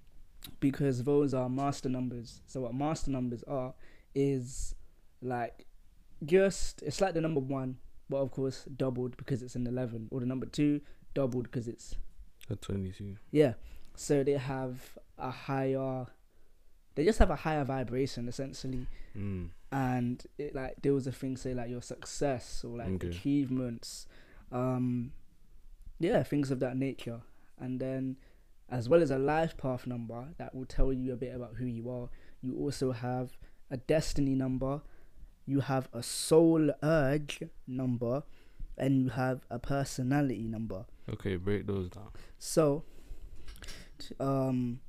because 0.60 1.02
those 1.04 1.34
are 1.34 1.48
master 1.48 1.88
numbers. 1.88 2.40
So 2.46 2.60
what 2.60 2.74
master 2.74 3.10
numbers 3.10 3.42
are 3.44 3.74
is 4.14 4.74
like 5.20 5.66
just 6.24 6.82
it's 6.82 7.00
like 7.00 7.14
the 7.14 7.20
number 7.20 7.40
one, 7.40 7.76
but 8.08 8.18
of 8.18 8.30
course 8.30 8.64
doubled 8.76 9.16
because 9.16 9.42
it's 9.42 9.54
an 9.56 9.66
eleven, 9.66 10.08
or 10.10 10.20
the 10.20 10.26
number 10.26 10.46
two 10.46 10.80
doubled 11.14 11.44
because 11.44 11.68
it's 11.68 11.96
a 12.50 12.56
twenty-two. 12.56 13.16
yeah. 13.30 13.54
So 13.96 14.22
they 14.22 14.32
have 14.34 14.96
a 15.18 15.30
higher 15.30 16.06
they 16.98 17.04
just 17.04 17.18
have 17.20 17.30
a 17.30 17.36
higher 17.36 17.62
vibration 17.64 18.28
essentially. 18.28 18.86
Mm. 19.16 19.50
And 19.70 20.24
it 20.36 20.54
like 20.54 20.74
there 20.82 20.92
was 20.92 21.06
a 21.06 21.12
thing 21.12 21.36
say 21.36 21.54
like 21.54 21.70
your 21.70 21.82
success 21.82 22.64
or 22.64 22.76
like 22.78 22.88
Okay. 22.88 23.08
achievements. 23.08 24.06
Um 24.50 25.12
yeah, 26.00 26.22
things 26.22 26.50
of 26.50 26.58
that 26.60 26.76
nature. 26.76 27.20
And 27.58 27.78
then, 27.80 28.16
as 28.68 28.88
well 28.88 29.02
as 29.02 29.10
a 29.10 29.18
life 29.18 29.56
path 29.56 29.86
number 29.86 30.28
that 30.38 30.54
will 30.54 30.64
tell 30.66 30.92
you 30.92 31.12
a 31.12 31.16
bit 31.16 31.34
about 31.34 31.54
who 31.56 31.66
you 31.66 31.88
are, 31.90 32.08
you 32.42 32.56
also 32.56 32.92
have 32.92 33.36
a 33.70 33.76
destiny 33.76 34.34
number, 34.34 34.80
you 35.46 35.60
have 35.60 35.88
a 35.92 36.02
soul 36.02 36.70
urge 36.82 37.42
number, 37.66 38.22
and 38.76 38.96
you 38.96 39.08
have 39.10 39.44
a 39.50 39.58
personality 39.58 40.46
number. 40.46 40.84
Okay, 41.08 41.36
break 41.36 41.66
those 41.66 41.90
down. 41.90 42.10
So, 42.38 42.84
um, 44.20 44.80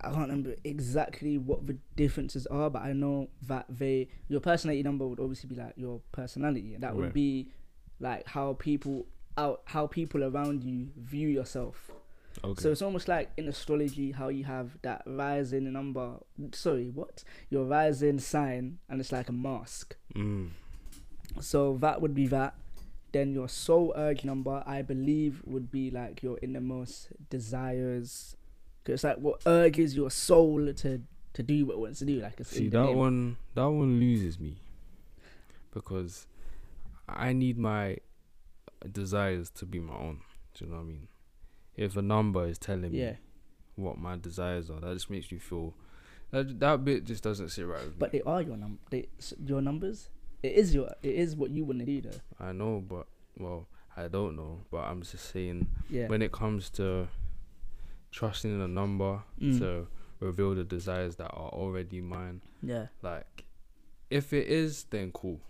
I 0.00 0.10
can't 0.10 0.28
remember 0.28 0.54
exactly 0.64 1.38
what 1.38 1.66
the 1.66 1.76
differences 1.96 2.46
are, 2.46 2.70
but 2.70 2.82
I 2.82 2.92
know 2.92 3.28
that 3.46 3.66
they 3.68 4.08
your 4.28 4.40
personality 4.40 4.82
number 4.82 5.06
would 5.06 5.20
obviously 5.20 5.48
be 5.48 5.56
like 5.56 5.74
your 5.76 6.00
personality, 6.12 6.74
and 6.74 6.82
that 6.82 6.94
would 6.94 7.04
Right. 7.06 7.14
be 7.14 7.48
like 8.00 8.26
how 8.28 8.54
people 8.54 9.06
out 9.36 9.62
how 9.66 9.86
people 9.86 10.22
around 10.24 10.62
you 10.64 10.88
view 10.96 11.28
yourself. 11.28 11.90
Okay. 12.44 12.62
So 12.62 12.70
it's 12.70 12.82
almost 12.82 13.08
like 13.08 13.30
in 13.36 13.48
astrology 13.48 14.12
how 14.12 14.28
you 14.28 14.44
have 14.44 14.78
that 14.82 15.02
rising 15.06 15.72
number. 15.72 16.18
Sorry, 16.52 16.90
what? 16.90 17.24
Your 17.50 17.64
rising 17.64 18.20
sign, 18.20 18.78
and 18.88 19.00
it's 19.00 19.10
like 19.12 19.28
a 19.28 19.32
mask. 19.32 19.96
mm. 20.14 20.50
So 21.40 21.76
that 21.80 22.00
would 22.00 22.14
be 22.14 22.26
that. 22.28 22.54
Then 23.12 23.32
your 23.32 23.48
soul 23.48 23.92
urge 23.96 24.24
number, 24.24 24.62
I 24.66 24.82
believe, 24.82 25.42
would 25.44 25.70
be 25.70 25.90
like 25.90 26.22
your 26.22 26.38
innermost 26.42 27.08
desires. 27.30 28.36
Cause 28.88 28.94
it's 28.94 29.04
like 29.04 29.18
what 29.18 29.42
urges 29.44 29.94
your 29.94 30.10
soul 30.10 30.72
to 30.72 31.02
to 31.34 31.42
do 31.42 31.66
what 31.66 31.74
it 31.74 31.78
wants 31.78 31.98
to 31.98 32.06
do. 32.06 32.20
Like 32.20 32.40
it's 32.40 32.48
See 32.50 32.68
that 32.68 32.94
one 32.94 33.36
that 33.54 33.68
one 33.68 34.00
loses 34.00 34.40
me 34.40 34.56
because 35.74 36.26
I 37.06 37.34
need 37.34 37.58
my 37.58 37.98
desires 38.90 39.50
to 39.50 39.66
be 39.66 39.78
my 39.78 39.92
own. 39.94 40.20
Do 40.54 40.64
you 40.64 40.70
know 40.70 40.76
what 40.78 40.82
I 40.84 40.86
mean? 40.86 41.08
If 41.76 41.96
a 41.98 42.02
number 42.02 42.46
is 42.46 42.58
telling 42.58 42.94
Yeah, 42.94 43.10
me 43.12 43.16
what 43.76 43.98
my 43.98 44.16
desires 44.16 44.70
are, 44.70 44.80
that 44.80 44.94
just 44.94 45.10
makes 45.10 45.30
me 45.30 45.38
feel 45.38 45.74
that 46.30 46.58
that 46.60 46.82
bit 46.84 47.04
just 47.04 47.22
doesn't 47.22 47.50
sit 47.50 47.66
right 47.66 47.84
with 47.84 47.98
but 47.98 48.12
me. 48.12 48.18
they 48.20 48.22
are 48.30 48.40
your 48.42 48.56
num 48.56 48.78
they 48.90 49.08
your 49.44 49.60
numbers. 49.60 50.08
It 50.42 50.52
is 50.52 50.74
your 50.74 50.88
it 51.02 51.14
is 51.14 51.36
what 51.36 51.50
you 51.50 51.64
want 51.64 51.80
to 51.80 51.84
do 51.84 52.00
though. 52.00 52.20
I 52.40 52.52
know, 52.52 52.82
but 52.86 53.06
well, 53.36 53.66
I 53.96 54.08
don't 54.08 54.34
know, 54.34 54.60
but 54.70 54.78
I'm 54.78 55.02
just 55.02 55.30
saying 55.30 55.68
Yeah. 55.90 56.06
when 56.08 56.22
it 56.22 56.32
comes 56.32 56.70
to 56.70 57.08
trusting 58.10 58.52
in 58.54 58.60
a 58.60 58.68
number 58.68 59.22
Mm. 59.40 59.58
to 59.58 59.88
reveal 60.20 60.54
the 60.54 60.64
desires 60.64 61.16
that 61.16 61.30
are 61.30 61.50
already 61.50 62.00
mine, 62.00 62.42
yeah. 62.62 62.86
like 63.02 63.44
if 64.10 64.32
it 64.32 64.46
is, 64.48 64.84
then 64.90 65.12
cool, 65.12 65.40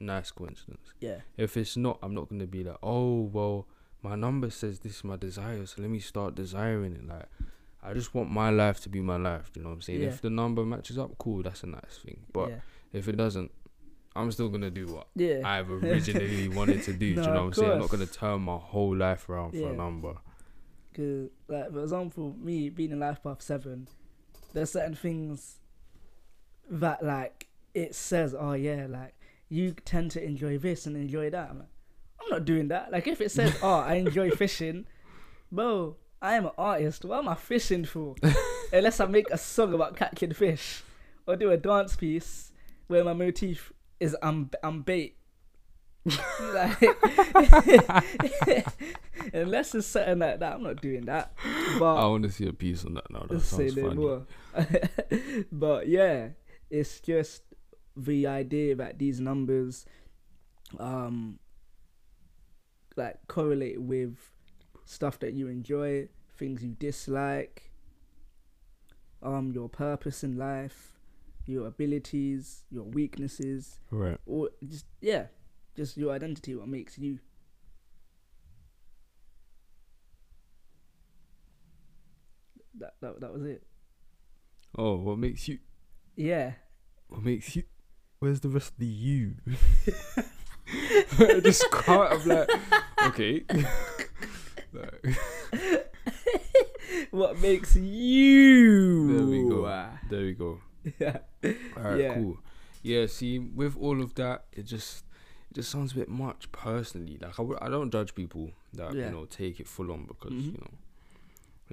nice 0.00 0.30
coincidence. 0.30 0.92
Yeah. 1.00 1.20
If 1.36 1.56
it's 1.56 1.76
not, 1.76 1.98
I'm 2.02 2.14
not 2.14 2.28
gonna 2.28 2.46
be 2.46 2.64
like, 2.64 2.78
oh 2.82 3.20
well, 3.32 3.66
my 4.02 4.16
number 4.16 4.50
says 4.50 4.80
this 4.80 4.96
is 4.96 5.04
my 5.04 5.16
desire, 5.16 5.64
so 5.66 5.80
let 5.82 5.90
me 5.90 6.00
start 6.00 6.34
desiring 6.34 6.94
it. 6.94 7.06
Like, 7.06 7.28
I 7.82 7.92
just 7.94 8.14
want 8.14 8.30
my 8.30 8.50
life 8.50 8.80
to 8.80 8.88
be 8.88 9.00
my 9.00 9.16
life. 9.16 9.50
You 9.54 9.62
know 9.62 9.68
what 9.68 9.74
I'm 9.76 9.80
saying? 9.82 10.00
Yeah. 10.02 10.08
If 10.08 10.20
the 10.22 10.30
number 10.30 10.64
matches 10.64 10.98
up, 10.98 11.16
cool, 11.18 11.42
that's 11.42 11.62
a 11.62 11.66
nice 11.66 11.98
thing. 12.04 12.20
But 12.32 12.48
yeah. 12.50 12.60
if 12.92 13.06
it 13.08 13.16
doesn't, 13.16 13.50
I'm 14.16 14.30
still 14.32 14.48
gonna 14.48 14.70
do 14.70 14.86
what 14.88 15.06
Yeah. 15.14 15.42
I've 15.44 15.70
originally 15.82 16.48
wanted 16.48 16.82
to 16.84 16.92
do. 16.92 17.14
do 17.14 17.20
No, 17.20 17.22
you 17.22 17.28
know 17.28 17.34
what 17.34 17.46
I'm 17.46 17.52
saying? 17.54 17.72
I'm 17.72 17.78
not 17.80 17.88
gonna 17.90 18.06
turn 18.06 18.40
my 18.42 18.56
whole 18.56 18.96
life 18.96 19.28
around 19.28 19.52
for 19.52 19.70
a 19.70 19.76
number. 19.76 20.14
Cause 20.94 21.30
like 21.48 21.72
for 21.72 21.82
example, 21.82 22.36
me 22.38 22.68
being 22.68 22.92
in 22.92 23.00
life 23.00 23.22
path 23.22 23.42
seven, 23.42 23.88
there's 24.52 24.72
certain 24.72 24.94
things 24.94 25.56
that 26.70 27.04
like 27.04 27.48
it 27.74 27.94
says, 27.94 28.34
oh 28.38 28.52
yeah, 28.52 28.86
like 28.88 29.14
you 29.48 29.74
tend 29.84 30.10
to 30.12 30.22
enjoy 30.24 30.58
this 30.58 30.86
and 30.86 30.96
enjoy 30.96 31.30
that. 31.30 31.50
I'm 31.50 31.58
like, 31.58 31.68
I'm 32.20 32.28
not 32.30 32.44
doing 32.44 32.68
that. 32.68 32.92
Like 32.92 33.06
if 33.06 33.20
it 33.20 33.30
says, 33.30 33.54
oh, 33.62 33.80
I 33.80 33.94
enjoy 33.94 34.30
fishing, 34.36 34.86
bro, 35.50 35.96
I 36.20 36.34
am 36.34 36.46
an 36.46 36.52
artist. 36.56 37.04
What 37.04 37.18
am 37.18 37.28
I 37.28 37.34
fishing 37.34 37.84
for? 37.84 38.14
Unless 38.72 39.00
I 39.00 39.06
make 39.06 39.30
a 39.30 39.38
song 39.38 39.74
about 39.74 39.96
catching 39.96 40.32
fish 40.32 40.82
or 41.26 41.36
do 41.36 41.50
a 41.50 41.56
dance 41.56 41.96
piece 41.96 42.52
where 42.86 43.04
my 43.04 43.12
motif 43.12 43.72
is 44.00 44.16
I'm 44.22 44.50
I'm 44.62 44.82
bait. 44.82 45.16
Like, 46.04 46.82
unless 49.32 49.74
it's 49.74 49.86
something 49.86 50.18
like 50.18 50.40
that, 50.40 50.54
I'm 50.54 50.62
not 50.62 50.80
doing 50.82 51.02
that. 51.06 51.32
But 51.78 51.96
I 51.96 52.06
want 52.06 52.24
to 52.24 52.30
see 52.30 52.46
a 52.48 52.52
piece 52.52 52.84
on 52.84 52.94
that 52.94 53.10
now. 53.10 53.24
That 53.28 53.40
say 53.40 53.68
sounds 53.68 53.80
funny. 53.80 53.94
more. 53.94 54.26
but 55.52 55.88
yeah, 55.88 56.28
it's 56.70 57.00
just 57.00 57.42
the 57.96 58.26
idea 58.26 58.74
that 58.76 58.98
these 58.98 59.20
numbers, 59.20 59.86
um, 60.78 61.38
like 62.96 63.16
correlate 63.28 63.80
with 63.80 64.16
stuff 64.84 65.18
that 65.20 65.34
you 65.34 65.48
enjoy, 65.48 66.08
things 66.36 66.62
you 66.64 66.70
dislike, 66.78 67.70
um, 69.22 69.52
your 69.52 69.68
purpose 69.68 70.24
in 70.24 70.36
life, 70.36 70.98
your 71.46 71.66
abilities, 71.68 72.64
your 72.70 72.84
weaknesses, 72.84 73.78
Right. 73.90 74.18
or 74.26 74.50
just 74.66 74.86
yeah, 75.00 75.26
just 75.76 75.96
your 75.96 76.12
identity, 76.12 76.54
what 76.54 76.68
makes 76.68 76.98
you. 76.98 77.18
That 82.78 82.94
that 83.00 83.20
that 83.20 83.32
was 83.32 83.44
it. 83.44 83.62
Oh, 84.76 84.96
what 84.96 85.18
makes 85.18 85.46
you? 85.48 85.58
Yeah. 86.16 86.52
What 87.08 87.22
makes 87.22 87.54
you? 87.54 87.64
Where's 88.18 88.40
the 88.40 88.48
rest 88.48 88.72
of 88.72 88.78
the 88.78 88.86
you? 88.86 89.34
just 91.42 91.70
can't. 91.70 92.12
I'm 92.12 92.28
like, 92.28 92.50
okay. 93.06 93.44
What 97.10 97.38
makes 97.40 97.76
you? 97.76 99.16
There 99.18 99.26
we 99.26 99.42
go. 99.48 99.66
Ah. 99.66 99.98
there 100.08 100.22
we 100.22 100.32
go. 100.32 100.60
Yeah. 100.98 101.18
All 101.76 101.82
right, 101.82 102.00
Yeah. 102.00 102.14
cool. 102.14 102.38
Yeah, 102.82 103.06
see, 103.06 103.38
with 103.38 103.76
all 103.76 104.00
of 104.02 104.14
that, 104.14 104.44
it 104.52 104.62
just 104.62 105.04
just 105.54 105.70
sounds 105.70 105.92
a 105.92 105.96
bit 105.96 106.08
much 106.08 106.50
personally. 106.52 107.18
Like 107.20 107.32
I, 107.38 107.42
w- 107.42 107.58
I 107.60 107.68
don't 107.68 107.90
judge 107.90 108.14
people 108.14 108.50
that 108.74 108.94
Yeah. 108.94 109.06
you 109.06 109.12
know 109.12 109.24
take 109.26 109.60
it 109.60 109.68
full 109.68 109.90
on 109.92 110.06
because 110.06 110.32
Mhm. 110.32 110.52
you 110.52 110.58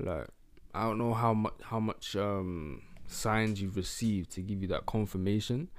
know, 0.06 0.12
like 0.12 0.28
I 0.74 0.84
don't 0.84 0.98
know 0.98 1.14
how 1.14 1.34
much 1.34 1.54
how 1.64 1.80
much 1.80 2.16
um 2.16 2.82
signs 3.08 3.62
you've 3.62 3.76
received 3.76 4.30
to 4.32 4.42
give 4.42 4.62
you 4.62 4.68
that 4.70 4.86
confirmation 4.86 5.70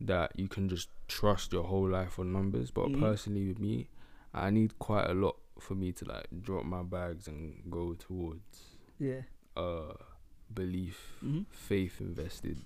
that 0.00 0.32
you 0.38 0.46
can 0.48 0.68
just 0.68 0.88
trust 1.08 1.52
your 1.52 1.64
whole 1.64 1.88
life 1.88 2.18
on 2.18 2.32
numbers. 2.32 2.70
But 2.70 2.88
Mhm. 2.88 3.00
personally, 3.00 3.46
with 3.48 3.58
me, 3.58 3.88
I 4.34 4.50
need 4.50 4.78
quite 4.78 5.08
a 5.08 5.14
lot 5.14 5.36
for 5.58 5.74
me 5.74 5.90
to 5.92 6.04
like 6.04 6.26
drop 6.42 6.64
my 6.66 6.82
bags 6.82 7.26
and 7.28 7.62
go 7.70 7.94
towards 7.94 8.76
Yeah. 8.98 9.22
uh 9.56 9.94
belief, 10.52 11.16
hmm 11.20 11.42
faith 11.50 12.00
invested 12.00 12.58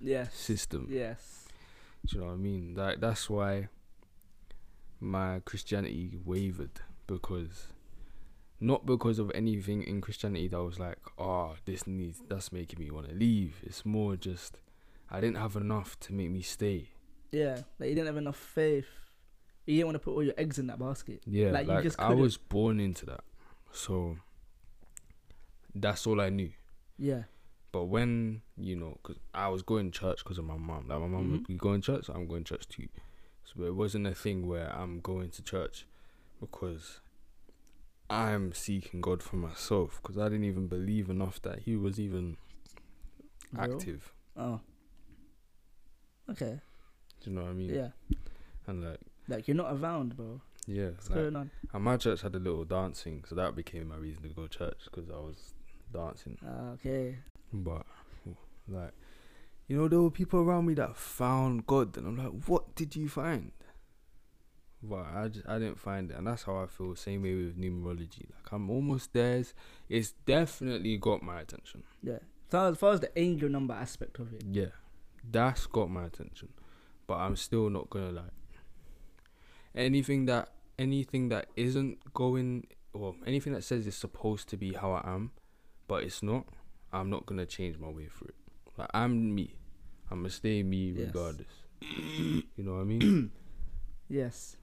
Yes. 0.00 0.34
system. 0.34 0.86
Yes. 0.90 1.48
Do 2.06 2.16
you 2.16 2.20
know 2.22 2.28
what 2.28 2.34
I 2.34 2.36
mean? 2.36 2.74
Like 2.76 3.00
that's 3.00 3.28
why 3.28 3.68
my 5.00 5.40
Christianity 5.44 6.18
wavered 6.24 6.80
because 7.06 7.68
not 8.58 8.86
because 8.86 9.18
of 9.18 9.30
anything 9.34 9.82
in 9.82 10.00
Christianity 10.00 10.48
that 10.48 10.62
was 10.62 10.78
like, 10.78 10.98
oh, 11.18 11.56
this 11.66 11.86
needs 11.86 12.22
that's 12.28 12.52
making 12.52 12.78
me 12.80 12.90
want 12.90 13.08
to 13.08 13.14
leave. 13.14 13.56
It's 13.62 13.84
more 13.84 14.16
just 14.16 14.58
I 15.10 15.20
didn't 15.20 15.36
have 15.36 15.56
enough 15.56 15.98
to 16.00 16.12
make 16.12 16.30
me 16.30 16.42
stay. 16.42 16.90
Yeah. 17.32 17.60
Like 17.78 17.90
you 17.90 17.94
didn't 17.94 18.06
have 18.06 18.16
enough 18.16 18.36
faith. 18.36 18.86
You 19.66 19.76
didn't 19.76 19.86
want 19.88 19.94
to 19.96 19.98
put 20.00 20.14
all 20.14 20.22
your 20.22 20.34
eggs 20.38 20.58
in 20.58 20.68
that 20.68 20.78
basket. 20.78 21.22
Yeah, 21.26 21.50
Like, 21.50 21.66
like, 21.66 21.78
you 21.78 21.82
just 21.82 22.00
I 22.00 22.04
couldn't. 22.08 22.22
was 22.22 22.36
born 22.36 22.78
into 22.80 23.04
that, 23.06 23.24
so 23.72 24.16
that's 25.74 26.06
all 26.06 26.20
I 26.20 26.30
knew. 26.30 26.50
Yeah. 26.98 27.24
But 27.72 27.84
when 27.84 28.42
you 28.56 28.76
know, 28.76 28.98
cause 29.02 29.16
I 29.34 29.48
was 29.48 29.62
going 29.62 29.90
to 29.90 29.98
church 29.98 30.22
because 30.24 30.38
of 30.38 30.44
my 30.44 30.56
mom. 30.56 30.86
Like 30.88 31.00
my 31.00 31.06
mom 31.08 31.32
would 31.32 31.42
Mhm. 31.42 31.46
be 31.48 31.54
going 31.56 31.80
to 31.82 31.92
church, 31.96 32.08
I'm 32.08 32.26
going 32.26 32.44
to 32.44 32.54
church 32.54 32.68
too. 32.68 32.88
So 33.54 33.62
it 33.64 33.74
wasn't 33.74 34.06
a 34.06 34.14
thing 34.14 34.46
where 34.46 34.68
I'm 34.74 35.00
going 35.00 35.30
to 35.30 35.42
church 35.42 35.86
because 36.40 37.00
I'm 38.10 38.52
seeking 38.52 39.00
God 39.00 39.22
for 39.22 39.36
myself. 39.36 40.00
Because 40.02 40.18
I 40.18 40.24
didn't 40.28 40.44
even 40.44 40.66
believe 40.66 41.08
enough 41.08 41.40
that 41.42 41.60
He 41.60 41.76
was 41.76 41.98
even 42.00 42.36
Real? 43.52 43.74
active. 43.74 44.12
Oh. 44.36 44.60
Okay. 46.30 46.60
Do 47.22 47.30
you 47.30 47.36
know 47.36 47.42
what 47.44 47.50
I 47.50 47.54
mean? 47.54 47.74
Yeah. 47.74 47.88
And 48.66 48.84
like, 48.84 49.00
Like 49.28 49.48
you're 49.48 49.56
not 49.56 49.72
around, 49.72 50.16
bro. 50.16 50.40
yeah, 50.66 50.86
What's 50.90 51.08
like, 51.10 51.18
going 51.20 51.36
on? 51.36 51.50
and 51.72 51.84
my 51.84 51.96
church 51.96 52.22
had 52.22 52.34
a 52.34 52.38
little 52.40 52.64
dancing, 52.64 53.24
so 53.28 53.34
that 53.36 53.54
became 53.54 53.88
my 53.88 53.96
reason 53.96 54.22
to 54.24 54.28
go 54.30 54.46
to 54.46 54.58
church 54.58 54.78
because 54.84 55.08
I 55.08 55.14
was 55.18 55.54
dancing. 55.92 56.36
Ah, 56.44 56.70
okay. 56.72 57.16
But 57.52 57.86
like, 58.68 58.90
you 59.68 59.76
know, 59.76 59.88
there 59.88 60.00
were 60.00 60.10
people 60.10 60.40
around 60.40 60.66
me 60.66 60.74
that 60.74 60.96
found 60.96 61.66
God, 61.66 61.96
and 61.96 62.06
I'm 62.06 62.16
like, 62.16 62.48
what 62.48 62.74
did 62.74 62.94
you 62.94 63.08
find? 63.08 63.52
But 64.82 65.06
I 65.14 65.28
just 65.28 65.48
I 65.48 65.58
didn't 65.58 65.80
find 65.80 66.10
it, 66.10 66.16
and 66.16 66.26
that's 66.26 66.44
how 66.44 66.58
I 66.58 66.66
feel. 66.66 66.94
Same 66.94 67.22
way 67.22 67.34
with 67.34 67.58
numerology. 67.58 68.30
Like 68.30 68.52
I'm 68.52 68.70
almost 68.70 69.12
there. 69.12 69.38
It's, 69.38 69.54
it's 69.88 70.12
definitely 70.24 70.96
got 70.98 71.22
my 71.22 71.40
attention. 71.40 71.82
Yeah. 72.02 72.18
So 72.50 72.70
as 72.70 72.78
far 72.78 72.92
as 72.92 73.00
the 73.00 73.10
angel 73.18 73.48
number 73.48 73.74
aspect 73.74 74.18
of 74.20 74.32
it. 74.32 74.44
Yeah, 74.48 74.66
that's 75.28 75.66
got 75.66 75.90
my 75.90 76.04
attention. 76.04 76.50
But 77.06 77.14
I'm 77.14 77.36
still 77.36 77.68
not 77.70 77.90
gonna 77.90 78.12
like 78.12 78.30
anything 79.74 80.26
that 80.26 80.50
anything 80.78 81.28
that 81.30 81.48
isn't 81.56 82.14
going 82.14 82.66
or 82.92 83.14
anything 83.26 83.52
that 83.54 83.64
says 83.64 83.86
it's 83.86 83.96
supposed 83.96 84.48
to 84.50 84.56
be 84.56 84.74
how 84.74 84.92
I 84.92 85.08
am, 85.08 85.32
but 85.88 86.04
it's 86.04 86.22
not. 86.22 86.46
I'm 86.92 87.10
not 87.10 87.26
gonna 87.26 87.46
change 87.46 87.78
my 87.78 87.88
way 87.88 88.06
through 88.06 88.28
it. 88.28 88.45
Like 88.76 88.90
I'm 88.94 89.34
me. 89.34 89.54
I'm 90.10 90.18
gonna 90.18 90.30
stay 90.30 90.62
me 90.62 90.92
Yes. 90.92 91.06
regardless. 91.06 91.46
you 91.80 92.42
know 92.58 92.74
what 92.74 92.80
I 92.80 92.84
mean? 92.84 93.30
Yes. 94.08 94.56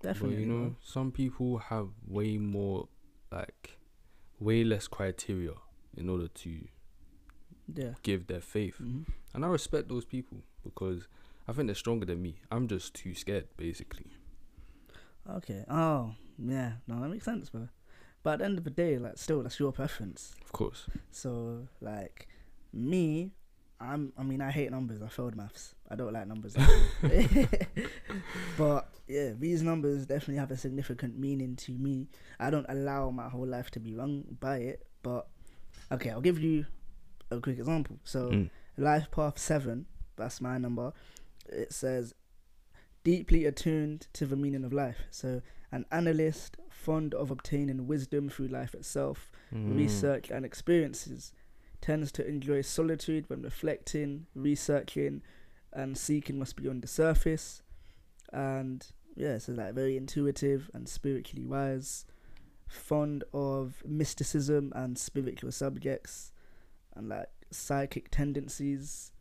definitely. 0.00 0.36
But 0.36 0.40
you 0.40 0.46
know, 0.46 0.76
some 0.80 1.10
people 1.10 1.58
have 1.58 1.88
way 2.06 2.38
more, 2.38 2.86
like, 3.32 3.76
way 4.38 4.62
less 4.62 4.86
criteria 4.86 5.54
in 5.96 6.08
order 6.08 6.28
to 6.28 6.60
Yeah. 7.74 7.94
give 8.04 8.28
their 8.28 8.40
faith, 8.40 8.76
hmm 8.78 9.02
and 9.34 9.44
I 9.44 9.48
respect 9.48 9.88
those 9.88 10.04
people 10.04 10.38
because 10.62 11.08
I 11.48 11.52
think 11.52 11.66
they're 11.66 11.74
stronger 11.74 12.06
than 12.06 12.22
me. 12.22 12.36
I'm 12.52 12.68
just 12.68 12.94
too 12.94 13.14
scared, 13.14 13.48
basically. 13.56 14.06
Okay. 15.28 15.64
Oh, 15.68 16.14
yeah. 16.38 16.72
No, 16.86 17.00
that 17.00 17.08
makes 17.08 17.24
sense, 17.24 17.50
bro. 17.50 17.68
But 18.22 18.34
at 18.34 18.38
the 18.40 18.44
end 18.46 18.58
of 18.58 18.64
the 18.64 18.70
day, 18.70 18.98
like, 18.98 19.18
still, 19.18 19.42
that's 19.42 19.58
your 19.60 19.72
preference. 19.72 20.34
Of 20.44 20.52
course. 20.52 20.86
So, 21.10 21.68
like, 21.80 22.28
me, 22.72 23.32
I'm. 23.80 24.12
I 24.18 24.22
mean, 24.22 24.40
I 24.40 24.50
hate 24.50 24.70
numbers. 24.70 25.02
I 25.02 25.08
failed 25.08 25.36
maths. 25.36 25.74
I 25.90 25.94
don't 25.96 26.12
like 26.12 26.26
numbers. 26.26 26.56
but 28.56 28.88
yeah, 29.06 29.30
these 29.38 29.62
numbers 29.62 30.06
definitely 30.06 30.36
have 30.36 30.50
a 30.50 30.56
significant 30.56 31.18
meaning 31.18 31.56
to 31.56 31.72
me. 31.72 32.08
I 32.38 32.50
don't 32.50 32.66
allow 32.68 33.10
my 33.10 33.28
whole 33.28 33.46
life 33.46 33.70
to 33.72 33.80
be 33.80 33.94
run 33.94 34.24
by 34.40 34.58
it. 34.58 34.86
But 35.02 35.28
okay, 35.92 36.10
I'll 36.10 36.20
give 36.20 36.38
you 36.40 36.66
a 37.30 37.40
quick 37.40 37.58
example. 37.58 37.98
So, 38.04 38.30
Mm. 38.30 38.50
life 38.76 39.10
path 39.10 39.38
seven. 39.38 39.86
That's 40.16 40.40
my 40.40 40.58
number. 40.58 40.92
It 41.48 41.72
says 41.72 42.14
deeply 43.04 43.44
attuned 43.46 44.08
to 44.14 44.26
the 44.26 44.36
meaning 44.36 44.64
of 44.64 44.72
life. 44.72 44.98
So, 45.10 45.40
an 45.70 45.84
analyst 45.92 46.56
fond 46.70 47.14
of 47.14 47.30
obtaining 47.30 47.86
wisdom 47.86 48.28
through 48.28 48.48
life 48.48 48.74
itself 48.74 49.30
Mm. 49.52 49.76
research 49.76 50.30
and 50.30 50.44
experiences 50.44 51.32
tends 51.80 52.10
to 52.12 52.26
enjoy 52.26 52.62
solitude 52.62 53.28
when 53.28 53.42
reflecting, 53.42 54.26
researching, 54.34 55.22
and 55.72 55.96
seeking 55.96 56.38
what's 56.38 56.52
beyond 56.52 56.82
the 56.82 56.88
surface. 56.88 57.62
And 58.32 58.86
yeah, 59.16 59.38
so 59.38 59.52
like 59.52 59.74
very 59.74 59.96
intuitive 59.96 60.70
and 60.74 60.88
spiritually 60.88 61.46
wise, 61.46 62.04
fond 62.68 63.24
of 63.32 63.82
mysticism 63.86 64.72
and 64.74 64.98
spiritual 64.98 65.52
subjects, 65.52 66.32
and 66.94 67.08
like 67.08 67.28
psychic 67.50 68.10
tendencies. 68.10 69.12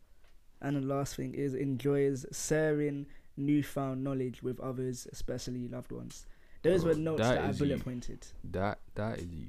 And 0.62 0.76
the 0.76 0.82
last 0.82 1.16
thing 1.16 1.34
is 1.36 1.53
enjoys 1.53 2.26
sharing 2.32 3.05
newfound 3.38 4.03
knowledge 4.03 4.41
with 4.41 4.60
others, 4.60 5.08
especially 5.12 5.68
loved 5.68 5.91
ones. 5.91 6.26
Those 6.64 6.84
Bro, 6.84 6.93
were 6.93 6.99
notes 6.99 7.22
that 7.22 7.36
that, 7.36 7.43
I 7.45 7.51
bullet 7.51 7.78
you. 7.78 7.84
pointed. 7.84 8.26
That 8.43 8.80
that 8.95 9.20
is 9.20 9.26
you. 9.28 9.47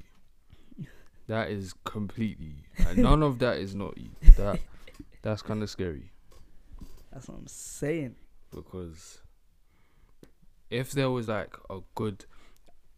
That 1.28 1.50
is 1.50 1.74
completely 1.84 2.46
you. 2.78 2.86
And 2.86 2.98
none 3.02 3.22
of 3.22 3.38
that 3.38 3.58
is 3.58 3.74
not 3.74 3.96
you. 3.96 4.10
That 4.36 4.60
that's 5.22 5.42
kind 5.42 5.62
of 5.62 5.68
scary 5.70 6.10
That's 7.12 7.28
what 7.28 7.38
I'm 7.38 7.46
saying. 7.46 8.16
because 8.50 9.20
if 10.70 10.92
there 10.92 11.10
was 11.10 11.28
like 11.28 11.54
a 11.70 11.80
good, 11.94 12.24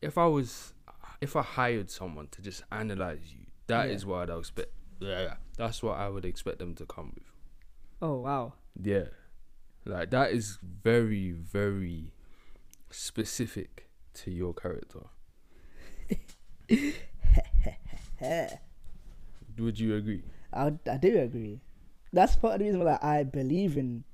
if 0.03 0.17
I 0.19 0.27
was, 0.27 0.75
if 1.21 1.35
I 1.37 1.43
hired 1.43 1.91
someone 1.91 2.29
to 2.33 2.43
just 2.43 2.63
analyze 2.73 3.33
you, 3.33 3.47
that 3.69 3.89
is 3.91 4.03
Yeah. 4.03 4.09
what 4.09 4.31
I'd 4.31 4.39
expect. 4.39 4.71
Yeah, 5.01 5.35
that's 5.57 5.83
what 5.83 5.97
I 5.99 6.09
would 6.09 6.25
expect 6.25 6.59
them 6.59 6.75
to 6.77 6.87
come 6.87 7.13
with. 7.15 7.25
Oh 8.03 8.21
wow. 8.21 8.55
Yeah, 8.83 9.07
like 9.85 10.11
that 10.11 10.31
is 10.33 10.59
very 10.63 11.31
very 11.33 12.13
specific 12.91 13.89
to 14.15 14.31
your 14.31 14.53
character. 14.55 15.07
Would 19.59 19.79
you 19.79 19.97
agree? 19.97 20.23
I 20.53 20.73
I 20.91 20.97
do 20.97 21.19
agree. 21.19 21.61
That's 22.13 22.37
part 22.37 22.55
of 22.55 22.59
the 22.61 22.65
reason 22.67 22.81
why 22.81 22.93
like, 22.93 23.05
I 23.05 23.23
believe 23.25 23.77
in 23.77 24.05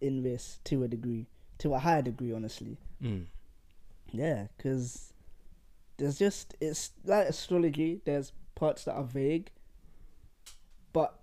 in 0.00 0.22
this 0.22 0.60
to 0.64 0.84
a 0.84 0.88
degree, 0.88 1.26
to 1.58 1.74
a 1.74 1.78
higher 1.78 2.02
degree, 2.02 2.32
honestly. 2.32 2.76
Mm. 3.02 3.26
Yeah, 4.12 4.46
because 4.56 5.12
there's 5.96 6.18
just 6.18 6.54
it's 6.60 6.90
like 7.04 7.28
astrology. 7.28 8.00
There's 8.04 8.32
parts 8.54 8.84
that 8.84 8.94
are 8.94 9.04
vague, 9.04 9.50
but 10.92 11.18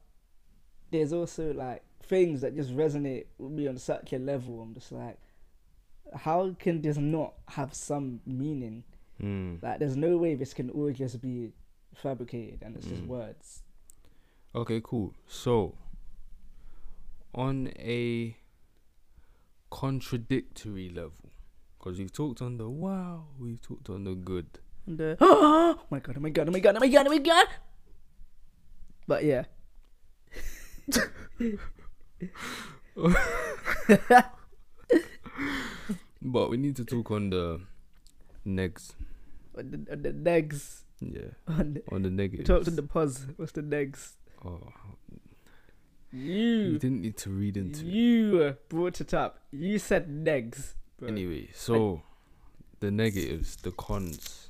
there's 0.92 1.14
also 1.14 1.54
like 1.54 1.84
things 2.04 2.42
that 2.42 2.56
just 2.56 2.76
resonate 2.76 3.26
with 3.38 3.52
me 3.52 3.68
on 3.68 3.78
such 3.78 4.14
a 4.14 4.20
level. 4.20 4.62
I'm 4.62 4.74
just 4.74 4.92
like, 4.92 5.18
how 6.16 6.56
can 6.60 6.82
this 6.82 6.98
not 6.98 7.34
have 7.50 7.74
some 7.74 8.22
meaning? 8.26 8.84
Mm. 9.22 9.62
Like, 9.62 9.80
there's 9.80 9.96
no 9.96 10.18
way 10.18 10.36
this 10.36 10.54
can 10.54 10.70
all 10.70 10.92
just 10.92 11.22
be 11.22 11.52
fabricated 11.96 12.62
and 12.64 12.76
it's 12.76 12.86
just 12.88 13.04
Mm. 13.04 13.08
words. 13.08 13.64
Okay, 14.56 14.82
cool. 14.84 15.14
So, 15.28 15.76
on 17.34 17.70
a 17.78 18.38
contradictory 19.72 20.90
level, 20.90 21.32
because 21.78 21.98
we've 22.00 22.12
talked 22.14 22.42
on 22.42 22.58
the 22.58 22.70
wow, 22.70 23.26
we've 23.40 23.62
talked 23.62 23.90
on 23.90 24.04
the 24.04 24.14
good. 24.16 24.60
And, 24.86 25.00
uh, 25.02 25.16
oh 25.20 25.80
my 25.90 26.00
god! 26.00 26.16
Oh 26.18 26.22
my 26.22 26.30
god! 26.30 26.48
Oh 26.48 26.52
my 26.52 26.60
god! 26.60 26.76
Oh 26.76 26.80
my 26.80 26.88
god! 26.88 27.08
Oh 27.08 27.10
my 27.10 27.18
god! 27.20 27.48
But 29.08 29.24
yeah, 29.26 29.46
But 36.22 36.50
we 36.50 36.58
need 36.58 36.76
to 36.78 36.86
talk 36.86 37.12
on 37.12 37.30
the 37.32 37.60
negs. 38.48 38.94
on 39.58 39.72
the, 39.72 39.92
on 39.92 40.02
the 40.04 40.12
negs. 40.14 40.83
Yeah, 41.14 41.32
On 41.60 41.74
the, 41.74 41.84
on 41.92 42.02
the 42.04 42.10
we 42.10 42.16
negatives. 42.16 42.48
talked 42.48 42.68
on 42.68 42.76
the 42.76 42.84
pause. 42.84 43.26
What's 43.38 43.52
the 43.54 43.62
negs? 43.62 44.12
oh, 44.46 44.60
You, 46.12 46.22
you 46.22 46.80
didn't 46.80 47.02
need 47.02 47.18
to 47.18 47.30
read 47.32 47.58
into 47.58 47.82
it. 47.82 47.86
you 47.88 48.58
brought 48.70 49.02
it 49.02 49.14
up. 49.14 49.40
You 49.52 49.80
said 49.80 50.08
negs. 50.08 50.76
Anyway, 51.06 51.50
so 51.54 52.02
the 52.80 52.92
negatives, 52.92 53.56
the 53.58 53.72
cons. 53.72 54.50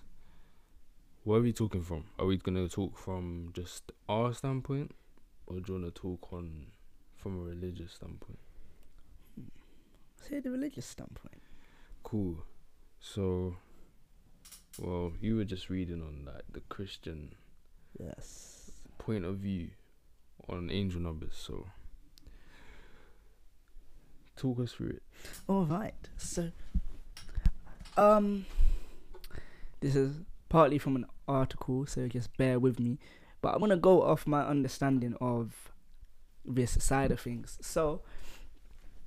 Where 1.23 1.39
are 1.39 1.41
we 1.41 1.53
talking 1.53 1.81
from? 1.81 2.03
Are 2.19 2.25
we 2.25 2.37
gonna 2.37 2.67
talk 2.67 2.97
from 2.97 3.51
just 3.53 3.91
our 4.09 4.33
standpoint, 4.33 4.91
or 5.47 5.59
do 5.61 5.73
you 5.73 5.79
wanna 5.79 5.91
talk 5.91 6.33
on 6.33 6.67
from 7.15 7.39
a 7.39 7.43
religious 7.43 7.93
standpoint? 7.93 8.39
Say 10.21 10.39
the 10.41 10.51
religious 10.51 10.85
standpoint. 10.85 11.41
Cool. 12.03 12.43
So, 12.99 13.55
well, 14.79 15.13
you 15.21 15.35
were 15.35 15.45
just 15.45 15.69
reading 15.69 16.01
on 16.01 16.25
like 16.25 16.43
the 16.51 16.61
Christian 16.61 17.35
Yes. 17.99 18.71
point 18.97 19.23
of 19.25 19.37
view 19.37 19.69
on 20.49 20.69
angel 20.71 20.99
numbers. 21.01 21.33
So, 21.35 21.67
talk 24.35 24.59
us 24.59 24.73
through 24.73 24.89
it. 24.89 25.03
All 25.47 25.65
right. 25.65 26.09
So, 26.17 26.51
um, 27.97 28.45
this 29.79 29.95
is 29.95 30.21
partly 30.49 30.77
from 30.77 30.95
an 30.95 31.05
article, 31.27 31.85
so 31.85 32.07
just 32.07 32.35
bear 32.37 32.59
with 32.59 32.79
me. 32.79 32.99
But 33.41 33.53
I'm 33.53 33.59
gonna 33.59 33.77
go 33.77 34.01
off 34.01 34.25
my 34.25 34.45
understanding 34.45 35.15
of 35.21 35.71
this 36.45 36.83
side 36.83 37.11
of 37.11 37.19
things. 37.21 37.57
So, 37.61 38.01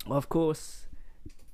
of 0.05 0.29
course, 0.29 0.87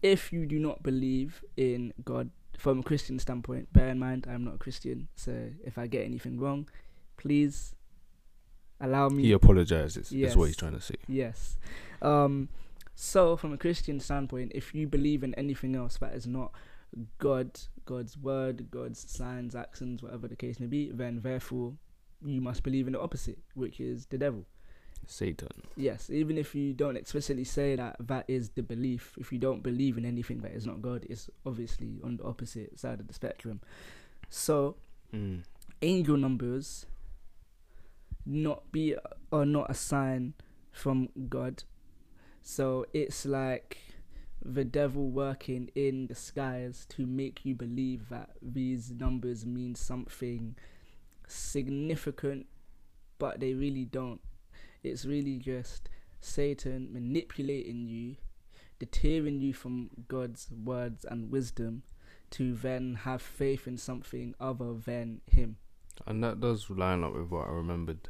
if 0.02 0.32
you 0.34 0.46
do 0.46 0.60
not 0.60 0.84
believe 0.84 1.44
in 1.58 1.94
God 2.04 2.30
from 2.58 2.80
a 2.80 2.84
Christian 2.84 3.20
standpoint, 3.20 3.72
bear 3.74 3.90
in 3.90 4.00
mind 4.00 4.28
I'm 4.30 4.44
not 4.44 4.56
a 4.56 4.58
Christian, 4.58 5.08
so 5.16 5.50
if 5.64 5.78
I 5.78 5.88
get 5.88 6.06
anything 6.06 6.40
wrong, 6.40 6.70
please 7.18 7.76
allow 8.80 9.10
me 9.10 9.24
He 9.24 9.32
apologizes. 9.32 10.10
That's 10.10 10.36
what 10.36 10.46
he's 10.46 10.58
trying 10.58 10.74
to 10.74 10.82
say. 10.82 10.96
Yes. 11.08 11.58
Um, 12.02 12.50
so, 12.96 13.36
from 13.36 13.54
a 13.54 13.58
Christian 13.58 14.00
standpoint, 14.00 14.52
if 14.54 14.76
you 14.76 14.88
believe 14.88 15.24
in 15.24 15.34
anything 15.36 15.76
else 15.76 15.98
that 15.98 16.14
is 16.14 16.28
not 16.28 16.52
God, 17.18 17.60
God's 17.86 18.18
word, 18.18 18.70
God's 18.70 19.10
signs, 19.10 19.56
actions, 19.56 20.04
whatever 20.04 20.28
the 20.28 20.36
case 20.36 20.60
may 20.60 20.68
be, 20.68 20.92
then 20.92 21.22
therefore 21.24 21.74
you 22.24 22.42
must 22.42 22.64
believe 22.64 22.88
in 22.88 22.94
the 22.94 23.02
opposite, 23.02 23.40
which 23.56 23.80
is 23.80 24.06
the 24.08 24.18
devil. 24.18 24.46
Satan. 25.08 25.50
Yes, 25.76 26.10
even 26.10 26.38
if 26.38 26.56
you 26.56 26.74
don't 26.74 26.98
explicitly 26.98 27.44
say 27.44 27.76
that 27.76 27.96
that 28.00 28.26
is 28.28 28.50
the 28.50 28.64
belief, 28.64 29.16
if 29.20 29.32
you 29.32 29.40
don't 29.40 29.62
believe 29.64 29.98
in 29.98 30.06
anything 30.06 30.40
that 30.42 30.52
is 30.52 30.66
not 30.66 30.82
God, 30.82 31.06
it's 31.10 31.30
obviously 31.46 32.00
on 32.04 32.18
the 32.18 32.24
opposite 32.24 32.80
side 32.80 33.00
of 33.00 33.08
the 33.08 33.14
spectrum. 33.14 33.62
So, 34.30 34.76
Mm. 35.14 35.44
angel 35.82 36.18
numbers 36.18 36.86
not 38.26 38.72
be 38.72 38.96
are 39.32 39.46
not 39.46 39.70
a 39.70 39.74
sign 39.74 40.34
from 40.72 41.10
God. 41.30 41.64
So 42.42 42.86
it's 42.94 43.26
like 43.26 43.78
the 44.44 44.66
devil 44.66 45.10
working 45.10 45.70
in 45.76 46.08
disguise 46.08 46.86
to 46.90 47.06
make 47.06 47.46
you 47.46 47.54
believe 47.56 48.10
that 48.10 48.32
these 48.42 48.92
numbers 48.92 49.46
mean 49.46 49.76
something 49.76 50.56
significant, 51.28 52.48
but 53.20 53.40
they 53.40 53.54
really 53.54 53.86
don't. 53.86 54.20
It's 54.84 55.06
really 55.06 55.38
just 55.38 55.90
Satan 56.20 56.90
manipulating 56.92 57.88
you, 57.88 58.18
deterring 58.80 59.40
you 59.40 59.54
from 59.54 59.90
God's 60.08 60.50
words 60.52 61.06
and 61.06 61.32
wisdom 61.32 61.84
to 62.32 62.54
then 62.54 62.96
have 63.04 63.22
faith 63.22 63.68
in 63.68 63.78
something 63.78 64.36
other 64.40 64.74
than 64.74 65.22
him. 65.30 65.58
And 66.08 66.24
that 66.24 66.40
does 66.40 66.70
line 66.70 67.04
up 67.04 67.14
with 67.14 67.30
what 67.30 67.48
I 67.48 67.52
remembered. 67.52 68.10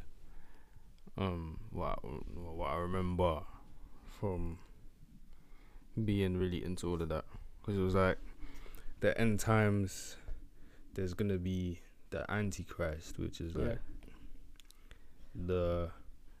Um, 1.16 1.60
what 1.70 2.00
I, 2.02 2.06
what 2.08 2.66
I 2.70 2.76
remember 2.76 3.40
from 4.18 4.58
being 6.04 6.36
really 6.38 6.64
into 6.64 6.88
all 6.90 7.00
of 7.00 7.08
that, 7.10 7.24
because 7.60 7.78
it 7.78 7.82
was 7.82 7.94
like 7.94 8.18
the 9.00 9.18
end 9.20 9.38
times. 9.38 10.16
There's 10.94 11.14
gonna 11.14 11.38
be 11.38 11.80
the 12.10 12.28
Antichrist, 12.30 13.18
which 13.18 13.40
is 13.40 13.54
Yeah. 13.54 13.64
like 13.64 13.78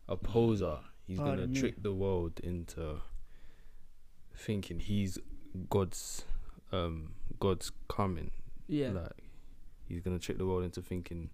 the 0.06 0.12
opposer. 0.12 0.78
He's 1.06 1.18
gonna 1.18 1.46
me. 1.46 1.54
trick 1.60 1.82
the 1.82 1.92
world 1.92 2.40
into 2.42 3.00
thinking 4.36 4.80
he's 4.80 5.18
God's 5.70 6.24
um 6.72 7.10
God's 7.40 7.70
coming. 7.88 8.30
Yeah. 8.66 8.90
Like 8.90 9.12
he's 9.88 10.00
gonna 10.00 10.18
trick 10.18 10.38
the 10.38 10.46
world 10.46 10.64
into 10.64 10.80
thinking 10.82 11.30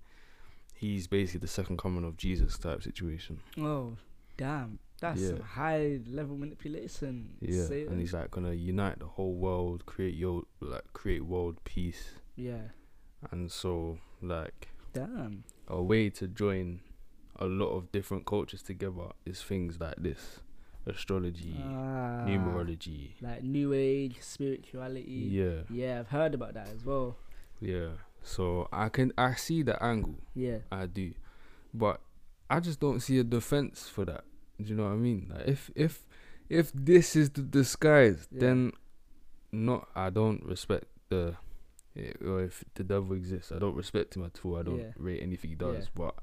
he's 0.75 1.07
basically 1.07 1.41
the 1.41 1.47
second 1.49 1.79
coming 1.79 2.05
of 2.05 2.17
Jesus 2.17 2.59
type 2.59 2.83
situation. 2.83 3.41
Oh, 3.59 3.97
damn. 4.37 4.79
That's 5.01 5.21
Yeah. 5.21 5.41
high 5.43 6.01
level 6.07 6.37
manipulation. 6.37 7.37
Yeah, 7.41 7.65
Satan. 7.65 7.93
and 7.93 8.01
he's 8.01 8.13
like 8.13 8.31
gonna 8.31 8.53
unite 8.53 8.99
the 8.99 9.07
whole 9.07 9.35
world, 9.35 9.87
create 9.87 10.15
your 10.15 10.43
like 10.61 10.93
create 10.93 11.25
world 11.25 11.59
peace, 11.65 12.15
yeah. 12.37 12.69
and 13.31 13.51
so 13.51 13.99
like 14.21 14.69
Damn. 14.93 15.45
a 15.69 15.83
way 15.83 16.11
to 16.11 16.27
join 16.29 16.81
a 17.41 17.47
lot 17.47 17.71
of 17.77 17.91
different 17.93 18.27
cultures 18.27 18.63
together 18.63 19.09
is 19.25 19.43
things 19.43 19.81
like 19.81 19.97
this, 19.99 20.41
astrology, 20.87 21.57
Ah, 21.63 22.25
numerology. 22.27 23.11
Like 23.21 23.43
New 23.43 23.73
Age, 23.73 24.17
spirituality. 24.21 25.29
Yeah, 25.31 25.63
Yeah, 25.71 26.01
I've 26.01 26.09
heard 26.09 26.35
about 26.35 26.55
that 26.55 26.69
as 26.69 26.85
well. 26.85 27.17
yeah. 27.61 27.91
So 28.23 28.69
I 28.71 28.91
can 28.91 29.13
I 29.17 29.35
see 29.35 29.63
the 29.63 29.83
angle. 29.83 30.17
Yeah. 30.35 30.59
I 30.71 30.85
do, 30.87 31.15
but 31.73 32.01
I 32.51 32.61
just 32.61 32.79
don't 32.79 33.01
see 33.01 33.19
a 33.19 33.25
defense 33.25 33.89
for 33.89 34.05
that. 34.05 34.25
Do 34.61 34.69
you 34.69 34.75
know 34.77 34.85
what 34.85 34.93
I 34.93 34.97
mean? 34.97 35.33
Like 35.35 35.49
if 35.49 35.71
if 35.75 36.07
if 36.51 36.71
this 36.75 37.17
is 37.17 37.31
the 37.31 37.41
disguise, 37.43 38.29
Yeah. 38.31 38.41
then 38.41 38.73
not 39.53 39.89
I 39.97 40.11
don't 40.11 40.45
respect 40.45 40.85
the 41.09 41.37
eh, 41.97 42.13
or 42.23 42.43
if 42.45 42.63
the 42.75 42.85
devil 42.85 43.17
exists, 43.17 43.53
I 43.53 43.59
don't 43.59 43.75
respect 43.75 44.17
him 44.17 44.25
at 44.25 44.39
all. 44.45 44.57
I 44.59 44.63
don't 44.65 44.79
Yeah. 44.81 44.93
rate 44.99 45.23
anything 45.23 45.49
he 45.51 45.57
does, 45.57 45.85
Yeah. 45.87 45.91
but 45.95 46.15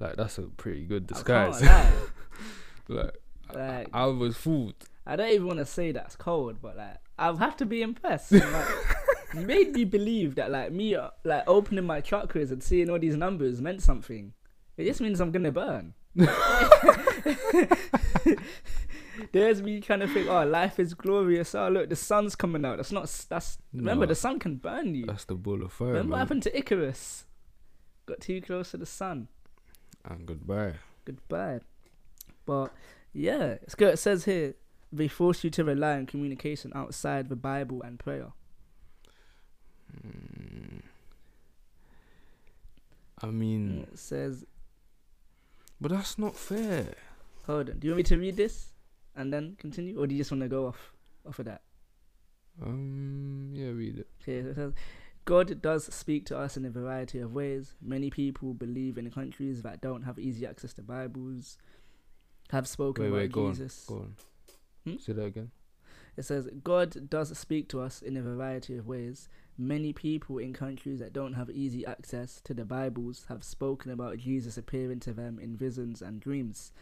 like 0.00 0.16
that's 0.16 0.38
a 0.38 0.42
pretty 0.42 0.84
good 0.84 1.06
disguise. 1.06 1.62
like 2.88 3.14
Like- 3.54 3.88
I, 3.94 4.02
I 4.02 4.04
was 4.06 4.36
fooled. 4.36 4.74
I 5.06 5.16
don't 5.16 5.30
even 5.30 5.46
want 5.46 5.58
to 5.58 5.64
say 5.64 5.90
that's 5.92 6.16
cold, 6.16 6.60
but 6.60 6.76
like 6.76 6.96
I'll 7.18 7.36
have 7.38 7.56
to 7.58 7.66
be 7.66 7.80
impressed. 7.82 8.32
Like, 8.32 8.68
you 9.34 9.40
made 9.40 9.72
me 9.72 9.84
believe 9.84 10.34
that 10.34 10.50
like 10.50 10.70
me 10.70 10.94
uh, 10.94 11.08
like 11.24 11.44
opening 11.46 11.84
my 11.86 12.00
chakras 12.02 12.50
and 12.52 12.62
seeing 12.62 12.90
all 12.90 12.98
these 12.98 13.16
numbers 13.16 13.60
meant 13.62 13.80
something. 13.82 14.34
It 14.76 14.84
just 14.84 15.00
means 15.00 15.20
I'm 15.20 15.32
gonna 15.32 15.50
burn. 15.50 15.94
There's 19.32 19.60
me 19.62 19.80
trying 19.80 19.98
to 20.00 20.06
think, 20.08 20.28
oh, 20.28 20.44
life 20.44 20.78
is 20.78 20.94
glorious. 20.94 21.54
Oh, 21.54 21.68
look, 21.68 21.88
the 21.90 21.96
sun's 21.96 22.36
coming 22.36 22.64
out. 22.64 22.76
That's 22.76 22.92
not. 22.92 23.08
That's 23.28 23.58
remember 23.72 24.06
No. 24.06 24.10
the 24.10 24.14
sun 24.14 24.38
can 24.38 24.56
burn 24.56 24.94
you. 24.94 25.06
That's 25.06 25.24
the 25.24 25.34
ball 25.34 25.62
of 25.64 25.72
fire, 25.72 25.88
Remember 25.88 26.12
what 26.12 26.18
happened 26.18 26.44
to 26.44 26.56
Icarus? 26.56 27.24
Got 28.06 28.20
too 28.20 28.40
close 28.40 28.70
to 28.70 28.76
the 28.76 28.86
sun. 28.86 29.28
And 30.04 30.26
goodbye. 30.26 30.74
Goodbye. 31.04 31.60
But 32.46 32.72
yeah, 33.12 33.56
it's 33.62 33.74
good. 33.74 33.94
It 33.94 33.98
says 33.98 34.24
here 34.24 34.54
they 34.92 35.08
force 35.08 35.44
you 35.44 35.50
to 35.50 35.64
rely 35.64 35.96
on 35.96 36.06
communication 36.06 36.72
outside 36.74 37.28
the 37.28 37.36
Bible 37.36 37.82
and 37.82 37.98
prayer. 37.98 38.32
Mm. 40.06 40.82
I 43.20 43.26
mean, 43.26 43.86
It 43.92 43.98
says, 43.98 44.44
but 45.80 45.90
that's 45.90 46.18
not 46.18 46.36
fair. 46.36 46.94
hold 47.46 47.70
on. 47.70 47.78
Do 47.78 47.86
you 47.88 47.92
want 47.92 47.98
me 47.98 48.02
to 48.04 48.16
read 48.18 48.36
this 48.36 48.72
and 49.16 49.32
then 49.32 49.56
continue, 49.58 49.98
or 50.00 50.06
do 50.06 50.14
you 50.14 50.20
just 50.20 50.30
want 50.30 50.42
to 50.42 50.48
go 50.48 50.66
off 50.68 50.92
off 51.26 51.38
of 51.40 51.46
that? 51.46 51.62
Um, 52.64 53.50
yeah, 53.54 53.70
read 53.70 53.98
it. 53.98 54.06
Okay, 54.22 54.42
so 54.42 54.48
it 54.50 54.54
says, 54.54 54.72
God 55.28 55.60
does 55.60 55.92
speak 55.94 56.24
to 56.26 56.38
us 56.38 56.56
in 56.56 56.64
a 56.64 56.70
variety 56.70 57.18
of 57.18 57.34
ways. 57.34 57.74
Many 57.82 58.08
people 58.08 58.54
believe 58.54 58.96
in 58.96 59.10
countries 59.10 59.60
that 59.60 59.82
don't 59.82 60.04
have 60.04 60.18
easy 60.18 60.46
access 60.46 60.72
to 60.72 60.82
Bibles 60.82 61.58
have 62.48 62.66
spoken 62.66 63.04
Wait, 63.04 63.08
about 63.10 63.36
wait, 63.36 63.46
on, 63.46 63.52
Jesus. 63.52 63.84
Go 63.86 63.96
on. 63.96 64.14
Hmm? 64.86 64.96
Say 64.96 65.12
that 65.12 65.24
again. 65.26 65.50
It 66.16 66.24
says, 66.24 66.48
God 66.64 67.10
does 67.10 67.36
speak 67.36 67.68
to 67.68 67.80
us 67.82 68.00
in 68.00 68.16
a 68.16 68.22
variety 68.22 68.78
of 68.78 68.86
ways. 68.88 69.28
Many 69.58 69.92
people 69.92 70.38
in 70.38 70.54
countries 70.54 70.98
that 71.00 71.12
don't 71.12 71.34
have 71.34 71.50
easy 71.50 71.84
access 71.84 72.40
to 72.44 72.54
the 72.54 72.64
Bibles 72.64 73.26
have 73.28 73.44
spoken 73.44 73.90
about 73.90 74.16
Jesus 74.16 74.56
appearing 74.56 75.00
to 75.00 75.12
them 75.12 75.38
in 75.38 75.58
visions 75.58 76.00
and 76.00 76.20
dreams. 76.20 76.72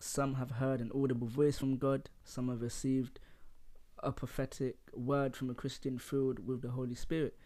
Some 0.00 0.34
have 0.34 0.50
heard 0.50 0.80
an 0.80 0.90
audible 0.92 1.28
voice 1.28 1.56
from 1.56 1.76
God, 1.76 2.10
some 2.24 2.48
have 2.48 2.62
received 2.62 3.20
a 4.02 4.10
prophetic 4.10 4.76
word 4.92 5.36
from 5.36 5.50
a 5.50 5.54
Christian 5.54 6.00
filled 6.00 6.44
with 6.44 6.62
the 6.62 6.70
Holy 6.70 6.96
Spirit. 6.96 7.36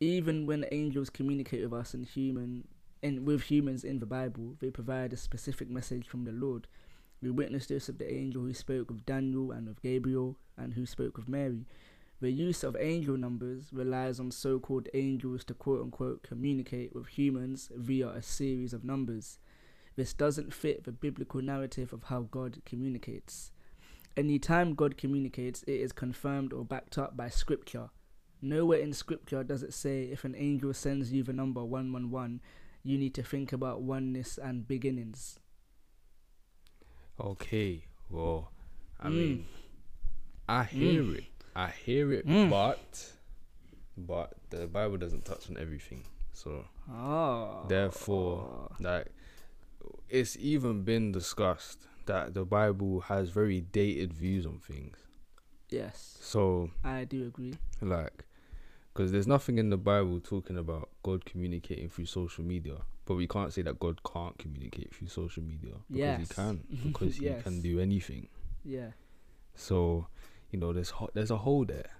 Even 0.00 0.46
when 0.46 0.66
angels 0.72 1.10
communicate 1.10 1.62
with 1.62 1.72
us 1.72 1.94
and 1.94 2.04
human 2.04 2.66
and 3.02 3.26
with 3.26 3.42
humans 3.42 3.84
in 3.84 4.00
the 4.00 4.06
Bible, 4.06 4.56
they 4.60 4.70
provide 4.70 5.12
a 5.12 5.16
specific 5.16 5.68
message 5.68 6.08
from 6.08 6.24
the 6.24 6.32
Lord. 6.32 6.66
We 7.22 7.30
witness 7.30 7.66
this 7.66 7.88
of 7.88 7.98
the 7.98 8.12
angel 8.12 8.42
who 8.42 8.54
spoke 8.54 8.90
with 8.90 9.06
Daniel 9.06 9.52
and 9.52 9.68
with 9.68 9.82
Gabriel 9.82 10.36
and 10.56 10.74
who 10.74 10.86
spoke 10.86 11.16
with 11.16 11.28
Mary. 11.28 11.66
The 12.20 12.30
use 12.30 12.64
of 12.64 12.76
angel 12.78 13.16
numbers 13.16 13.72
relies 13.72 14.18
on 14.18 14.30
so 14.30 14.58
called 14.58 14.88
angels 14.94 15.44
to 15.44 15.54
quote 15.54 15.82
unquote 15.82 16.22
communicate 16.22 16.94
with 16.94 17.06
humans 17.08 17.70
via 17.74 18.08
a 18.08 18.22
series 18.22 18.72
of 18.72 18.84
numbers. 18.84 19.38
This 19.96 20.12
doesn't 20.12 20.52
fit 20.52 20.84
the 20.84 20.92
biblical 20.92 21.40
narrative 21.40 21.92
of 21.92 22.04
how 22.04 22.22
God 22.22 22.62
communicates. 22.64 23.52
Anytime 24.16 24.74
God 24.74 24.96
communicates, 24.96 25.62
it 25.64 25.80
is 25.80 25.92
confirmed 25.92 26.52
or 26.52 26.64
backed 26.64 26.98
up 26.98 27.16
by 27.16 27.28
scripture. 27.28 27.90
Nowhere 28.44 28.80
in 28.80 28.92
scripture 28.92 29.42
does 29.42 29.62
it 29.62 29.72
say 29.72 30.04
if 30.04 30.22
an 30.24 30.34
angel 30.36 30.74
sends 30.74 31.10
you 31.10 31.22
the 31.22 31.32
number 31.32 31.64
111, 31.64 32.42
you 32.82 32.98
need 32.98 33.14
to 33.14 33.22
think 33.22 33.54
about 33.54 33.80
oneness 33.80 34.36
and 34.36 34.68
beginnings. 34.68 35.38
Okay. 37.18 37.84
Well, 38.10 38.50
I 39.00 39.08
Mm. 39.08 39.14
mean, 39.16 39.46
I 40.48 40.64
hear 40.64 41.14
it. 41.16 41.24
I 41.56 41.70
hear 41.70 42.12
it, 42.12 42.26
Mm. 42.26 42.50
but 42.50 43.12
but 43.96 44.34
the 44.50 44.66
Bible 44.66 44.96
doesn't 44.98 45.24
touch 45.24 45.48
on 45.48 45.56
everything. 45.56 46.04
So 46.32 46.66
Oh. 46.90 47.64
Therefore, 47.68 48.76
like 48.80 49.06
it's 50.10 50.36
even 50.36 50.82
been 50.82 51.12
discussed 51.12 51.86
that 52.06 52.34
the 52.34 52.44
Bible 52.44 53.00
has 53.02 53.30
very 53.30 53.60
dated 53.62 54.12
views 54.12 54.44
on 54.44 54.58
things. 54.58 54.98
Yes, 55.70 56.18
So 56.20 56.70
I 56.84 57.04
do 57.04 57.26
agree. 57.26 57.54
like 57.80 58.24
because 58.94 59.10
there's 59.12 59.26
nothing 59.26 59.58
in 59.58 59.70
the 59.70 59.76
bible 59.76 60.20
talking 60.20 60.56
about 60.56 60.88
god 61.02 61.24
communicating 61.24 61.88
through 61.88 62.06
social 62.06 62.44
media 62.44 62.76
but 63.06 63.16
we 63.16 63.26
can't 63.26 63.52
say 63.52 63.60
that 63.62 63.78
god 63.80 64.00
can't 64.04 64.38
communicate 64.38 64.94
through 64.94 65.08
social 65.08 65.42
media 65.42 65.72
because 65.90 65.98
Yes. 65.98 66.20
he 66.20 66.26
can 66.34 66.64
because 66.92 67.16
he 67.16 67.34
can 67.42 67.60
do 67.60 67.80
anything 67.80 68.28
Yeah. 68.64 68.90
so 69.54 70.06
you 70.50 70.58
know 70.58 70.72
there's 70.72 70.90
ho- 70.90 71.10
there's 71.14 71.30
a 71.30 71.38
hole 71.38 71.64
there 71.64 71.90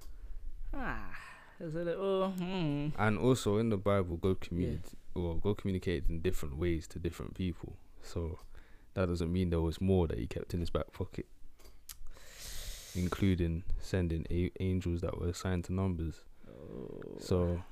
Ah, 0.73 1.15
there's 1.61 1.75
a 1.77 1.81
little. 1.85 2.31
Hmm. 2.31 2.89
and 2.99 3.19
also 3.19 3.59
in 3.59 3.69
the 3.71 3.77
bible 3.77 4.17
god 4.17 4.41
communicated 4.41 4.97
well 5.15 5.35
god 5.35 5.59
communicated 5.59 6.09
in 6.09 6.21
different 6.21 6.57
ways 6.59 6.87
to 6.89 6.99
different 6.99 7.35
people 7.35 7.77
so 8.03 8.39
that 8.95 9.07
doesn't 9.07 9.33
mean 9.33 9.51
there 9.51 9.61
was 9.61 9.81
more 9.81 10.07
that 10.07 10.19
he 10.19 10.27
kept 10.27 10.55
in 10.55 10.61
his 10.61 10.71
back 10.71 10.93
pocket 10.93 11.27
including 12.95 13.65
sending 13.81 14.25
a- 14.31 14.53
angels 14.61 15.01
that 15.01 15.19
were 15.21 15.29
assigned 15.29 15.65
to 15.65 15.73
numbers 15.73 16.23
So, 17.19 17.63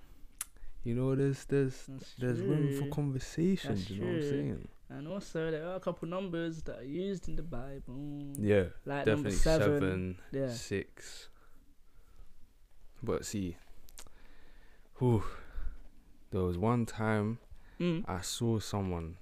you 0.85 0.95
know, 0.95 1.15
there's 1.15 1.45
there's 1.47 1.87
that's 1.87 2.15
there's 2.19 2.41
room 2.41 2.73
for 2.73 2.87
conversation. 2.87 3.75
That's 3.75 3.91
you 3.91 4.01
know 4.01 4.07
what 4.07 4.15
I'm 4.17 4.23
saying? 4.23 4.69
And 4.89 5.09
also, 5.09 5.51
there 5.51 5.67
are 5.69 5.77
a 5.77 5.81
couple 5.81 6.07
numbers 6.09 6.63
that 6.63 6.79
are 6.81 6.85
used 6.85 7.27
in 7.29 7.37
the 7.37 7.43
Bible. 7.43 8.35
Yeah, 8.39 8.65
Like 8.85 9.07
definitely 9.07 9.15
number 9.15 9.31
seven. 9.31 9.81
seven, 9.81 10.19
Yeah. 10.33 10.49
six. 10.51 11.29
But 13.03 13.25
see, 13.25 13.57
whew, 14.99 15.25
there 16.31 16.43
was 16.43 16.59
one 16.59 16.87
time 16.87 17.39
Mm. 17.81 18.05
I 18.07 18.21
saw 18.21 18.61
someone. 18.61 19.17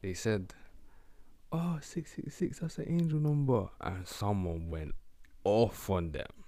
They 0.00 0.14
said, 0.14 0.54
"Oh, 1.52 1.78
six 1.82 2.12
six 2.14 2.34
six, 2.34 2.58
that's 2.60 2.78
an 2.78 2.86
angel 2.88 3.18
number," 3.20 3.68
and 3.80 4.06
someone 4.08 4.70
went 4.70 4.94
off 5.44 5.90
on 5.90 6.12
them. 6.12 6.39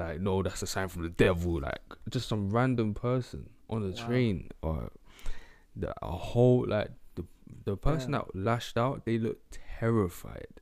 Like, 0.00 0.20
no, 0.20 0.42
that's 0.42 0.62
a 0.62 0.66
sign 0.66 0.88
from 0.88 1.02
the 1.02 1.08
devil. 1.10 1.60
Like, 1.60 1.80
just 2.08 2.28
some 2.28 2.50
random 2.50 2.94
person 2.94 3.50
on 3.68 3.82
the 3.82 3.90
Wow. 3.96 4.06
train 4.06 4.50
or 4.62 4.90
the 5.76 5.94
a 6.02 6.10
whole 6.10 6.66
like 6.66 6.90
the 7.14 7.24
the 7.64 7.76
person 7.76 8.10
Damn. 8.12 8.22
that 8.22 8.34
lashed 8.36 8.76
out. 8.76 9.04
They 9.04 9.18
looked 9.18 9.58
terrified 9.78 10.60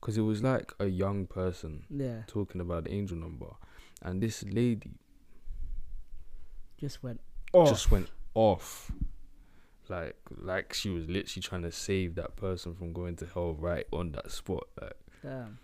because 0.00 0.16
it 0.18 0.22
was 0.22 0.42
like 0.42 0.72
a 0.78 0.86
young 0.86 1.26
person 1.26 1.84
Yeah. 1.90 2.22
talking 2.26 2.60
about 2.60 2.84
the 2.84 2.92
angel 2.92 3.16
number, 3.16 3.50
and 4.02 4.22
this 4.22 4.42
lady 4.44 4.98
just 6.78 7.02
went 7.02 7.20
off. 7.52 7.68
just 7.68 7.90
went 7.90 8.08
off. 8.34 8.90
Like 9.88 10.16
like 10.36 10.72
she 10.72 10.88
was 10.90 11.06
literally 11.08 11.42
trying 11.42 11.62
to 11.62 11.72
save 11.72 12.14
that 12.14 12.36
person 12.36 12.74
from 12.74 12.92
going 12.92 13.16
to 13.16 13.26
hell 13.26 13.54
right 13.54 13.86
on 13.92 14.12
that 14.12 14.30
spot. 14.30 14.66
Like 14.80 14.96
Damn. 15.22 15.58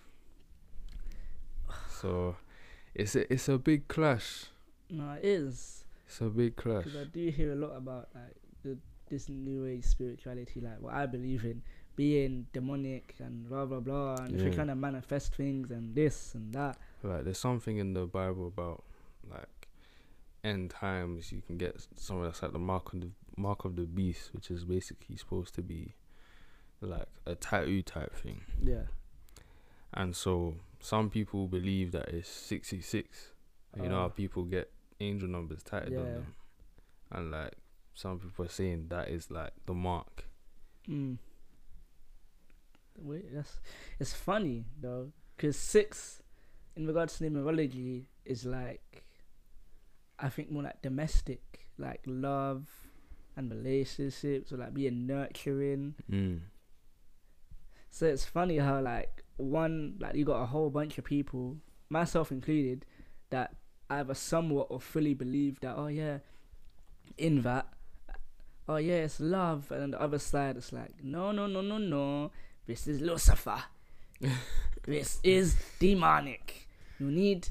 so 1.89 2.37
it's 2.99 3.15
a 3.17 3.33
it's 3.33 3.49
a 3.49 3.59
big 3.59 3.89
clash. 3.89 4.47
No, 4.91 5.13
it 5.13 5.25
is. 5.25 5.85
It's 6.07 6.21
a 6.21 6.25
big 6.25 6.57
clash. 6.57 6.85
Because 6.85 7.01
I 7.01 7.05
do 7.05 7.29
hear 7.31 7.53
a 7.53 7.57
lot 7.57 7.77
about 7.77 8.09
like 8.15 8.35
the 8.63 8.79
this 9.09 9.29
new 9.29 9.65
age 9.67 9.85
spirituality, 9.85 10.61
like 10.61 10.81
what 10.81 10.95
I 10.95 11.07
believe 11.07 11.45
in, 11.45 11.63
being 11.97 12.47
demonic 12.53 13.15
and 13.19 13.49
blah 13.49 13.65
blah 13.67 13.81
blah. 13.81 14.17
And 14.17 14.35
if 14.35 14.41
you're 14.41 14.49
Yeah. 14.51 14.55
trying 14.55 14.67
to 14.69 14.75
manifest 14.75 15.35
things 15.35 15.71
and 15.71 15.95
this 15.95 16.35
and 16.35 16.53
that, 16.55 16.77
Like 17.03 17.25
there's 17.25 17.39
something 17.39 17.79
in 17.79 17.95
the 17.95 18.07
Bible 18.07 18.47
about 18.49 18.85
like 19.31 19.69
end 20.45 20.71
times. 20.71 21.33
You 21.33 21.43
can 21.47 21.57
get 21.59 21.87
something 21.97 22.25
that's 22.25 22.43
like 22.43 22.53
the 22.53 22.59
mark 22.59 22.93
of 22.93 23.01
the 23.01 23.11
mark 23.37 23.65
of 23.65 23.77
the 23.77 23.83
beast, 23.87 24.35
which 24.35 24.51
is 24.51 24.65
basically 24.65 25.17
supposed 25.17 25.55
to 25.55 25.63
be 25.63 25.95
like 26.81 27.07
a 27.27 27.35
tattoo 27.35 27.83
type 27.83 28.15
thing. 28.15 28.43
yeah, 28.63 28.85
And 29.95 30.15
so 30.17 30.55
some 30.81 31.11
people 31.11 31.47
believe 31.49 31.93
that 31.93 32.09
it's 32.09 32.29
sixty 32.29 32.81
six. 32.81 33.33
You 33.77 33.89
know 33.89 33.97
how 33.97 34.07
Oh. 34.07 34.11
people 34.11 34.45
get 34.45 34.71
angel 35.01 35.29
numbers 35.29 35.63
tatted 35.63 35.97
on 35.97 36.05
them, 36.15 36.35
and 37.13 37.31
like 37.31 37.55
some 37.95 38.19
people 38.19 38.45
are 38.45 38.49
saying 38.49 38.87
that 38.89 39.09
is 39.09 39.31
like 39.31 39.53
the 39.67 39.75
mark. 39.75 40.25
mm. 40.89 41.19
Wait, 43.01 43.33
that's 43.33 43.61
it's 44.01 44.13
funny 44.13 44.65
though, 44.81 45.13
because 45.37 45.57
six, 45.57 46.21
in 46.75 46.87
regards 46.87 47.19
to 47.19 47.25
numerology, 47.31 48.07
is 48.25 48.45
like, 48.45 49.05
I 50.19 50.29
think 50.29 50.51
more 50.51 50.65
like 50.65 50.83
domestic, 50.83 51.69
like 51.79 52.01
love 52.07 52.67
and 53.37 53.51
relationships, 53.53 54.53
or 54.53 54.57
like 54.57 54.75
being 54.75 55.07
nurturing. 55.07 55.95
Mm. 56.11 56.41
So 57.91 58.07
it's 58.07 58.25
funny 58.25 58.59
how 58.59 58.81
like 58.81 59.23
one 59.39 59.97
like 60.01 60.15
you 60.15 60.25
got 60.25 60.43
a 60.43 60.47
whole 60.47 60.71
bunch 60.71 60.99
of 60.99 61.05
people, 61.05 61.57
myself 61.89 62.31
included, 62.31 62.85
that 63.31 63.55
either 63.91 64.15
somewhat 64.15 64.67
or 64.71 64.81
fully 64.81 65.15
believe 65.15 65.61
that 65.61 65.75
oh 65.77 65.87
yeah, 65.87 66.19
in 67.17 67.43
that, 67.43 67.67
oh 68.69 68.77
yeah 68.77 68.97
it's 68.97 69.21
love, 69.21 69.71
and 69.71 69.83
on 69.83 69.91
the 69.93 70.01
other 70.01 70.19
side 70.19 70.57
it's 70.57 70.73
like 70.73 71.03
no 71.03 71.33
no 71.33 71.47
no 71.47 71.61
no 71.61 71.79
no, 71.79 72.31
this 72.67 72.87
is 72.87 73.01
Lucifer, 73.01 73.63
this 74.87 75.21
is 75.23 75.57
demonic. 75.79 76.69
You 76.99 77.11
need 77.11 77.49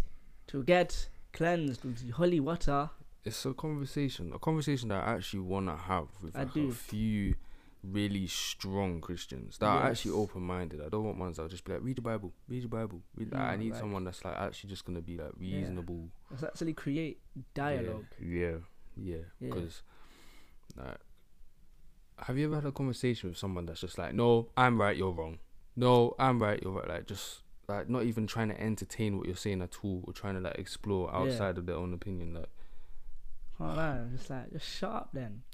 to 0.47 0.63
get 0.63 1.07
cleansed 1.33 1.83
with 1.83 2.11
holy 2.11 2.39
water. 2.39 2.89
It's 3.23 3.45
a 3.45 3.53
conversation, 3.53 4.31
a 4.33 4.39
conversation 4.39 4.89
that 4.89 5.03
I 5.05 5.15
actually 5.15 5.41
want 5.41 5.67
to 5.67 5.75
have 5.75 6.07
with 6.21 6.35
like, 6.35 6.55
a 6.55 6.71
few 6.71 7.35
really 7.83 8.27
strong 8.27 8.99
Christians 9.01 9.57
that 9.59 9.67
are 9.67 9.83
actually 9.89 10.11
open 10.11 10.41
minded. 10.41 10.81
I 10.85 10.89
don't 10.89 11.03
want 11.05 11.17
ones 11.17 11.37
that'll 11.37 11.49
just 11.49 11.63
be 11.63 11.73
like, 11.73 11.83
read 11.83 11.97
the 11.97 12.01
Bible, 12.01 12.33
read 12.47 12.63
the 12.63 12.67
Bible. 12.67 13.01
Read 13.15 13.31
like, 13.31 13.41
I 13.41 13.55
need 13.55 13.71
like- 13.71 13.79
someone 13.79 14.03
that's 14.03 14.23
like 14.25 14.35
actually 14.37 14.69
just 14.69 14.85
gonna 14.85 15.01
be 15.01 15.17
like 15.17 15.31
reasonable. 15.37 16.09
Let's 16.31 16.43
actually 16.43 16.73
create 16.73 17.19
dialogue. 17.53 18.05
Yeah, 18.19 18.57
yeah, 18.95 19.17
Yeah. 19.39 19.49
because 19.53 19.81
like, 20.75 20.97
have 22.19 22.37
you 22.37 22.47
ever 22.47 22.55
had 22.55 22.65
a 22.65 22.71
conversation 22.71 23.29
with 23.29 23.37
someone 23.37 23.65
that's 23.67 23.81
just 23.81 23.97
like, 23.97 24.13
no, 24.13 24.49
I'm 24.57 24.79
right, 24.81 24.97
you're 24.97 25.11
wrong. 25.11 25.37
No, 25.75 26.15
I'm 26.17 26.41
right, 26.41 26.59
you're 26.61 26.71
right. 26.73 26.87
Like 26.89 27.05
just 27.07 27.41
like 27.67 27.89
not 27.89 28.03
even 28.03 28.25
trying 28.27 28.49
to 28.49 28.59
entertain 28.59 29.17
what 29.17 29.27
you're 29.27 29.35
saying 29.35 29.61
at 29.61 29.75
all, 29.83 30.03
or 30.07 30.13
trying 30.13 30.33
to 30.35 30.39
like 30.41 30.57
explore 30.57 31.09
Yeah. 31.11 31.19
outside 31.19 31.57
of 31.57 31.65
their 31.67 31.75
own 31.75 31.93
opinion. 31.93 32.33
Like, 32.33 32.49
Hold 33.59 33.77
on, 33.79 34.11
just 34.15 34.29
like 34.29 34.51
just 34.51 34.67
shut 34.67 34.91
up 34.91 35.09
then. 35.13 35.41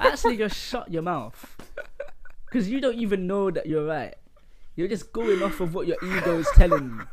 Actually, 0.00 0.36
just 0.36 0.56
shut 0.56 0.90
your 0.90 1.02
mouth, 1.02 1.56
because 2.46 2.68
you 2.68 2.80
don't 2.80 2.96
even 2.98 3.26
know 3.26 3.50
that 3.50 3.66
you're 3.66 3.84
right. 3.86 4.14
You're 4.76 4.88
just 4.88 5.12
going 5.12 5.42
off 5.42 5.60
of 5.60 5.74
what 5.74 5.86
your 5.86 5.96
ego 6.02 6.38
is 6.38 6.48
telling 6.54 6.84
you. 6.84 7.06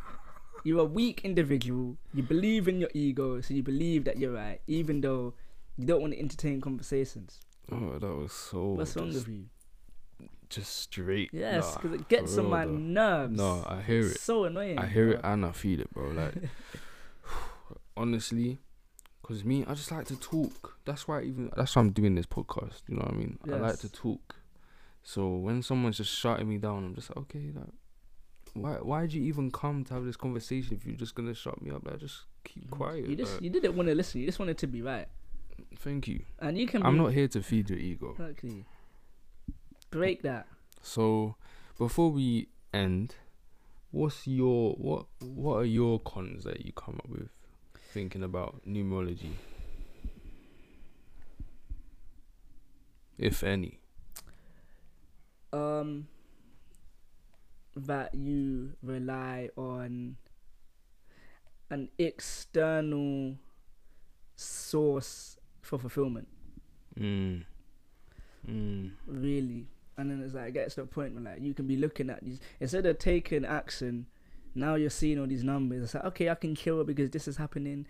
You're 0.64 0.80
a 0.82 0.86
weak 0.86 1.22
individual. 1.24 1.98
You 2.14 2.24
believe 2.24 2.68
in 2.68 2.80
your 2.80 2.90
ego, 2.94 3.42
so 3.42 3.54
you 3.54 3.64
believe 3.64 4.04
that 4.06 4.18
you're 4.18 4.34
right, 4.34 4.62
even 4.68 5.02
though 5.02 5.34
you 5.78 5.86
don't 5.86 6.02
want 6.02 6.14
to 6.14 6.20
entertain 6.20 6.62
conversations. 6.62 7.40
oh, 7.72 7.98
that 8.00 8.08
was 8.16 8.32
so. 8.32 8.70
What's 8.74 8.96
wrong 8.96 9.12
just, 9.12 9.28
with 9.28 9.36
you? 9.36 9.46
just 10.50 10.76
straight. 10.78 11.30
Yes, 11.32 11.64
Nah, 11.76 11.82
because 11.82 12.00
it 12.02 12.08
gets 12.10 12.38
on 12.38 12.50
my 12.50 12.66
though. 12.66 12.72
nerves. 12.78 13.38
No, 13.38 13.64
I 13.68 13.82
hear 13.82 14.02
It's 14.02 14.16
it. 14.16 14.22
So 14.22 14.44
annoying. 14.46 14.78
I 14.80 14.86
hear 14.86 15.12
it 15.12 15.22
and 15.24 15.46
I 15.46 15.52
feel 15.52 15.80
it, 15.82 15.92
bro. 15.94 16.10
Like, 16.10 16.34
honestly, 17.98 18.60
because 19.22 19.44
me, 19.46 19.64
I 19.68 19.74
just 19.74 19.92
like 19.92 20.06
to 20.08 20.16
talk. 20.20 20.78
That's 20.86 21.08
why 21.08 21.20
I 21.20 21.24
even 21.24 21.52
that's 21.56 21.76
why 21.76 21.82
I'm 21.82 21.92
doing 21.92 22.16
this 22.16 22.26
podcast. 22.26 22.82
You 22.88 22.96
know 22.96 23.04
what 23.04 23.14
I 23.14 23.18
mean? 23.18 23.38
I 23.52 23.56
like 23.56 23.80
to 23.80 23.92
talk. 23.92 24.36
So 25.04 25.28
when 25.36 25.62
someone's 25.64 25.98
just 25.98 26.12
shutting 26.16 26.48
me 26.50 26.58
down, 26.58 26.86
I'm 26.86 26.96
just 26.96 27.10
like, 27.10 27.18
okay, 27.18 27.52
like, 27.56 27.66
why 28.54 28.74
why 28.82 29.02
did 29.02 29.14
you 29.14 29.24
even 29.24 29.50
come 29.52 29.84
to 29.86 29.94
have 29.96 30.06
this 30.06 30.16
conversation 30.18 30.76
if 30.76 30.86
you're 30.86 30.96
just 30.96 31.16
gonna 31.16 31.34
shut 31.34 31.62
me 31.62 31.72
up? 31.72 31.86
Like, 31.86 32.00
just 32.00 32.22
keep 32.44 32.70
quiet. 32.70 33.08
You 33.08 33.16
just 33.16 33.34
like, 33.36 33.42
you 33.44 33.50
didn't 33.50 33.76
want 33.76 33.90
to 33.90 33.96
listen. 33.96 34.22
You 34.22 34.28
just 34.28 34.40
wanted 34.40 34.58
to 34.60 34.68
be 34.68 34.82
right, 34.82 35.08
thank 35.80 36.08
you. 36.08 36.24
and 36.40 36.58
you 36.58 36.68
can. 36.68 36.84
I'm 36.84 36.98
not 36.98 37.14
here 37.14 37.28
to 37.30 37.42
feed 37.42 37.70
your 37.70 37.80
ego. 37.80 38.12
Exactly. 38.12 38.66
Break 39.90 40.22
that. 40.24 40.48
So 40.82 41.36
before 41.78 42.12
we 42.12 42.48
end, 42.74 43.16
what's 43.92 44.28
your 44.28 44.74
what 44.74 45.06
what 45.20 45.56
are 45.56 45.66
your 45.66 46.00
cons 46.00 46.44
that 46.44 46.66
you 46.66 46.72
come 46.74 46.96
up 47.04 47.10
with 47.10 47.30
thinking 47.92 48.24
about 48.24 48.62
numerology? 48.68 49.32
If 53.18 53.44
any. 53.44 53.80
um 55.54 56.08
that 57.76 58.14
you 58.16 58.74
rely 58.84 59.50
on 59.56 60.16
an 61.70 61.90
external 61.98 63.36
source 64.36 65.38
for 65.62 65.78
fulfillment 65.80 66.28
Mm. 67.00 67.44
Mm. 68.46 68.92
really 69.08 69.68
and 69.98 70.12
then 70.12 70.22
it's 70.22 70.34
like 70.34 70.50
it 70.50 70.54
gets 70.54 70.76
to 70.76 70.82
a 70.82 70.86
point 70.86 71.14
where 71.14 71.24
like 71.24 71.42
you 71.42 71.54
can 71.54 71.68
be 71.68 71.78
looking 71.78 72.10
at 72.10 72.24
these 72.24 72.40
instead 72.60 72.86
of 72.86 72.98
taking 73.00 73.46
action 73.46 74.06
now 74.56 74.76
you're 74.76 74.90
seeing 74.90 75.20
all 75.20 75.28
these 75.28 75.44
numbers 75.44 75.84
it's 75.84 75.94
like 75.96 76.04
okay 76.06 76.30
i 76.30 76.36
can 76.36 76.54
chill 76.56 76.84
because 76.84 77.10
this 77.10 77.28
is 77.28 77.38
happening 77.38 77.86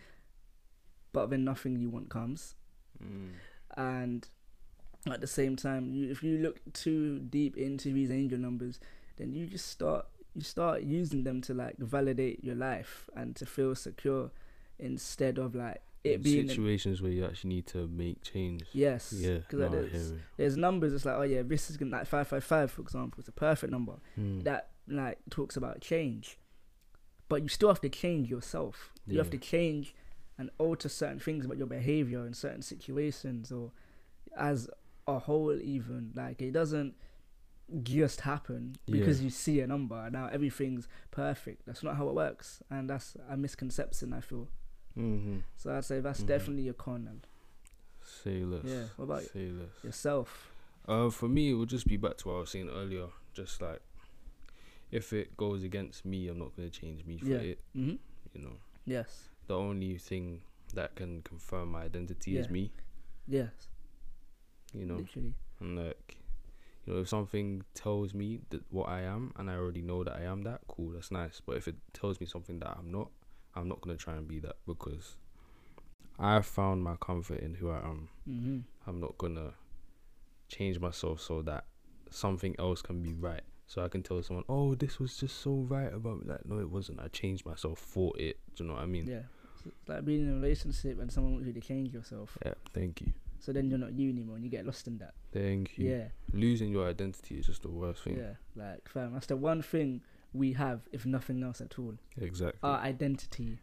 but 1.14 1.30
then 1.30 1.44
nothing 1.44 1.76
you 1.80 1.90
want 1.90 2.10
comes 2.10 2.56
Mm. 3.04 3.32
and 3.78 4.28
at 5.12 5.22
the 5.22 5.28
same 5.28 5.56
time 5.56 5.92
you, 5.92 6.12
if 6.12 6.22
you 6.22 6.38
look 6.38 6.60
too 6.74 7.18
deep 7.18 7.58
into 7.58 7.92
these 7.92 8.12
angel 8.12 8.38
numbers 8.38 8.80
then 9.18 9.34
you 9.34 9.48
just 9.48 9.68
start 9.68 10.06
you 10.36 10.42
start 10.42 10.84
using 10.84 11.24
them 11.24 11.42
to 11.42 11.54
like 11.56 11.76
validate 11.80 12.44
your 12.44 12.54
life 12.54 13.10
and 13.16 13.36
to 13.38 13.46
feel 13.48 13.74
secure 13.74 14.30
instead 14.78 15.40
of 15.40 15.56
like 15.56 15.82
it 16.04 16.16
In 16.18 16.22
being 16.22 16.48
situations 16.48 17.02
where 17.02 17.12
you 17.12 17.26
actually 17.26 17.56
need 17.56 17.68
to 17.68 17.88
make 17.88 18.22
change. 18.22 18.64
yes 18.72 19.12
Yeah. 19.18 19.38
because 19.40 19.60
no, 19.60 19.70
there's, 19.70 20.14
there's 20.38 20.58
numbers 20.58 20.94
it's 20.94 21.06
like 21.06 21.16
oh 21.18 21.24
yeah 21.24 21.42
this 21.44 21.72
is 21.72 21.78
gonna 21.78 21.92
like 21.92 22.06
555 22.06 22.70
for 22.72 22.82
example 22.84 23.20
it's 23.20 23.30
a 23.30 23.32
perfect 23.32 23.72
number 23.72 23.94
Mm. 24.20 24.44
that 24.44 24.70
like 24.88 25.18
talks 25.32 25.58
about 25.58 25.82
change 25.82 26.38
but 27.32 27.42
you 27.44 27.50
still 27.50 27.70
have 27.74 27.82
to 27.88 27.90
change 28.04 28.26
yourself 28.36 28.76
you 29.08 29.18
have 29.24 29.30
to 29.38 29.38
change 29.54 29.86
and 30.38 30.50
alter 30.66 30.90
certain 30.90 31.20
things 31.28 31.46
about 31.46 31.58
your 31.58 31.68
behavior 31.80 32.22
in 32.30 32.34
certain 32.34 32.62
situations 32.74 33.52
or 33.52 33.72
as 34.38 34.70
a 35.08 35.18
whole 35.28 35.58
even 35.78 36.12
like 36.16 36.42
it 36.42 36.52
doesn't 36.62 36.94
just 37.84 38.22
happen 38.22 38.76
because 38.86 39.20
Yeah. 39.20 39.26
you 39.26 39.30
see 39.30 39.58
a 39.62 39.68
number 39.68 39.96
and 40.06 40.14
now 40.20 40.28
everything's 40.38 40.88
perfect 41.10 41.66
that's 41.66 41.84
not 41.84 41.96
how 41.96 42.08
it 42.10 42.16
works 42.16 42.62
and 42.70 42.90
that's 42.90 43.16
a 43.30 43.38
misconception 43.38 44.08
i 44.14 44.22
feel 44.22 44.48
Mm-hmm. 44.98 45.38
so 45.56 45.66
i'd 45.76 45.86
say 45.86 46.00
that's 46.02 46.22
Mhm. 46.22 46.28
definitely 46.34 46.68
a 46.68 46.74
con 46.74 47.08
and 47.12 47.22
Say 48.24 48.44
less. 48.44 48.66
Yeah, 48.66 48.86
what 48.98 49.06
about 49.06 49.24
yourself 49.84 50.52
Uh, 50.88 51.10
for 51.12 51.30
me, 51.30 51.52
it 51.52 51.54
would 51.54 51.70
just 51.70 51.86
be 51.88 51.96
back 51.96 52.18
to 52.18 52.28
what 52.28 52.36
I 52.38 52.40
was 52.42 52.50
saying 52.50 52.68
earlier. 52.82 53.08
Just 53.34 53.62
like, 53.62 53.80
if 54.92 55.14
it 55.14 55.36
goes 55.38 55.64
against 55.64 56.06
me, 56.06 56.28
I'm 56.28 56.38
not 56.40 56.56
gonna 56.56 56.70
change 56.70 57.06
me 57.06 57.18
for 57.18 57.26
Yeah. 57.28 57.38
it. 57.38 57.60
mm-hmm. 57.76 57.96
You 58.34 58.42
know, 58.42 58.58
yes 58.86 59.30
the 59.48 59.58
only 59.58 59.98
thing 59.98 60.42
that 60.74 60.96
can 60.96 61.22
confirm 61.24 61.72
my 61.72 61.84
identity 61.84 62.38
is 62.38 62.50
me. 62.50 62.72
yes 63.28 63.68
You 64.74 64.86
know, 64.86 64.96
literally 64.98 65.34
and 65.60 65.78
like, 65.78 66.18
you 66.86 66.94
know, 66.94 67.00
if 67.02 67.10
something 67.10 67.64
tells 67.74 68.14
me 68.14 68.40
that 68.50 68.64
what 68.72 68.88
I 68.90 69.02
am, 69.02 69.34
and 69.38 69.50
I 69.52 69.56
already 69.56 69.82
know 69.82 70.04
that 70.04 70.16
I 70.16 70.24
am 70.24 70.44
that, 70.44 70.62
cool, 70.68 70.92
that's 70.92 71.12
nice. 71.12 71.42
But 71.46 71.58
if 71.58 71.68
it 71.68 71.76
tells 71.94 72.20
me 72.20 72.26
something 72.26 72.60
that 72.60 72.76
I'm 72.80 72.90
not, 72.92 73.10
I'm 73.56 73.68
not 73.68 73.82
gonna 73.82 73.98
try 73.98 74.16
and 74.16 74.28
be 74.28 74.40
that 74.40 74.56
because 74.66 75.18
I 76.18 76.42
found 76.42 76.84
my 76.84 76.96
comfort 76.96 77.40
in 77.42 77.56
who 77.56 77.70
I 77.72 77.78
am. 77.80 78.10
mm-hmm. 78.28 78.60
I'm 78.88 79.00
not 79.00 79.18
gonna 79.18 79.54
change 80.48 80.80
myself 80.80 81.20
so 81.22 81.42
that 81.44 81.66
something 82.10 82.56
else 82.60 82.82
can 82.82 83.02
be 83.02 83.14
right. 83.14 83.44
So 83.72 83.82
I 83.82 83.88
can 83.88 84.04
tell 84.04 84.22
someone, 84.22 84.44
"Oh, 84.50 84.76
this 84.76 85.00
was 85.00 85.16
just 85.16 85.38
so 85.40 85.66
right 85.70 85.94
about 85.94 86.20
me." 86.20 86.26
Like, 86.26 86.46
no, 86.46 86.60
it 86.60 86.70
wasn't. 86.70 87.00
I 87.00 87.08
changed 87.08 87.46
myself 87.46 87.80
for 87.80 88.12
it. 88.20 88.38
Do 88.54 88.66
you 88.66 88.68
know 88.68 88.76
what 88.76 88.84
I 88.84 88.86
mean? 88.86 89.08
yeah 89.08 89.22
It's 89.56 89.88
like 89.88 90.04
being 90.04 90.24
in 90.24 90.30
a 90.30 90.34
relationship 90.34 91.00
and 91.00 91.10
someone 91.10 91.36
wants 91.36 91.48
you 91.48 91.54
to 91.54 91.62
change 91.62 91.94
yourself. 91.94 92.38
Yeah, 92.46 92.56
thank 92.74 93.00
you. 93.00 93.14
So 93.40 93.54
then 93.54 93.70
you're 93.70 93.80
not 93.80 93.94
you 93.94 94.10
anymore 94.10 94.36
and 94.36 94.44
you 94.44 94.52
get 94.52 94.66
lost 94.66 94.88
in 94.88 94.98
that. 94.98 95.14
Thank 95.32 95.78
you. 95.78 95.90
Yeah. 95.90 96.08
Losing 96.34 96.70
your 96.70 96.86
identity 96.86 97.36
is 97.40 97.46
just 97.46 97.62
the 97.62 97.70
worst 97.70 98.04
thing. 98.04 98.18
Yeah. 98.18 98.34
Like 98.58 98.90
fam, 98.90 99.14
that's 99.14 99.28
the 99.28 99.38
one 99.38 99.62
thing 99.62 100.02
we 100.34 100.52
have, 100.52 100.82
if 100.92 101.06
nothing 101.06 101.42
else 101.42 101.62
at 101.62 101.80
all. 101.80 101.94
Exactly. 102.18 102.60
Our 102.64 102.80
identity. 102.80 103.60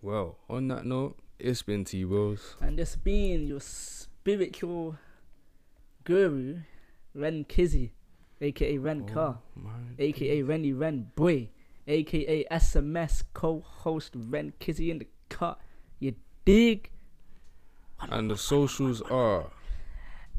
well, 0.00 0.38
on 0.48 0.68
that 0.68 0.86
note, 0.86 1.18
it's 1.38 1.60
been 1.60 1.84
Twills. 1.84 2.56
And 2.58 2.78
this 2.78 2.96
being 2.96 3.46
your 3.48 3.60
spiritual 3.60 4.96
guru, 6.04 6.60
Ren 7.14 7.44
Kizzy, 7.44 7.92
aka 8.42 8.78
Renkah, 8.78 9.16
Oh 9.16 9.38
my 9.56 9.70
aka 9.98 10.42
Renny 10.42 10.72
Ren 10.72 11.10
Boy, 11.14 11.48
aka 11.86 12.44
SMS 12.50 13.22
co-host 13.32 14.12
Ren 14.14 14.52
Kizzy 14.58 14.90
in 14.90 14.98
the 14.98 15.06
car. 15.28 15.56
You 15.98 16.14
dig? 16.44 16.90
And 18.00 18.30
the 18.30 18.36
socials 18.36 19.00
are 19.02 19.46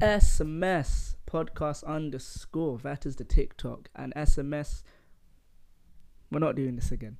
SMS 0.00 1.14
podcast 1.26 1.84
underscore. 1.84 2.78
That 2.78 3.06
is 3.06 3.16
the 3.16 3.24
TikTok 3.24 3.88
and 3.96 4.14
SMS. 4.14 4.82
We're 6.30 6.40
not 6.40 6.56
doing 6.56 6.76
this 6.76 6.92
again. 6.92 7.16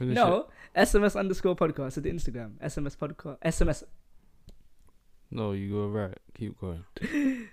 no, 0.00 0.48
SMS 0.74 1.18
underscore 1.18 1.56
podcast 1.56 1.98
is 1.98 2.02
the 2.02 2.10
Instagram. 2.10 2.52
SMS 2.58 2.96
podcast. 2.96 3.38
SMS. 3.40 3.82
No, 5.30 5.52
you 5.52 5.72
go 5.72 5.88
right. 5.88 6.16
Keep 6.34 6.60
going. 6.60 6.84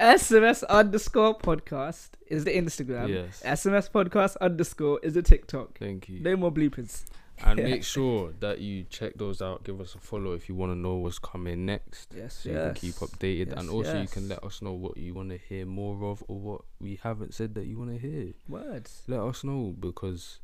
SMS 0.00 0.62
underscore 0.68 1.36
podcast 1.36 2.10
is 2.28 2.44
the 2.44 2.52
Instagram. 2.52 3.08
Yes. 3.08 3.42
SMS 3.44 3.90
podcast 3.90 4.36
underscore 4.40 5.00
is 5.02 5.14
the 5.14 5.22
TikTok. 5.22 5.76
Thank 5.78 6.08
you. 6.08 6.20
No 6.20 6.36
more 6.36 6.52
bloopers. 6.52 7.04
And 7.44 7.56
make 7.62 7.82
sure 7.82 8.32
that 8.38 8.60
you 8.60 8.84
check 8.84 9.14
those 9.16 9.42
out. 9.42 9.64
Give 9.64 9.80
us 9.80 9.94
a 9.96 9.98
follow 9.98 10.32
if 10.34 10.48
you 10.48 10.54
want 10.54 10.70
to 10.72 10.76
know 10.78 10.94
what's 10.96 11.18
coming 11.18 11.66
next. 11.66 12.12
Yes, 12.16 12.34
So 12.34 12.48
you 12.50 12.54
can 12.56 12.74
keep 12.74 12.94
updated. 12.96 13.48
Yes, 13.48 13.58
and 13.58 13.70
also, 13.70 14.00
you 14.00 14.06
can 14.08 14.28
let 14.28 14.42
us 14.44 14.62
know 14.62 14.72
what 14.72 14.96
you 14.96 15.14
want 15.14 15.30
to 15.30 15.38
hear 15.48 15.66
more 15.66 16.04
of 16.10 16.22
or 16.28 16.38
what 16.38 16.60
we 16.80 17.00
haven't 17.02 17.34
said 17.34 17.54
that 17.56 17.66
you 17.66 17.76
want 17.78 17.90
to 17.90 17.98
hear. 17.98 18.34
Words. 18.48 19.02
Let 19.08 19.20
us 19.20 19.42
know 19.42 19.74
because 19.78 20.38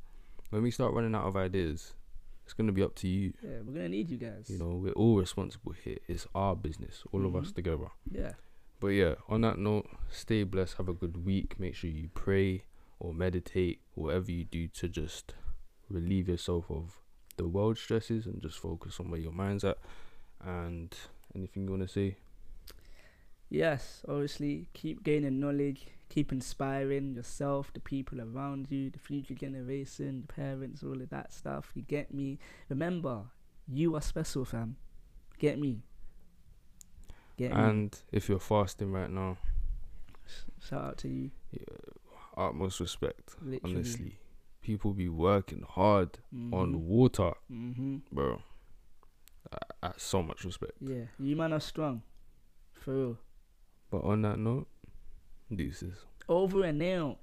when 0.50 0.62
we 0.62 0.72
start 0.72 0.94
running 0.94 1.14
out 1.14 1.26
of 1.26 1.36
ideas, 1.36 1.94
it's 2.44 2.52
going 2.54 2.66
to 2.66 2.72
be 2.72 2.82
up 2.82 2.94
to 2.96 3.08
you. 3.08 3.32
Yeah, 3.42 3.58
we're 3.64 3.72
gonna 3.74 3.88
need 3.88 4.10
you 4.10 4.18
guys. 4.18 4.50
You 4.50 4.58
know, 4.58 4.70
we're 4.82 4.92
all 4.92 5.16
responsible 5.16 5.72
here. 5.84 5.98
It's 6.08 6.26
our 6.34 6.54
business, 6.56 7.02
all 7.12 7.24
of 7.24 7.34
us 7.36 7.50
Mhm. 7.50 7.54
together. 7.54 7.86
Yeah. 8.10 8.32
But 8.84 8.90
yeah, 8.90 9.14
on 9.30 9.40
that 9.40 9.58
note, 9.58 9.88
stay 10.10 10.42
blessed. 10.42 10.76
Have 10.76 10.90
a 10.90 10.92
good 10.92 11.24
week. 11.24 11.58
Make 11.58 11.74
sure 11.74 11.88
you 11.88 12.10
pray 12.12 12.64
or 13.00 13.14
meditate, 13.14 13.80
whatever 13.94 14.30
you 14.30 14.44
do 14.44 14.68
to 14.68 14.88
just 14.90 15.32
relieve 15.88 16.28
yourself 16.28 16.70
of 16.70 17.00
the 17.38 17.48
world 17.48 17.78
stresses 17.78 18.26
and 18.26 18.42
just 18.42 18.58
focus 18.58 19.00
on 19.00 19.10
where 19.10 19.18
your 19.18 19.32
mind's 19.32 19.64
at. 19.64 19.78
And 20.44 20.94
anything 21.34 21.64
you 21.64 21.70
want 21.70 21.80
to 21.80 21.88
say? 21.88 22.18
Yes, 23.48 24.02
obviously, 24.06 24.68
keep 24.74 25.02
gaining 25.02 25.40
knowledge, 25.40 25.86
keep 26.10 26.30
inspiring 26.30 27.14
yourself, 27.14 27.72
the 27.72 27.80
people 27.80 28.20
around 28.20 28.66
you, 28.68 28.90
the 28.90 28.98
future 28.98 29.32
generation, 29.32 30.24
the 30.26 30.30
parents, 30.34 30.82
all 30.82 31.00
of 31.00 31.08
that 31.08 31.32
stuff. 31.32 31.70
You 31.74 31.80
get 31.80 32.12
me? 32.12 32.38
Remember, 32.68 33.22
you 33.66 33.96
are 33.96 34.02
special, 34.02 34.44
fam. 34.44 34.76
Get 35.38 35.58
me? 35.58 35.84
Get 37.36 37.50
me? 37.50 37.56
And 37.56 37.98
if 38.12 38.28
you're 38.28 38.38
fasting 38.38 38.92
right 38.92 39.10
now, 39.10 39.38
Shout 40.60 40.82
out 40.84 40.98
to 40.98 41.08
you. 41.08 41.30
Yeah, 41.52 41.60
utmost 42.36 42.80
respect. 42.80 43.34
Literally. 43.42 43.74
Honestly, 43.76 44.18
people 44.62 44.92
be 44.94 45.08
working 45.10 45.62
hard 45.68 46.18
Mhm. 46.34 46.54
on 46.54 46.86
water, 46.86 47.32
Mhm. 47.52 48.00
bro. 48.10 48.40
I, 49.52 49.58
I 49.88 49.92
so 49.98 50.22
much 50.22 50.44
respect. 50.44 50.72
Yeah, 50.80 51.04
you 51.18 51.36
man 51.36 51.52
are 51.52 51.60
strong, 51.60 52.02
for 52.72 52.94
real. 52.94 53.18
But 53.90 54.04
on 54.04 54.22
that 54.22 54.38
note, 54.38 54.66
deuces. 55.54 56.06
Over 56.28 56.64
and 56.64 56.82
out. 56.82 57.18